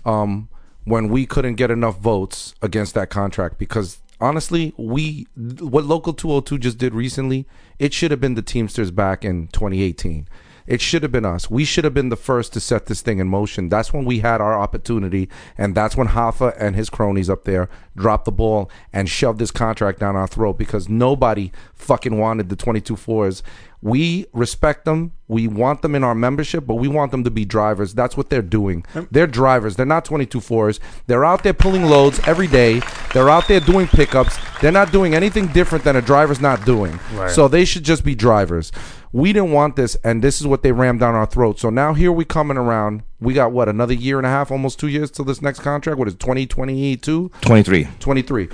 [0.04, 0.48] um,
[0.84, 6.58] when we couldn't get enough votes against that contract because honestly, we what local 202
[6.58, 7.46] just did recently,
[7.78, 10.28] it should have been the Teamsters back in 2018.
[10.66, 11.50] It should have been us.
[11.50, 13.68] We should have been the first to set this thing in motion.
[13.68, 17.68] That's when we had our opportunity, and that's when Hoffa and his cronies up there
[17.96, 22.56] dropped the ball and shoved this contract down our throat because nobody fucking wanted the
[22.56, 23.42] 22 fours.
[23.82, 25.12] We respect them.
[25.28, 27.94] We want them in our membership, but we want them to be drivers.
[27.94, 28.84] That's what they're doing.
[29.10, 29.76] They're drivers.
[29.76, 30.80] They're not 22 fours.
[31.06, 32.80] They're out there pulling loads every day.
[33.12, 34.38] They're out there doing pickups.
[34.60, 36.98] They're not doing anything different than a driver's not doing.
[37.14, 37.30] Right.
[37.30, 38.72] So they should just be drivers.
[39.12, 41.58] We didn't want this, and this is what they rammed down our throat.
[41.58, 43.02] So now here we coming around.
[43.20, 45.98] We got what another year and a half, almost two years till this next contract.
[45.98, 47.30] What is 2022?
[47.40, 47.88] 23.
[47.98, 48.48] 23.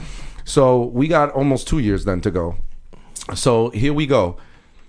[0.44, 2.56] So we got almost two years then to go.
[3.34, 4.36] So here we go.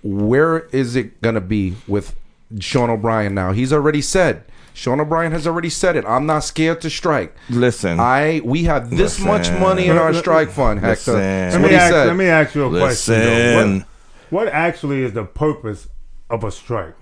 [0.02, 2.14] Where is it going to be with
[2.60, 3.52] Sean O'Brien now?
[3.52, 4.44] He's already said.
[4.74, 6.04] Sean O'Brien has already said it.
[6.04, 7.34] I'm not scared to strike.
[7.48, 8.00] Listen.
[8.00, 9.26] I we have this Listen.
[9.28, 11.12] much money in our strike fund, Hector.
[11.12, 11.20] Listen.
[11.20, 12.06] That's Let me, he ask, said.
[12.08, 13.14] let me ask you a question.
[13.14, 13.20] though.
[13.20, 13.78] Listen.
[13.78, 13.86] What,
[14.34, 15.88] what actually is the purpose
[16.28, 16.96] of a strike?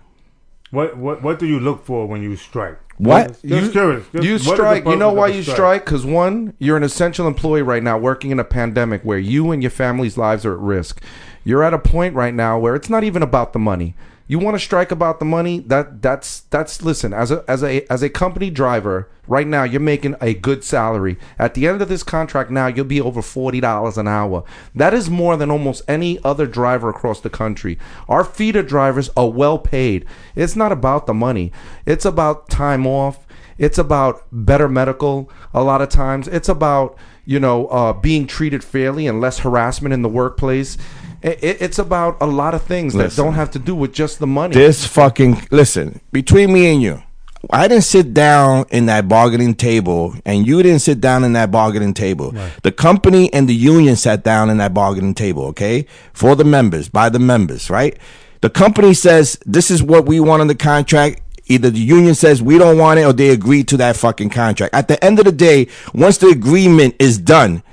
[0.70, 2.78] What what what do you look for when you strike?
[2.98, 3.28] What?
[3.28, 4.04] Just you, curious.
[4.12, 4.84] Just you what is the strike.
[4.84, 5.86] You know why you strike?
[5.86, 9.62] Because one, you're an essential employee right now, working in a pandemic where you and
[9.62, 11.02] your family's lives are at risk.
[11.42, 13.94] You're at a point right now where it's not even about the money.
[14.32, 15.58] You want to strike about the money?
[15.58, 17.12] That that's that's listen.
[17.12, 21.18] As a as a as a company driver, right now you're making a good salary.
[21.38, 24.42] At the end of this contract, now you'll be over forty dollars an hour.
[24.74, 27.78] That is more than almost any other driver across the country.
[28.08, 30.06] Our feeder drivers are well paid.
[30.34, 31.52] It's not about the money.
[31.84, 33.26] It's about time off.
[33.58, 35.30] It's about better medical.
[35.52, 36.96] A lot of times, it's about
[37.26, 40.78] you know uh, being treated fairly and less harassment in the workplace.
[41.22, 44.18] It, it- it's about a lot of things that don't have to do with just
[44.18, 44.54] the money.
[44.54, 47.02] This fucking listen between me and you.
[47.50, 51.50] I didn't sit down in that bargaining table, and you didn't sit down in that
[51.50, 52.32] bargaining table.
[52.62, 56.88] The company and the union sat down in that bargaining table, okay, for the members,
[56.88, 57.98] by the members, right?
[58.42, 61.20] The company says this is what we want on the contract.
[61.46, 64.72] Either the union says we don't want it, or they agree to that fucking contract.
[64.72, 67.64] At the end of the day, once the agreement is done,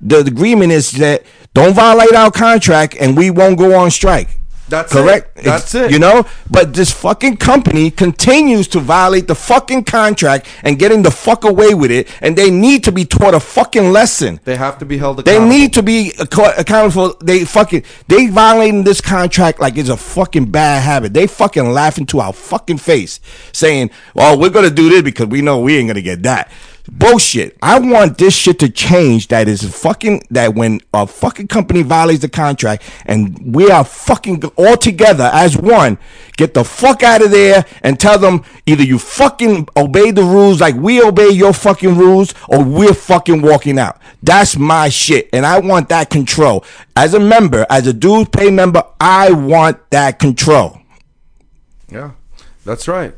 [0.00, 1.24] the agreement is that
[1.58, 4.38] don't violate our contract, and we won't go on strike.
[4.68, 5.38] That's correct.
[5.38, 5.44] it.
[5.44, 5.90] That's it.
[5.90, 11.10] You know, but this fucking company continues to violate the fucking contract and getting the
[11.10, 14.40] fuck away with it, and they need to be taught a fucking lesson.
[14.44, 17.12] They have to be held They need to be acco- accountable.
[17.12, 21.14] For, they fucking they violating this contract like it's a fucking bad habit.
[21.14, 23.20] They fucking laughing to our fucking face,
[23.52, 26.50] saying, "Well, we're gonna do this because we know we ain't gonna get that."
[26.90, 27.56] Bullshit.
[27.62, 29.28] I want this shit to change.
[29.28, 34.42] That is fucking that when a fucking company violates the contract and we are fucking
[34.56, 35.98] all together as one,
[36.36, 40.60] get the fuck out of there and tell them either you fucking obey the rules
[40.60, 44.00] like we obey your fucking rules or we're fucking walking out.
[44.22, 45.28] That's my shit.
[45.32, 46.64] And I want that control.
[46.96, 50.80] As a member, as a dues pay member, I want that control.
[51.90, 52.12] Yeah,
[52.64, 53.14] that's right.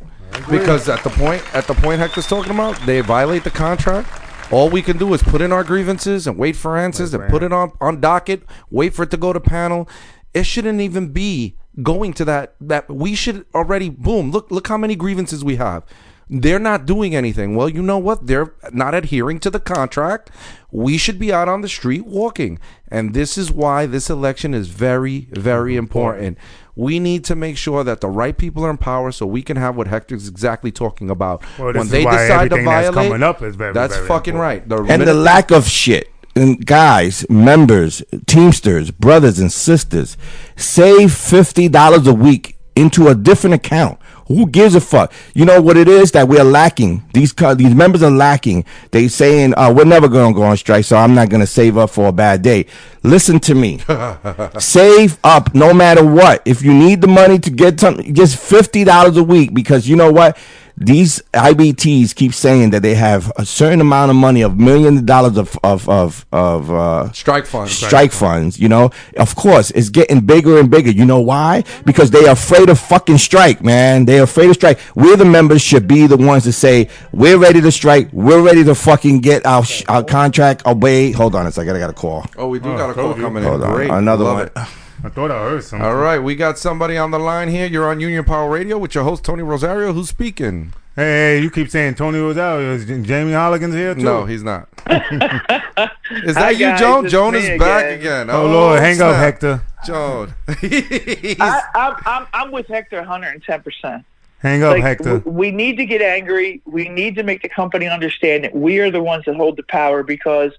[0.51, 4.09] Because at the point at the point Hector's talking about, they violate the contract.
[4.53, 7.43] All we can do is put in our grievances and wait for answers and put
[7.43, 8.43] it on on docket.
[8.71, 9.89] Wait for it to go to panel.
[10.35, 12.57] It shouldn't even be going to that.
[12.61, 14.31] That we should already boom.
[14.31, 15.85] Look look how many grievances we have.
[16.33, 17.57] They're not doing anything.
[17.57, 18.29] Well, you know what?
[18.29, 20.31] They're not adhering to the contract.
[20.71, 22.61] We should be out on the street walking.
[22.87, 26.39] And this is why this election is very, very important.
[26.77, 29.57] We need to make sure that the right people are in power so we can
[29.57, 31.43] have what Hector's exactly talking about.
[31.59, 33.73] Well, this when is they why decide to everything that's violate, coming up is very,
[33.75, 34.69] that's very fucking important.
[34.69, 34.87] right.
[34.87, 36.11] The and the lack of shit.
[36.37, 40.17] And guys, members, teamsters, brothers and sisters,
[40.57, 43.99] save fifty dollars a week into a different account.
[44.31, 45.13] Who gives a fuck?
[45.35, 47.03] You know what it is that we're lacking.
[47.13, 48.65] These these members are lacking.
[48.93, 51.49] They saying uh, we're never going to go on strike, so I'm not going to
[51.49, 52.67] save up for a bad day.
[53.03, 53.81] Listen to me.
[54.61, 56.43] save up no matter what.
[56.45, 59.97] If you need the money to get something, just fifty dollars a week because you
[59.97, 60.39] know what.
[60.83, 65.07] These IBTs keep saying that they have a certain amount of money, of millions of
[65.07, 67.73] dollars of of of, of uh, strike funds.
[67.73, 68.59] strike funds.
[68.59, 70.91] You know, of course, it's getting bigger and bigger.
[70.91, 71.65] You know why?
[71.85, 74.07] Because they are afraid of fucking strike, man.
[74.07, 74.79] They are afraid of strike.
[74.95, 78.09] We the members should be the ones to say we're ready to strike.
[78.13, 81.15] We're ready to fucking get our sh- our contract obeyed.
[81.15, 81.77] Hold on a second.
[81.77, 82.25] I got a call.
[82.39, 83.49] Oh, we do Oh, got a call coming in.
[83.51, 83.91] Hold on, Great.
[83.91, 84.47] another Love one.
[84.47, 84.69] it.
[85.03, 85.87] I thought I heard something.
[85.87, 87.67] All right, we got somebody on the line here.
[87.67, 89.93] You're on Union Power Radio with your host Tony Rosario.
[89.95, 90.75] Who's speaking?
[90.95, 92.73] Hey, hey, you keep saying Tony Rosario.
[92.75, 94.03] Is Jamie Holligan's here too?
[94.03, 94.69] No, he's not.
[94.89, 97.05] Is that Hi, you, guys, Joan?
[97.05, 98.01] it's Joan me is back again.
[98.29, 98.31] again.
[98.31, 99.15] Oh, oh Lord, hang up.
[99.17, 99.63] Hector.
[99.87, 100.35] Joan.
[100.49, 104.05] I, I'm, I'm, I'm with Hector 110 percent.
[104.41, 105.19] Hang up, Like, Hector.
[105.21, 106.61] w- we need to get angry.
[106.67, 109.63] We need to make the company understand that we are the ones that hold the
[109.65, 110.53] power because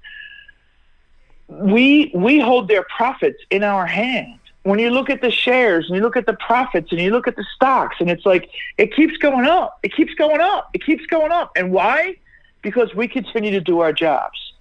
[1.52, 4.40] we we hold their profits in our hand.
[4.64, 7.28] when you look at the shares and you look at the profits and you look
[7.28, 10.84] at the stocks and it's like it keeps going up it keeps going up it
[10.86, 11.52] keeps going up.
[11.56, 12.16] And why?
[12.62, 14.54] Because we continue to do our jobs.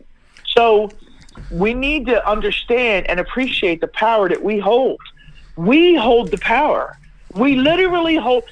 [0.46, 0.90] So
[1.50, 5.00] we need to understand and appreciate the power that we hold.
[5.56, 6.98] We hold the power.
[7.34, 8.44] We literally hold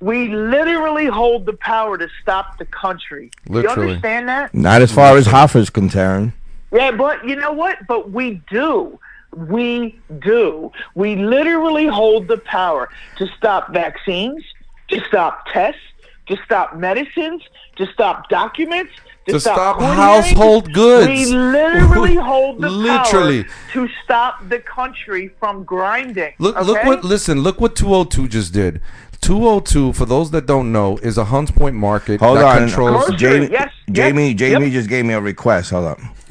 [0.00, 3.30] we literally hold the power to stop the country.
[3.50, 4.54] Do you understand that?
[4.54, 6.32] Not as far as Hoffa's concerned.
[6.72, 7.78] Yeah, but you know what?
[7.86, 8.98] But we do.
[9.36, 10.72] We do.
[10.94, 14.42] We literally hold the power to stop vaccines,
[14.88, 15.80] to stop tests,
[16.28, 17.42] to stop medicines,
[17.76, 18.92] to stop documents,
[19.26, 21.06] to, To stop court household goods.
[21.06, 23.44] We literally hold the Literally.
[23.44, 26.32] power to stop the country from grinding.
[26.38, 27.04] Look, look what.
[27.04, 28.80] Listen, look what 202 just did.
[29.28, 32.66] 202, for those that don't know, is a Hunts Point market Hold that on.
[32.66, 33.08] controls.
[33.08, 34.72] Grocery, Jamie, yes, yes, Jamie, Jamie yep.
[34.72, 35.70] just gave me a request.
[35.70, 36.00] Hold up.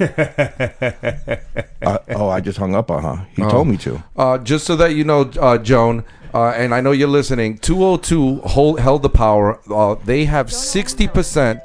[1.80, 3.28] uh, oh, I just hung up on her.
[3.36, 4.02] He told me to.
[4.16, 6.02] Uh, just so that you know, uh, Joan,
[6.34, 7.58] uh, and I know you're listening.
[7.58, 9.60] 202 hold, held the power.
[9.72, 11.60] Uh, they have 60 percent.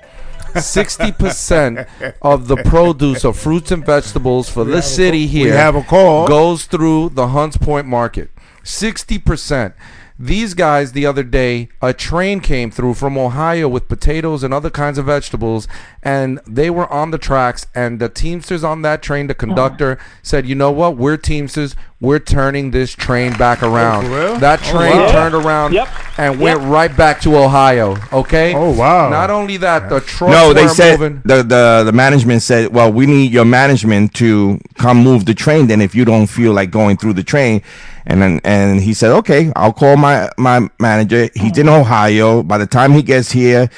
[0.53, 5.81] 60% of the produce of fruits and vegetables for the city here we have a
[5.81, 6.27] call.
[6.27, 8.29] goes through the Hunts Point market.
[8.63, 9.73] 60%.
[10.19, 14.69] These guys the other day, a train came through from Ohio with potatoes and other
[14.69, 15.67] kinds of vegetables,
[16.03, 17.65] and they were on the tracks.
[17.73, 20.97] And the Teamsters on that train, the conductor said, "You know what?
[20.97, 21.75] We're Teamsters.
[21.99, 24.35] We're turning this train back oh, around." for real?
[24.37, 25.11] That Oh, train wow.
[25.11, 25.87] turned around Yep.
[26.17, 27.97] and went right back to Ohio.
[28.13, 28.53] Okay.
[28.53, 29.09] Oh, wow.
[29.09, 31.21] Not only that, the trucks No, they said moving.
[31.25, 35.65] the, the the management said, "Well, we need your management to come move the train.
[35.67, 37.63] Then, if you don't feel like going through the train."
[38.05, 41.29] And then, and he said, "Okay, I'll call my my manager.
[41.35, 42.43] He's in Ohio.
[42.43, 43.69] By the time he gets here,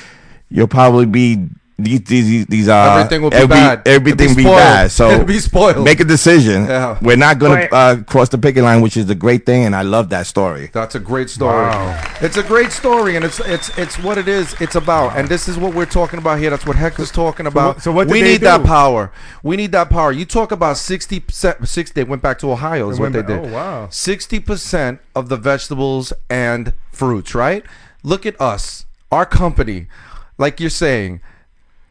[0.49, 1.47] you'll probably be
[1.77, 3.81] these these these uh Everything will be every- bad.
[3.85, 4.91] Everything It'll be be, bad.
[4.91, 5.83] So It'll be spoiled.
[5.83, 6.65] Make a decision.
[6.65, 6.97] Yeah.
[7.01, 7.73] We're not gonna Right.
[7.73, 10.69] uh, cross the picket line, which is a great thing, and I love that story.
[10.71, 11.65] That's a great story.
[11.67, 12.01] Wow.
[12.21, 14.55] It's a great story, and it's it's it's what it is.
[14.61, 16.49] It's about, and this is what we're talking about here.
[16.49, 17.75] That's what Hector's talking about.
[17.75, 19.11] what- so what did we they need that power.
[19.43, 20.13] We need that power.
[20.13, 21.67] You talk about sixty percent.
[21.67, 21.91] Six.
[21.91, 22.89] They went back to Ohio.
[22.89, 23.39] Is They what they did.
[23.45, 23.87] oh, wow.
[23.91, 27.35] Sixty percent of the vegetables and fruits.
[27.35, 27.65] Right.
[28.01, 28.85] Look at us.
[29.11, 29.87] Our company,
[30.37, 31.21] like you're saying,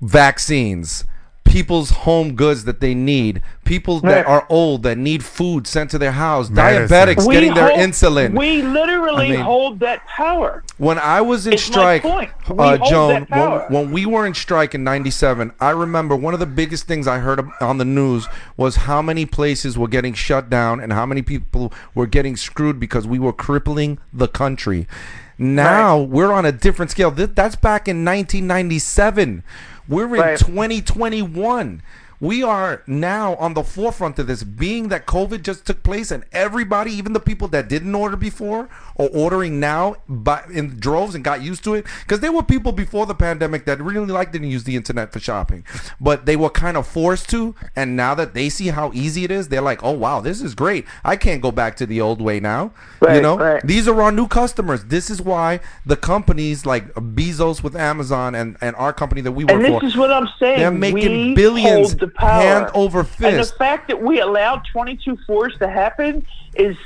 [0.01, 1.05] vaccines.
[1.45, 5.99] People's home goods that they need, people that are old that need food sent to
[5.99, 6.89] their house, Medicine.
[6.89, 8.37] diabetics We getting their hold- insulin.
[8.37, 10.65] We literally I mean- hold that power.
[10.79, 14.83] When I was in It's strike, uh, Joan, when, when we were in strike in
[14.85, 18.27] '97, I remember one of the biggest things I heard on the news
[18.57, 22.81] was how many places were getting shut down and how many people were getting screwed
[22.81, 24.89] because we were crippling the country.
[25.37, 27.11] Now we're on a different scale.
[27.11, 29.43] That's back in 1997.
[29.89, 30.39] We're in Right.
[30.39, 31.83] 2021.
[32.25, 36.25] We are now on the forefront of this, being that COVID just took place, and
[36.33, 41.23] everybody, even the people that didn't order before, are ordering now by, in droves and
[41.23, 41.85] got used to it.
[42.01, 45.21] Because there were people before the pandemic that really liked didn't use the internet for
[45.21, 45.67] shopping,
[46.01, 47.55] but they were kind of forced to.
[47.77, 50.55] And now that they see how easy it is, they're like, "Oh wow, this is
[50.55, 50.87] great!
[51.05, 52.73] I can't go back to the old way now."
[53.03, 53.67] you know, right.
[53.67, 54.85] these are our new customers.
[54.85, 59.45] This is why the companies like Bezos with Amazon and, and our company that we
[59.45, 60.59] work And this for, is what I'm saying.
[60.59, 62.43] they're making we billions power.
[62.43, 66.25] hand over And the fact that we allowed 22 fours to happen
[66.55, 66.77] is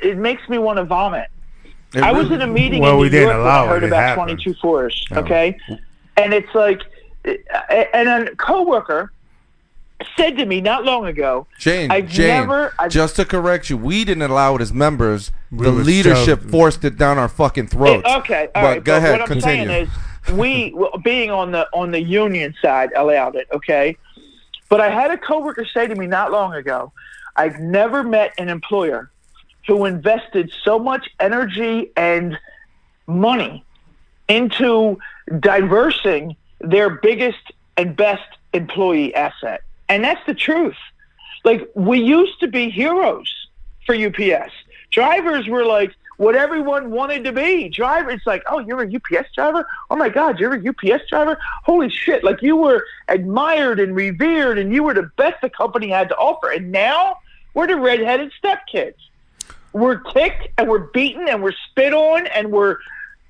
[0.00, 1.28] it makes me want to vomit.
[1.94, 3.68] It I was really- in a meeting Well, in we didn't York when allow I
[3.68, 3.86] heard it.
[3.86, 4.38] It about happened.
[4.42, 5.04] 22 fours.
[5.12, 5.56] Okay,
[6.16, 6.80] and it's like,
[7.24, 9.12] and a coworker
[10.16, 13.76] said to me not long ago, Jane, I've Jane, never- I've- just to correct you,
[13.76, 15.30] we didn't allow it as members.
[15.52, 16.50] We the leadership shoved.
[16.50, 18.02] forced it down our fucking throats.
[18.08, 18.84] Eh, Okay, all but right.
[18.84, 19.66] go but ahead, what I'm continue.
[19.68, 19.86] saying
[20.26, 23.46] is, we being on the on the union side allowed it.
[23.54, 23.96] Okay,
[24.72, 26.92] but I had a coworker say to me not long ago,
[27.36, 29.10] I've never met an employer
[29.66, 32.38] who invested so much energy and
[33.06, 33.66] money
[34.28, 34.98] into
[35.40, 40.78] diversing their biggest and best employee asset, and that's the truth.
[41.44, 43.30] Like we used to be heroes
[43.84, 44.54] for UPS.
[44.90, 47.68] Drivers were like what everyone wanted to be.
[47.68, 49.66] Driver, it's like, oh, you're a UPS driver.
[49.90, 51.38] Oh my God, you're a UPS driver.
[51.64, 52.22] Holy shit!
[52.24, 56.16] Like you were admired and revered, and you were the best the company had to
[56.16, 56.50] offer.
[56.50, 57.18] And now
[57.54, 58.94] we're the redheaded stepkids.
[59.72, 62.76] We're kicked and we're beaten and we're spit on and we're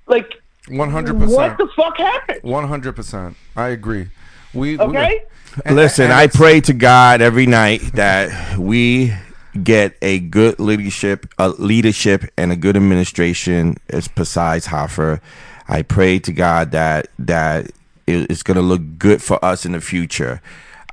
[0.09, 0.33] like,
[0.67, 1.29] 100%.
[1.29, 2.41] what the fuck happened?
[2.43, 3.37] One hundred percent.
[3.57, 4.09] I agree.
[4.53, 5.23] We Okay.
[5.65, 9.15] and- Listen, and I pray to God every night that we
[9.62, 13.77] get a good leadership, a leadership, and a good administration.
[13.91, 15.20] As besides Hoffa,
[15.69, 17.70] I pray to God that that
[18.07, 20.41] it's going to look good for us in the future.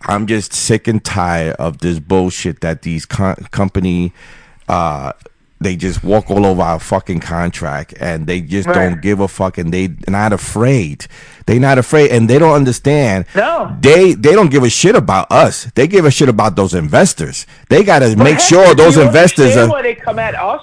[0.04, 4.14] I'm just sick and tired of this bullshit that these co- company
[4.70, 5.14] uh,
[5.62, 8.76] they just walk all over our fucking contract and they just Right.
[8.90, 11.06] don't give a fuck and they not afraid.
[11.48, 13.26] They not afraid and they don't understand.
[13.36, 13.76] No.
[13.82, 15.68] They they don't give a shit about us.
[15.76, 17.46] They give a shit about those investors.
[17.70, 20.62] They got to make sure those investors are why they come at us.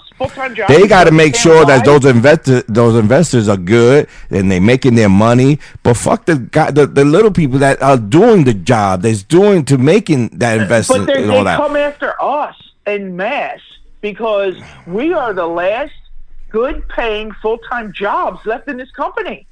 [0.69, 4.95] They got to make sure that those investors those investors are good and they making
[4.95, 5.59] their money.
[5.83, 9.65] But fuck the guy, the, the little people that are doing the job, that's doing
[9.67, 11.59] to making that But investment they, and they that.
[11.59, 12.55] come after us
[12.87, 13.61] en masse
[14.13, 14.55] because
[14.87, 15.93] we are the last
[16.51, 19.49] good-paying full-time jobs left in this company.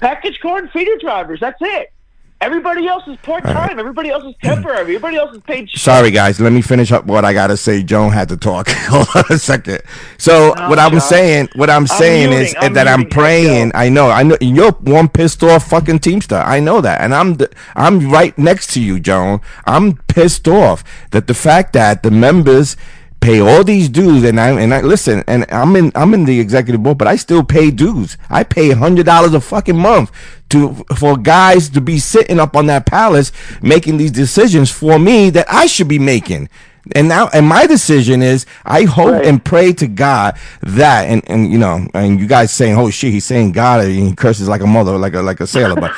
[0.00, 1.38] Package car and feeder drivers.
[1.38, 1.92] That's it.
[2.40, 3.78] Everybody else is part-time.
[3.78, 4.80] Everybody else is temporary.
[4.80, 5.68] Everybody else is paid.
[5.68, 6.40] Sorry, guys.
[6.40, 7.82] Let me finish up what I gotta say.
[7.82, 8.66] Joan had to talk.
[8.88, 9.82] Hold on a second.
[10.16, 11.00] So No, what I'm John.
[11.02, 12.54] saying, what I'm saying is.
[12.58, 13.72] I'm that I'm praying.
[13.74, 14.08] I know.
[14.10, 14.38] I know.
[14.40, 16.36] You're one pissed off fucking teamster.
[16.36, 19.42] I know that, and I'm the, I'm right next to you, Joan.
[19.66, 22.74] I'm pissed off that the fact that the members
[23.20, 26.40] pay all these dues and I and I listen and I'm in I'm in the
[26.40, 28.16] executive board but I still pay dues.
[28.28, 30.10] I pay hundred dollars a fucking month
[30.50, 33.32] to for guys to be sitting up on that palace
[33.62, 36.48] making these decisions for me that I should be making.
[36.92, 41.52] And now, and my decision is, I hope and pray to God that, and, and
[41.52, 44.62] you know, and you guys saying, "Oh shit," he's saying God, and he curses like
[44.62, 45.76] a mother, like a like a sailor.
[45.78, 45.92] But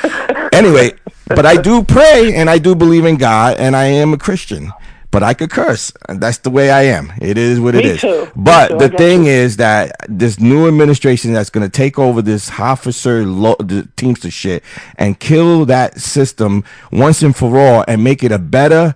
[0.52, 0.92] anyway,
[1.28, 4.72] but I do pray and I do believe in God, and I am a Christian.
[5.12, 5.92] But I could curse.
[6.08, 7.12] and That's the way I am.
[7.20, 8.00] It is what it Me is.
[8.00, 8.28] too.
[8.34, 8.78] But too.
[8.78, 9.30] The thing you.
[9.30, 14.30] is that this new administration that's going to take over this officer lo- the Teamster
[14.30, 14.64] shit
[14.96, 18.94] and kill that system once and for all and make it a better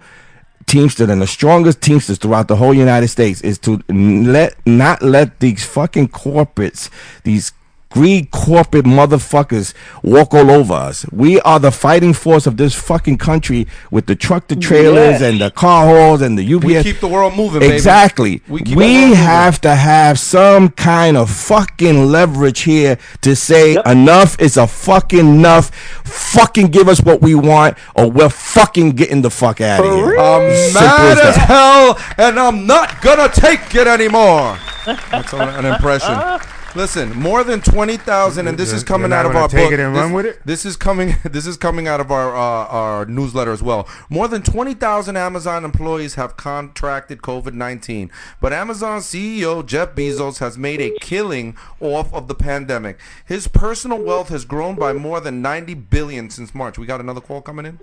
[0.67, 5.39] Teamster than the strongest Teamsters throughout the whole United States is to let not let
[5.39, 6.91] these fucking corporates,
[7.23, 7.53] these
[7.91, 9.73] greed corporate motherfuckers
[10.03, 11.07] walk all over us.
[11.13, 15.23] We are the fighting force of this fucking country with the truck to trailers Yes.
[15.23, 16.65] and the car hauls and the UPS.
[16.65, 17.73] We keep the world moving, baby.
[17.75, 18.43] Exactly.
[18.49, 19.15] We We, keep the world moving.
[19.17, 25.19] have to have some kind of fucking leverage here to say enough is a fucking
[25.37, 25.71] enough.
[26.05, 30.17] Fucking give us what we want, or we're fucking getting the fuck out of here.
[30.19, 34.59] I'm Simple mad as as hell, and I'm not gonna take it anymore.
[35.11, 36.11] That's an, an impression.
[36.13, 36.53] Uh-huh.
[36.77, 39.73] Listen, more than twenty thousand, and this is coming out of our take book.
[39.73, 40.41] it and this, run with it?
[40.45, 41.15] This is coming.
[41.37, 43.89] This is coming out of our uh, our newsletter as well.
[44.11, 48.11] More than twenty thousand Amazon employees have contracted COVID nineteen,
[48.43, 53.01] but Amazon CEO Jeff Bezos has made a killing off of the pandemic.
[53.25, 56.77] His personal wealth has grown by more than ninety billion since March.
[56.79, 57.81] We got another call coming in.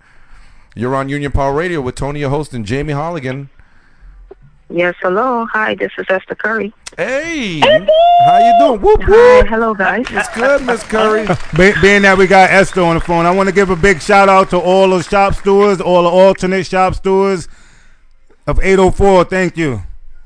[0.75, 3.49] You're on Union Power Radio with Tony, your host, and Jamie Holligan.
[4.69, 5.45] Yes, hello.
[5.51, 6.73] Hi, this is Esther Curry.
[6.97, 8.81] Hey, how you doing?
[8.81, 10.05] Whoop Hi, hello, guys.
[10.09, 11.27] It's good, Miss Curry.
[11.57, 14.01] Be- being that we got Esther on the phone, I want to give a big
[14.01, 17.47] shout out to all the shop stewards, all the alternate shop stewards
[18.47, 19.25] of 804.
[19.25, 19.81] Thank you.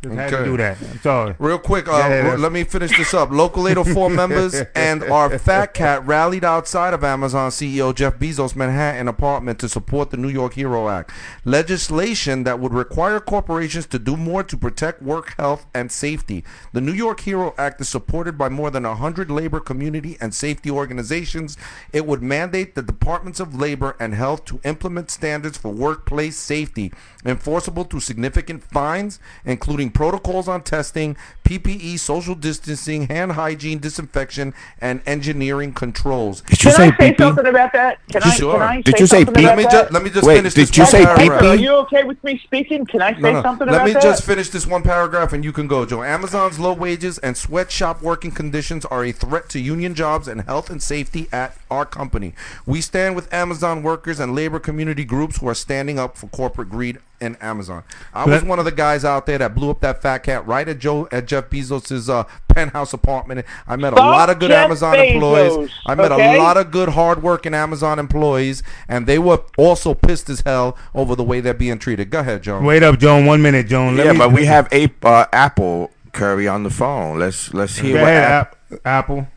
[0.07, 0.45] Just had to Okay.
[0.45, 0.77] do that.
[0.81, 1.35] I'm sorry.
[1.39, 3.31] Real quick, uh, Yeah, yeah, let me finish this up.
[3.31, 9.07] Local 804 members and our Fat Cat rallied outside of Amazon CEO Jeff Bezos' Manhattan
[9.07, 11.11] apartment to support the New York Hero Act,
[11.45, 16.43] legislation that would require corporations to do more to protect work health and safety.
[16.73, 20.71] The New York Hero Act is supported by more than 100 labor, community, and safety
[20.71, 21.57] organizations.
[21.91, 26.91] It would mandate the Departments of Labor and Health to implement standards for workplace safety,
[27.29, 35.01] enforceable through significant fines, including protocols on testing, PPE, social distancing, hand hygiene, disinfection, and
[35.05, 36.41] engineering controls.
[36.41, 37.23] Did you Can say I say pee-pee?
[37.23, 37.99] something about that?
[38.11, 38.53] Can I, Sure.
[38.53, 39.71] can I Did say you say something pee- Let me that?
[39.71, 41.41] just let me just Wait, finish did this you one say paragraph.
[41.41, 41.47] pee-pee?
[41.51, 42.85] Are you okay with me speaking?
[42.85, 43.41] Can I say No, no.
[43.43, 46.03] something Let about me just finish this one paragraph and you can go, Joe.
[46.03, 50.69] Amazon's low wages and sweatshop working conditions are a threat to union jobs and health
[50.69, 52.33] and safety at our company.
[52.65, 56.69] We stand with Amazon workers and labor community groups who are standing up for corporate
[56.69, 57.83] greed in Amazon.
[58.13, 60.67] I was one of the guys out there that blew up that fat cat right
[60.67, 63.45] at Joe at Jeff Bezos's uh, penthouse apartment.
[63.67, 65.71] I met a lot of good Jeff Amazon Bezos, employees.
[65.85, 66.35] I met okay?
[66.35, 71.15] a lot of good hardworking Amazon employees, and they were also pissed as hell over
[71.15, 72.09] the way they're being treated.
[72.09, 72.61] Go ahead, Joe.
[72.61, 73.25] Wait up, Joan.
[73.25, 73.97] One minute, Joan.
[73.97, 77.19] Let yeah, me- but we have a uh, Apple Curry on the phone.
[77.19, 79.27] Let's let's hear Go what ahead, App- App- Apple.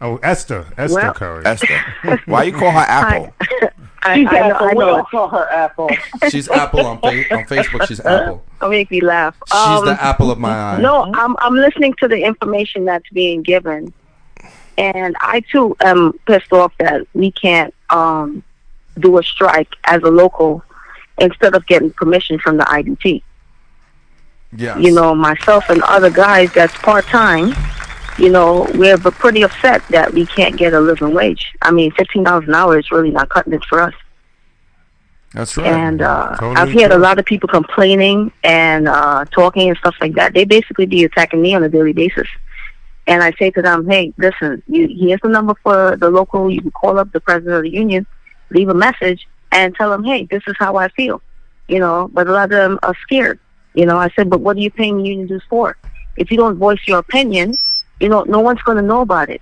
[0.00, 0.66] Oh, Esther.
[0.76, 1.46] Esther Well- Curry.
[1.46, 2.20] Esther.
[2.26, 3.32] Why you call her Apple?
[4.04, 4.66] I, She's I Apple.
[4.66, 4.96] I We know.
[4.96, 5.90] all call her Apple.
[6.30, 7.86] She's Apple on, fa- on Facebook.
[7.88, 8.44] She's Apple.
[8.60, 9.36] Don't make me laugh.
[9.48, 10.80] She's Um, the apple of my eye.
[10.80, 13.92] No, I'm I'm listening to the information that's being given,
[14.78, 18.42] and I too am pissed off that we can't um,
[18.98, 20.62] do a strike as a local
[21.18, 23.22] instead of getting permission from the IBT.
[24.56, 24.78] Yes.
[24.80, 27.54] You know, myself and other guys that's part time.
[28.18, 31.52] You know, we're pretty upset that we can't get a living wage.
[31.62, 33.94] I mean, fifteen dollars an hour is really not cutting it for us.
[35.32, 35.66] That's right.
[35.66, 39.96] And uh, Totally I've had a lot of people complaining and uh, talking and stuff
[40.00, 40.32] like that.
[40.32, 42.28] They basically be attacking me on a daily basis.
[43.08, 46.50] And I say to them, hey, listen, you, here's the number for the local.
[46.50, 48.06] You can call up the president of the union,
[48.50, 51.20] leave a message, and tell them, hey, this is how I feel.
[51.68, 53.40] You know, but a lot of them are scared.
[53.74, 55.76] You know, I said, but what are you paying union dues for?
[56.16, 57.54] If you don't voice your opinion,
[58.00, 59.40] you know, no one's going to know about it.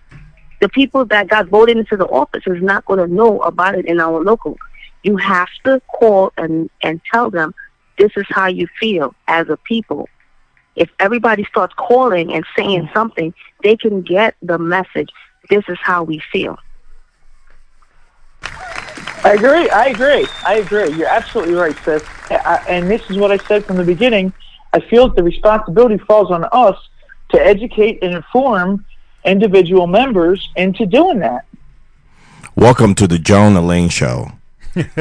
[0.61, 3.87] The people that got voted into the office is not going to know about it
[3.87, 4.57] in our local.
[5.03, 7.55] You have to call and, and tell them
[7.99, 10.09] this is how you feel as a people.
[10.77, 12.95] If everybody starts calling and saying mm.
[12.95, 15.11] something, they can get the message.
[15.51, 16.57] This is how we feel.
[19.25, 19.69] I agree.
[19.71, 20.27] I agree.
[20.45, 20.93] I agree.
[20.97, 22.03] You're absolutely right, sis.
[22.31, 24.33] I- And this is what I said from the beginning.
[24.73, 26.77] I feel that the responsibility falls on us
[27.33, 28.85] to educate and inform
[29.25, 31.45] individual members into doing that.
[32.55, 34.33] Welcome to the Joni Lane Show.
[34.75, 34.95] Hector,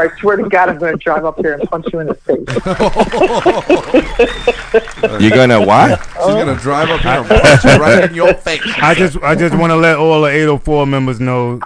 [0.00, 2.14] I swear to God, I'm going to drive up here and punch you in the
[2.14, 2.38] face.
[5.20, 6.00] You're gonna what?
[6.00, 8.62] She's gonna drive up here and punch you right in your face.
[8.76, 11.60] I just I just want to let all the 804 members know.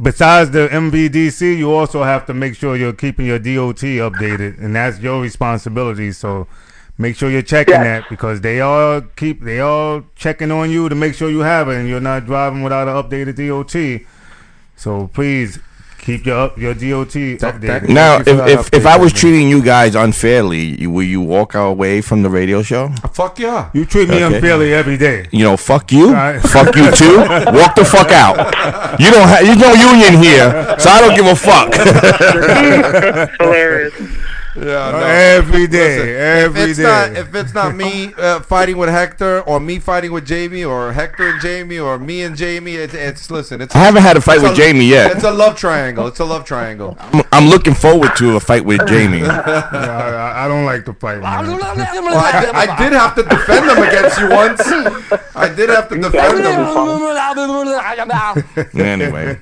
[0.00, 4.74] Besides the MVDC, you also have to make sure you're keeping your DOT updated, and
[4.74, 6.10] that's your responsibility.
[6.10, 6.48] So
[6.98, 7.84] make sure you're checking Yes.
[8.02, 11.68] that because they all keep they all checking on you to make sure you have
[11.68, 14.06] it, and you're not driving without an updated DOT.
[14.76, 15.58] So please
[15.98, 17.88] keep your up your DOT That- that- updated.
[17.88, 22.00] Now, if, if, if I was treating you guys unfairly, you- will you walk away
[22.00, 22.90] from the radio show?
[23.04, 23.68] Uh, fuck yeah.
[23.72, 24.34] you treat me Okay.
[24.34, 25.26] unfairly every day.
[25.30, 26.40] You know, fuck you, Right.
[26.56, 27.18] fuck you too.
[27.18, 28.36] Walk the fuck out.
[28.98, 31.72] You don't have, you no union here, so I don't give a fuck.
[33.40, 33.94] Hilarious.
[34.56, 34.62] Yeah,
[34.92, 34.98] no.
[34.98, 36.84] Every day, Listen, every if it's day.
[36.84, 40.92] not if it's not me uh, fighting with Hector or me fighting with Jamie or
[40.92, 43.60] Hector and Jamie or me and Jamie, it's, it's listen.
[43.60, 45.12] It's I haven't had a fight it's with Jamie yet.
[45.12, 46.06] It's a love triangle.
[46.06, 46.96] It's a love triangle.
[47.00, 49.22] I'm, I'm looking forward to a fight with Jamie.
[49.72, 51.20] Yeah, I, I don't like to fight.
[51.20, 51.46] Man.
[51.46, 54.60] Well, I, did, I did have to defend them against you once.
[55.34, 56.62] I did have to defend them.
[58.74, 59.38] anyway,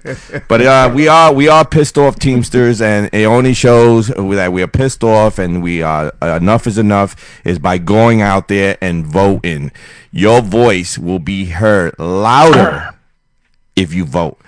[0.49, 4.63] but uh, we are we are pissed off Teamsters, and it only shows that we
[4.63, 8.77] are pissed off, and we are uh, enough is enough is by going out there
[8.81, 9.73] and voting.
[10.11, 12.95] Your voice will be heard louder
[13.77, 14.39] if you vote.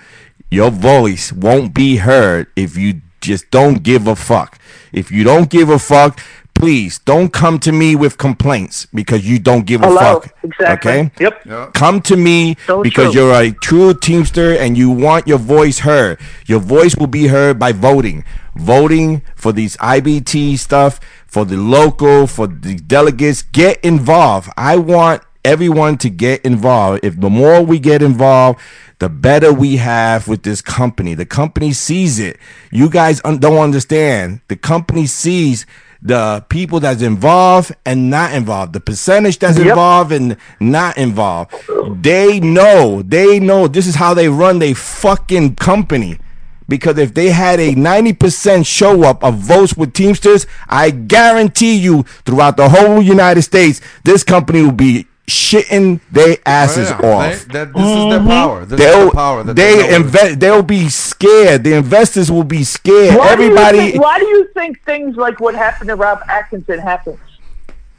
[0.49, 4.59] Your voice won't be heard if you just don't give a fuck.
[4.91, 6.19] If you don't give a fuck,
[6.63, 10.33] please don't come to me with complaints because you don't give a fuck.
[10.43, 10.91] Exactly.
[10.91, 11.11] Okay?
[11.19, 11.73] Yep.
[11.73, 13.23] Come to me So because true.
[13.27, 16.19] you're a true Teamster and you want your voice heard.
[16.47, 18.23] Your voice will be heard by voting.
[18.55, 23.41] Voting for these IBT stuff, for the local, for the delegates.
[23.41, 24.49] Get involved.
[24.55, 27.03] I want everyone to get involved.
[27.03, 28.61] If the more we get involved,
[28.99, 31.13] the better we have with this company.
[31.13, 32.37] The company sees it.
[32.71, 34.39] You guys un- don't understand.
[34.47, 35.65] The company sees
[36.05, 39.67] the people that's involved and not involved, the percentage that's Yep.
[39.67, 41.53] involved and not involved.
[42.01, 46.19] They know, they know this is how they run their fucking company.
[46.67, 52.03] Because if they had a 90% show up of votes with Teamsters, I guarantee you
[52.25, 57.09] throughout the whole United States, this company will be shitting their oh, asses Oh, yeah.
[57.15, 57.45] off.
[57.45, 58.27] They- that- this is their mm-hmm.
[58.27, 58.65] power.
[58.65, 59.43] This They'll, the power.
[59.43, 60.39] That they know what- invest.
[60.39, 60.89] They'll be
[61.27, 61.63] scared.
[61.63, 63.15] The investors will be scared.
[63.17, 63.77] Why Everybody.
[63.77, 67.19] Do you think, why do you think things like what happened to Rob Atkinson happens?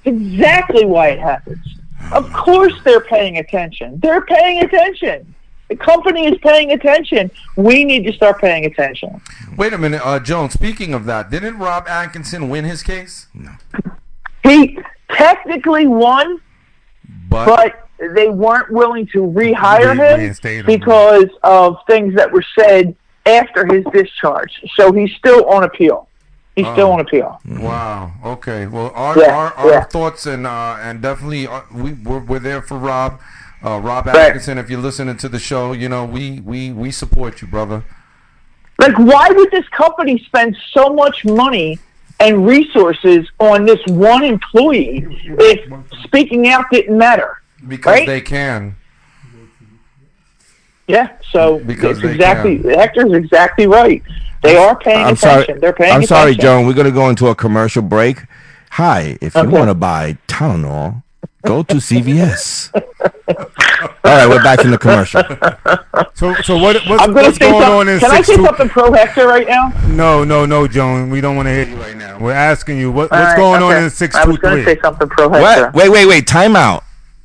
[0.05, 1.59] Exactly why it happens.
[2.13, 3.99] Of course they're paying attention.
[4.01, 5.35] They're paying attention.
[5.69, 7.31] The company is paying attention.
[7.57, 9.21] We need to start paying attention.
[9.57, 10.51] Wait a minute, uh, Joan.
[10.51, 13.29] Speaking of that, didn't Rob Atkinson win his case?
[13.33, 13.53] No.
[14.43, 14.79] He
[15.11, 16.39] technically won,
[17.31, 20.67] But, but they weren't willing to rehire Re- him reinstate him.
[20.67, 22.95] because of things that were said
[23.27, 24.53] after his discharge.
[24.77, 26.09] So he's still on appeal.
[26.57, 27.41] He's still on appeal.
[27.47, 28.13] wow.
[28.25, 28.67] Okay.
[28.67, 29.85] Well, our Yeah, our, our yeah.
[29.85, 33.21] thoughts and uh, and definitely uh, we we're, we're there for Rob.
[33.65, 34.17] Uh, Rob Right.
[34.17, 37.83] Atkinson, if you're listening to the show, you know we we we support you, brother.
[38.79, 41.79] Like, why would this company spend so much money
[42.21, 45.07] and resources on this one employee
[45.41, 45.61] if
[46.05, 47.39] speaking out didn't matter?
[47.67, 48.07] Because Right?
[48.07, 48.77] they can.
[50.87, 54.03] Yeah, so Because it's they exactly Hector's exactly right.
[54.43, 55.45] They are paying I'm attention.
[55.47, 55.61] sorry.
[55.61, 56.09] They're paying I'm attention.
[56.17, 56.67] sorry, Joan.
[56.67, 58.19] We're gonna go into a commercial break.
[58.73, 59.51] Hi, if you Okay.
[59.51, 61.03] want to buy Tylenol,
[61.47, 62.71] go to CVS.
[64.05, 65.23] All right, we're back in the commercial.
[66.15, 67.95] So, so what, what's, I'm going what's to say going on something.
[67.95, 68.45] in Can I six say two?
[68.45, 69.73] something pro Hector right now?
[69.89, 71.09] No, no, no, Joan.
[71.09, 72.19] We don't want to hear you right now.
[72.19, 73.77] We're asking you what, what's right, going okay.
[73.79, 75.67] on in six I was going to say something pro Hector.
[75.67, 75.75] What?
[75.75, 76.27] Wait, wait, wait.
[76.27, 76.85] Time out.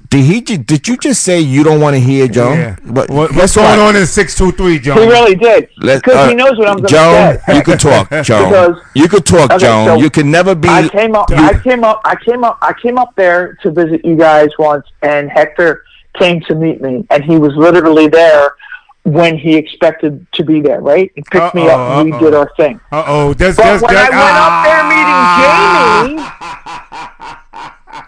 [0.10, 0.42] Did he?
[0.42, 2.58] ju- Did you just say you don't want to hear Joan?
[2.58, 2.76] Yeah.
[2.84, 3.90] But What, what's going what?
[3.90, 4.98] on in six two three, John?
[4.98, 5.70] He really did.
[5.78, 7.56] Let- Because uh, he knows what I'm going to Joan, say.
[7.58, 8.50] you could talk, Joan.
[8.50, 9.86] Because- you could talk, Okay, Joan.
[9.88, 10.68] so you can never be.
[10.68, 11.30] I came up.
[11.32, 12.02] I came up.
[12.06, 12.58] I came up.
[12.64, 15.84] I came up there to visit you guys once, and Hector
[16.18, 18.56] came to meet me, and he was literally there
[19.04, 20.82] when he expected to be there.
[20.82, 21.12] Right?
[21.14, 22.80] He picked me up, and we Uh-oh, did our thing.
[22.92, 24.12] Uh oh, that's But that's when I that.
[24.26, 27.36] went up there meeting Jamie,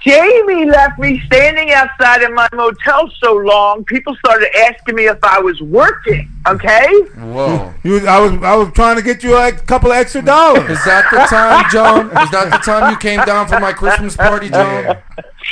[0.02, 3.84] Jamie left me standing outside in my motel so long.
[3.86, 6.30] People started asking me if I was working.
[6.48, 6.88] Okay.
[7.18, 7.74] Whoa.
[7.84, 10.70] You, I was I was trying to get you a couple of extra dollars.
[10.70, 12.06] Is that the time, Joan?
[12.24, 14.98] Is that the time you came down for my Christmas party, Joan?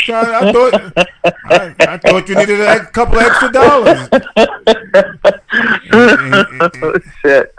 [0.10, 0.74] I, I thought
[1.26, 4.08] I, I thought you needed a couple of extra dollars.
[5.94, 7.56] oh shit.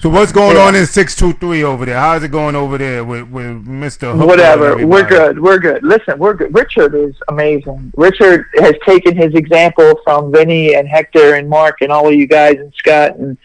[0.00, 1.98] So what's going on in six two three over there?
[1.98, 4.14] How's it going over there with with Mister?
[4.14, 4.86] Whatever.
[4.86, 5.40] We're good.
[5.40, 5.82] We're good.
[5.82, 6.54] Listen, we're good.
[6.54, 7.92] Richard is amazing.
[7.96, 12.26] Richard has taken his example from Vinny and Hector and Mark and all of you
[12.26, 13.38] guys and Scott and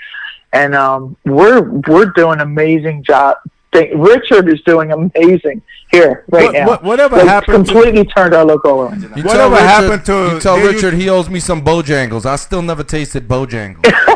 [0.53, 3.37] and um, we're we're doing amazing job.
[3.71, 5.61] Thing- Richard is doing amazing
[5.93, 6.67] here right What- now.
[6.67, 9.01] what- whatever They've happened to- completely turned our local around.
[9.15, 12.25] You Whatever Richard, happened to- You tell did you- Richard he owes me some Bojangles.
[12.25, 13.85] I still never tasted Bojangles.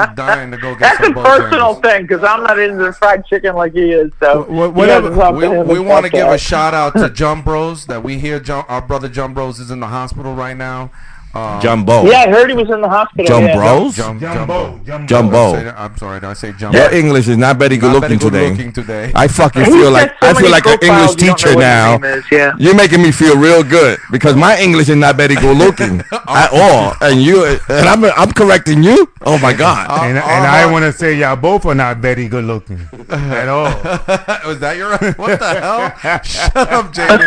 [0.00, 1.82] I'm dying to go get That's a some personal Bojangles.
[1.82, 4.12] thing because I'm not into fried chicken like he is.
[4.20, 8.02] So wh- whatever- We, we want to give a shout out to John Bros that
[8.02, 10.90] we hear John, our brother John Bros is in the hospital right now.
[11.36, 12.04] Um, Jumbo.
[12.06, 13.26] Yeah, I heard he was in the hospital.
[13.26, 13.46] Jumbo.
[13.48, 13.56] yeah.
[13.56, 13.96] Bros?
[13.96, 15.06] Jum- Jumbo, Jumbo.
[15.06, 15.44] Jumbo.
[15.52, 15.78] I say that?
[15.78, 16.20] I'm sorry.
[16.20, 16.78] Did I say Jumbo?
[16.78, 18.50] Your English is not very good Not looking very good today.
[18.50, 19.12] looking today.
[19.14, 21.64] I fucking feel like so I feel like an English you don't know teacher what
[21.64, 22.14] his now.
[22.16, 22.52] is, yeah.
[22.58, 26.50] You're making me feel real good because my English is not very good looking at
[26.52, 29.08] all, and you and I'm I'm correcting you.
[29.22, 29.90] Oh my god!
[30.04, 30.68] And, and Uh-huh.
[30.68, 32.78] I want to say y'all both are not very good looking
[33.10, 33.64] at all.
[34.46, 34.96] Was that your?
[35.14, 36.22] What the hell?
[36.22, 37.24] Shut up, Jamie.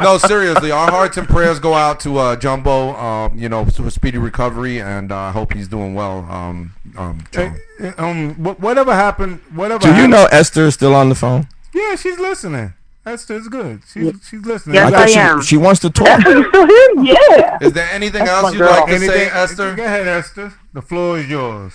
[0.06, 0.70] No, seriously.
[0.70, 2.94] Our hearts and prayers go out to uh, Jumbo.
[2.96, 6.18] Um, you know, for speedy recovery, and I uh, hope he's doing well.
[6.30, 7.52] Um, um, Hey,
[7.98, 9.80] um, whatever happened, whatever.
[9.80, 11.46] Do you happened- know Esther is still on the phone?
[11.74, 12.72] Yeah, she's listening.
[13.04, 13.82] That's that's good.
[13.92, 14.74] She's she's listening.
[14.74, 15.40] Yes, thought I she, am.
[15.42, 16.06] she wants to talk.
[16.06, 16.66] That's what you still
[17.04, 17.14] here?
[17.30, 17.58] Yeah.
[17.60, 18.70] Is there anything That's else you'd girl.
[18.70, 19.74] like to say, Esther?
[19.76, 20.52] Go ahead, Esther.
[20.72, 21.72] The floor is yours.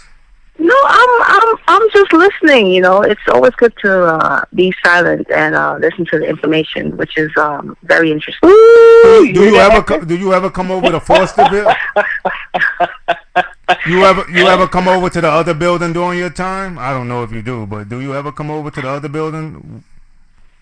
[0.61, 2.67] No, I'm I'm I'm just listening.
[2.67, 6.95] You know, it's always good to uh, be silent and uh, listen to the information,
[6.97, 8.49] which is um, very interesting.
[8.49, 11.75] Do you ever co- do you ever come over to Fosterville?
[13.87, 16.77] You ever you ever come over to the other building during your time?
[16.77, 19.09] I don't know if you do, but do you ever come over to the other
[19.09, 19.83] building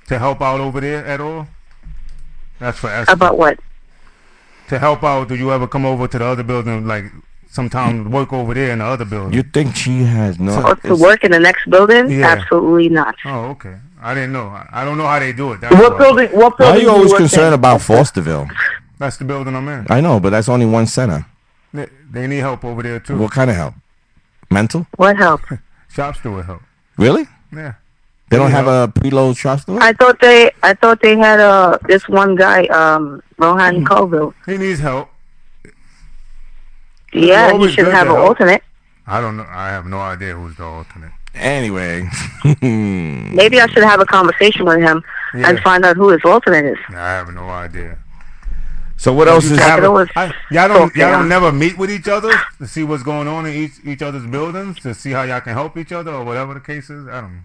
[0.07, 1.47] to help out over there at all?
[2.59, 3.13] That's for Esther.
[3.13, 3.59] About what?
[4.69, 5.27] to help out.
[5.27, 7.05] Do you ever come over to the other building, like
[7.49, 9.34] sometimes work over there in the other building?
[9.34, 10.61] You think she has no?
[10.63, 12.09] Or to work in the next building?
[12.09, 12.27] Yeah.
[12.27, 13.15] Absolutely not.
[13.26, 13.76] oh, okay.
[14.01, 14.47] I didn't know.
[14.47, 15.61] I- I don't know how they do it.
[15.61, 16.30] That's What building?
[16.30, 16.76] What building?
[16.76, 17.59] Why are you always work concerned in?
[17.59, 18.49] about Fosterville?
[18.97, 19.88] That's the building I'm in.
[19.89, 21.26] I know, but that's only one center.
[21.73, 23.17] They, they need help over there too.
[23.17, 23.73] What kind of help?
[24.51, 24.88] Mental?
[24.95, 25.41] What help?
[25.89, 26.61] Shop steward help.
[26.97, 27.27] Really?
[27.53, 27.73] Yeah.
[28.30, 28.57] They don't Yeah.
[28.63, 29.81] have a preload shop store?
[29.81, 34.34] I thought they I thought they had uh this one guy um Rohan Colville.
[34.45, 35.09] He needs help.
[37.14, 38.27] Yeah, you should have an help.
[38.30, 38.64] alternate.
[39.07, 39.45] I don't know.
[39.49, 41.11] I have no idea who's the alternate.
[41.36, 42.07] Anyway,
[42.61, 45.03] Maybe I should have a conversation with him
[45.34, 46.77] and find out who his alternate is.
[46.90, 47.98] I have no idea.
[48.98, 49.57] so what else is?
[49.60, 49.76] happening?
[49.77, 52.84] could a- always I- y'all don't y'all don't never meet with each other to see
[52.84, 55.91] what's going on in each each other's buildings to see how y'all can help each
[55.91, 57.07] other or whatever the case is.
[57.07, 57.41] I don't know.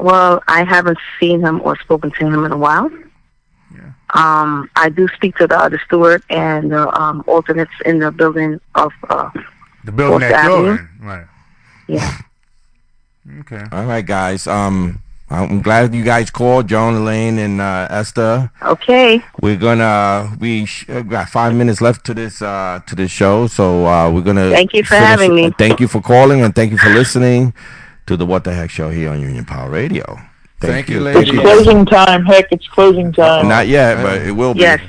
[0.00, 2.90] Well, I haven't seen him or spoken to him in a while.
[3.74, 3.92] Yeah.
[4.14, 8.60] Um, I do speak to the other steward and the um, alternates in the building
[8.74, 9.30] of uh,
[9.84, 11.26] The building Fourth that you're in, right?
[11.86, 12.18] yeah.
[13.40, 13.62] Okay.
[13.72, 14.46] All right, guys.
[14.46, 18.50] Um, I'm glad you guys called, Joan, Elaine, and uh, Esther.
[18.62, 19.22] Okay.
[19.42, 23.46] We're gonna we sh- uh, got five minutes left to this uh to this show,
[23.46, 25.50] so uh, we're gonna Thank you for finish- having me.
[25.58, 27.52] Thank you for calling and thank you for listening
[28.06, 30.18] to the What the Heck show here on Union Power Radio.
[30.60, 31.40] Thank you, It's ladies.
[31.40, 32.24] closing time.
[32.24, 33.48] Heck, it's closing time.
[33.48, 34.60] Not yet, but it will be.
[34.60, 34.80] Yes.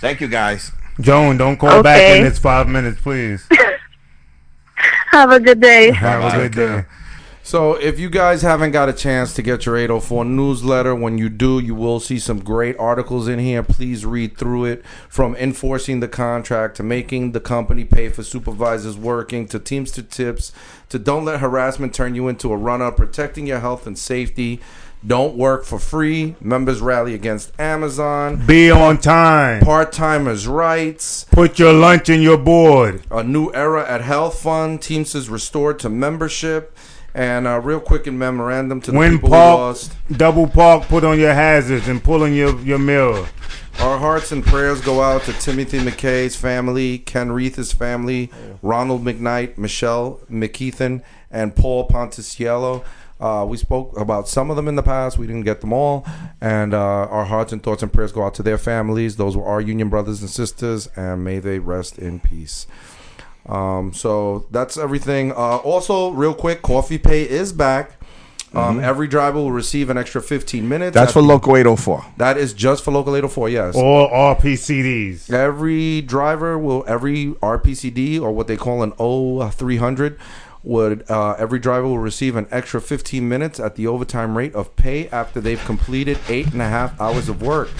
[0.00, 0.70] Thank you, guys.
[1.00, 2.18] Joan, don't call back Okay.
[2.18, 3.46] in this five minutes, please.
[5.10, 5.92] Have a good day.
[5.92, 6.84] Have a good day.
[7.46, 11.28] So, if you guys haven't got a chance to get your 804 newsletter, when you
[11.28, 13.62] do, you will see some great articles in here.
[13.62, 18.98] Please read through it from enforcing the contract to making the company pay for supervisors
[18.98, 20.50] working to Teamster tips
[20.88, 24.58] to don't let harassment turn you into a runner, protecting your health and safety.
[25.06, 26.34] Don't work for free.
[26.40, 28.44] Members rally against Amazon.
[28.44, 29.60] Be on time.
[29.62, 31.26] Part timers' rights.
[31.30, 33.04] Put your lunch in your board.
[33.08, 34.82] A new era at Health Fund.
[34.82, 36.76] Teamsters restored to membership.
[37.16, 39.94] And uh, real quick in memorandum to the When people who lost.
[40.18, 43.26] double park, put on your hazards and pull your, your mirror.
[43.78, 48.30] Our hearts and prayers go out to Timothy McKay's family, Ken Reith's family,
[48.60, 52.84] Ronald McKnight, Michelle McKeithen, and Paul Ponticello.
[53.18, 55.16] Uh, we spoke about some of them in the past.
[55.16, 56.06] We didn't get them all.
[56.42, 59.16] And uh, our hearts and thoughts and prayers go out to their families.
[59.16, 62.66] Those were our union brothers and sisters, and may they rest in peace.
[63.48, 65.32] Um, so that's everything.
[65.32, 67.92] Uh, also, real quick, Coffee Pay is back.
[68.54, 70.94] Um, Every driver will receive an extra 15 minutes.
[70.94, 72.04] That's at for the- local 804.
[72.16, 73.74] That is just for local 804, yes.
[73.76, 75.30] Or RPCDs.
[75.30, 80.16] Every driver will, every RPCD or what they call an O300
[80.66, 84.74] would, uh, every driver will receive an extra 15 minutes at the overtime rate of
[84.76, 87.70] pay after they've completed eight and a half hours of work.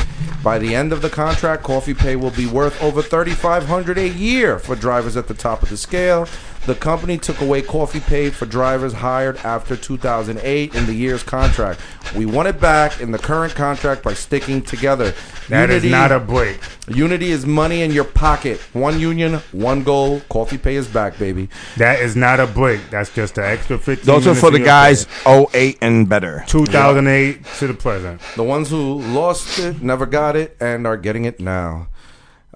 [0.43, 4.61] By the end of the contract, coffee pay will be worth over 3,500 a year
[4.61, 6.29] for drivers at the top of the scale.
[6.67, 11.81] The company took away coffee pay for drivers hired after 2008 in the year's contract.
[12.17, 15.15] We want it back in the current contract by sticking together.
[15.49, 16.59] That is not a break.
[16.89, 18.59] Unity is money in your pocket.
[18.73, 20.21] One union, one goal.
[20.29, 21.49] Coffee pay is back, baby.
[21.77, 22.91] That is not a break.
[22.91, 25.47] That's just an extra 15 Those are for the guys pay.
[25.55, 26.43] 08 and better.
[26.49, 28.21] 2008 to the present.
[28.35, 31.87] The ones who lost it, never got it, and are getting it now.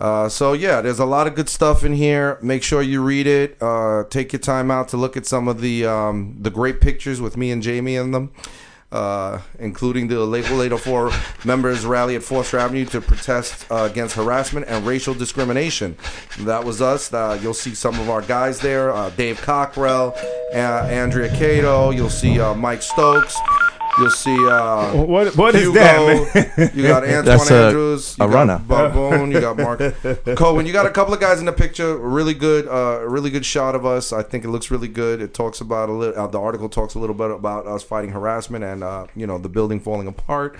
[0.01, 2.39] Uh, so yeah, there's a lot of good stuff in here.
[2.41, 3.59] Make sure you read it.
[3.61, 7.21] Uh, take your time out to look at some of the um, the great pictures
[7.21, 8.33] with me and Jamie in them,
[8.91, 11.11] uh, including the Label 804
[11.45, 15.99] members rally at Fourth Avenue to protest uh, against harassment and racial discrimination.
[16.41, 17.13] That was us.
[17.13, 20.15] Uh, you'll see some of our guys there: uh, Dave Cockrell,
[20.55, 21.91] uh, Andrea Cato.
[21.91, 23.37] You'll see uh, Mike Stokes.
[23.99, 24.47] You'll see.
[24.49, 26.71] Uh, What what is Hugo, that, man?
[26.75, 28.17] You got Antoine That's a- Andrews.
[28.19, 28.59] You a got runner.
[28.67, 29.33] Barbone.
[29.33, 29.79] You got Mark
[30.37, 30.65] Cohen.
[30.67, 31.97] You got a couple of guys in the picture.
[31.97, 32.67] Really good.
[32.69, 34.13] Uh, really good shot of us.
[34.13, 35.21] I think it looks really good.
[35.21, 36.19] It talks about a little.
[36.23, 39.39] Uh, the article talks a little bit about us fighting harassment and uh, you know
[39.39, 40.57] the building falling apart.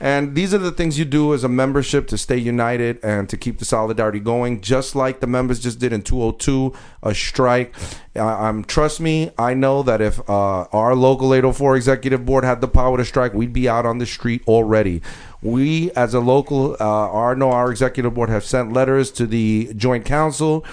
[0.00, 3.36] And these are the things you do as a membership to stay united and to
[3.36, 7.74] keep the solidarity going, just like the members just did in 202, a strike.
[8.16, 12.68] I'm trust me, I know that if uh, our local 804 executive board had the
[12.68, 15.00] power to strike, we'd be out on the street already.
[15.42, 19.72] We, as a local, uh, our no, our executive board have sent letters to the
[19.76, 20.64] joint council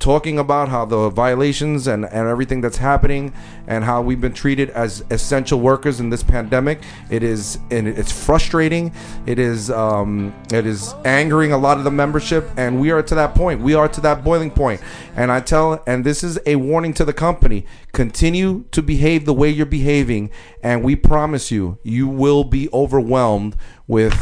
[0.00, 3.32] talking about how the violations and, and everything that's happening
[3.66, 6.80] and how we've been treated as essential workers in this pandemic.
[7.10, 8.92] It is and it's frustrating.
[9.26, 13.14] It is um, it is angering a lot of the membership, and we are to
[13.14, 13.60] that point.
[13.60, 14.80] We are to that boiling point.
[15.14, 19.34] And I tell, and this is a warning to the company: continue to behave the
[19.34, 20.30] way you're behaving,
[20.62, 23.54] and we promise you, you will be overwhelmed
[23.86, 24.14] with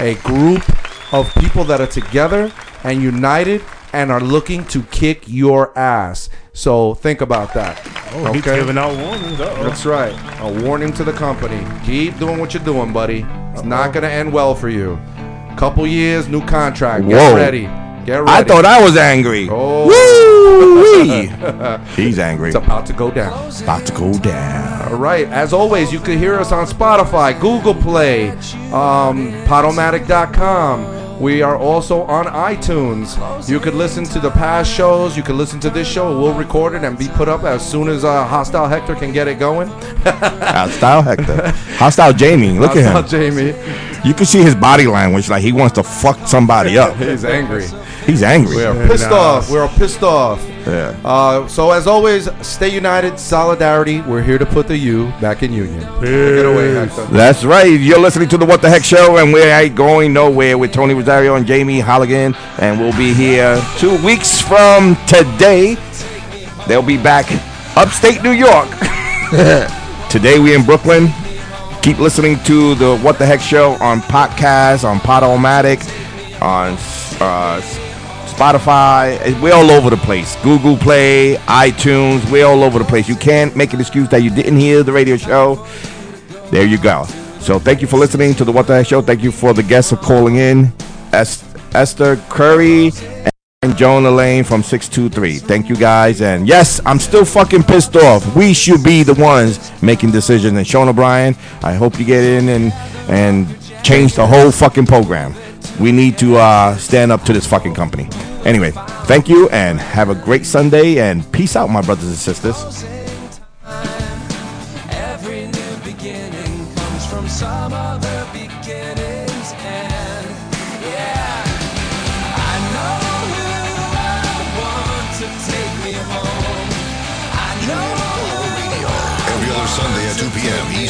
[0.00, 0.62] a group
[1.12, 2.52] of people that are together
[2.82, 3.62] and united
[3.94, 6.28] and are looking to kick your ass.
[6.52, 7.80] So think about that.
[8.12, 9.40] Oh, he's giving out warnings.
[9.40, 9.64] Uh-oh.
[9.64, 10.14] That's right.
[10.40, 11.64] A warning to the company.
[11.86, 13.24] Keep doing what you're doing, buddy.
[13.52, 14.98] It's not going to end well for you.
[15.56, 17.06] Couple years, new contract.
[17.08, 17.36] Get Whoa.
[17.36, 17.62] ready.
[18.04, 18.30] Get ready.
[18.30, 19.48] I thought I was angry.
[19.50, 19.86] Oh.
[19.86, 21.28] Woo-wee.
[21.94, 22.48] He's angry.
[22.48, 23.32] It's about to go down.
[23.62, 24.92] About to go down.
[24.92, 25.26] All right.
[25.28, 28.30] As always, you can hear us on Spotify, Google Play,
[28.72, 31.03] um, Podomatic.com.
[31.20, 33.48] We are also on iTunes.
[33.48, 35.16] You could listen to the past shows.
[35.16, 36.18] You could listen to this show.
[36.20, 39.28] We'll record it and be put up as soon as uh, Hostile Hector can get
[39.28, 39.68] it going.
[40.04, 41.50] Hostile Hector.
[41.76, 42.58] Hostile Jamie.
[42.58, 42.92] Look Hostile at him.
[42.92, 43.93] Hostile Jamie.
[44.04, 46.96] You can see his body language like he wants to fuck somebody up.
[46.96, 47.66] He's angry.
[48.04, 48.56] He's angry.
[48.56, 49.50] We are pissed off.
[49.50, 50.46] We're pissed off.
[50.66, 50.98] Yeah.
[51.04, 54.02] Uh, so as always, stay united, solidarity.
[54.02, 55.80] We're here to put the U back in union.
[56.00, 57.04] Take it away, Hector.
[57.06, 57.64] That's right.
[57.64, 60.92] You're listening to the What the Heck Show, and we ain't going nowhere with Tony
[60.92, 65.76] Rosario and Jamie Halligan, and we'll be here two weeks from today.
[66.68, 67.26] They'll be back
[67.76, 68.68] upstate New York.
[70.10, 71.08] today we in Brooklyn.
[71.84, 75.80] Keep listening to the What the Heck Show on podcast, on Podomatic,
[76.40, 76.72] on
[77.20, 77.60] uh,
[78.24, 79.38] Spotify.
[79.42, 80.34] We're all over the place.
[80.42, 82.28] Google Play, iTunes.
[82.30, 83.06] We're all over the place.
[83.06, 85.56] You can't make an excuse that you didn't hear the radio show.
[86.50, 87.04] There you go.
[87.40, 89.02] So thank you for listening to the What the Heck Show.
[89.02, 90.72] Thank you for the guests of calling in.
[91.12, 91.44] Es-
[91.74, 92.92] Esther Curry
[93.64, 95.38] and Joni Lane from 623.
[95.38, 96.20] Thank you guys.
[96.20, 98.36] And yes, I'm still fucking pissed off.
[98.36, 100.56] We should be the ones making decisions.
[100.56, 102.72] And Sean O'Brien, I hope you get in and
[103.08, 103.46] and
[103.82, 105.34] change the whole fucking program.
[105.80, 108.08] We need to uh, stand up to this fucking company.
[108.44, 108.72] Anyway,
[109.06, 112.84] thank you and have a great Sunday and peace out, my brothers and sisters.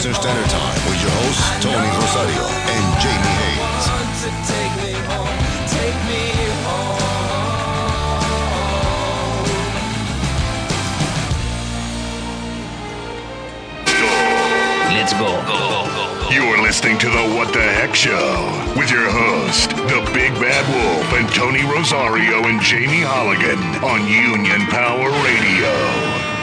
[0.05, 3.89] Eastern Standard Time with your hosts, Tony Rosario and Jamie Hayes.
[4.20, 5.32] to take me home,
[5.64, 5.97] take.
[14.93, 15.32] Let's go.
[16.31, 18.44] You're listening to the What the Heck Show
[18.76, 24.66] with your host, the Big Bad Wolf, and Tony Rosario and Jamie Holligan on Union
[24.68, 26.34] Power Radio.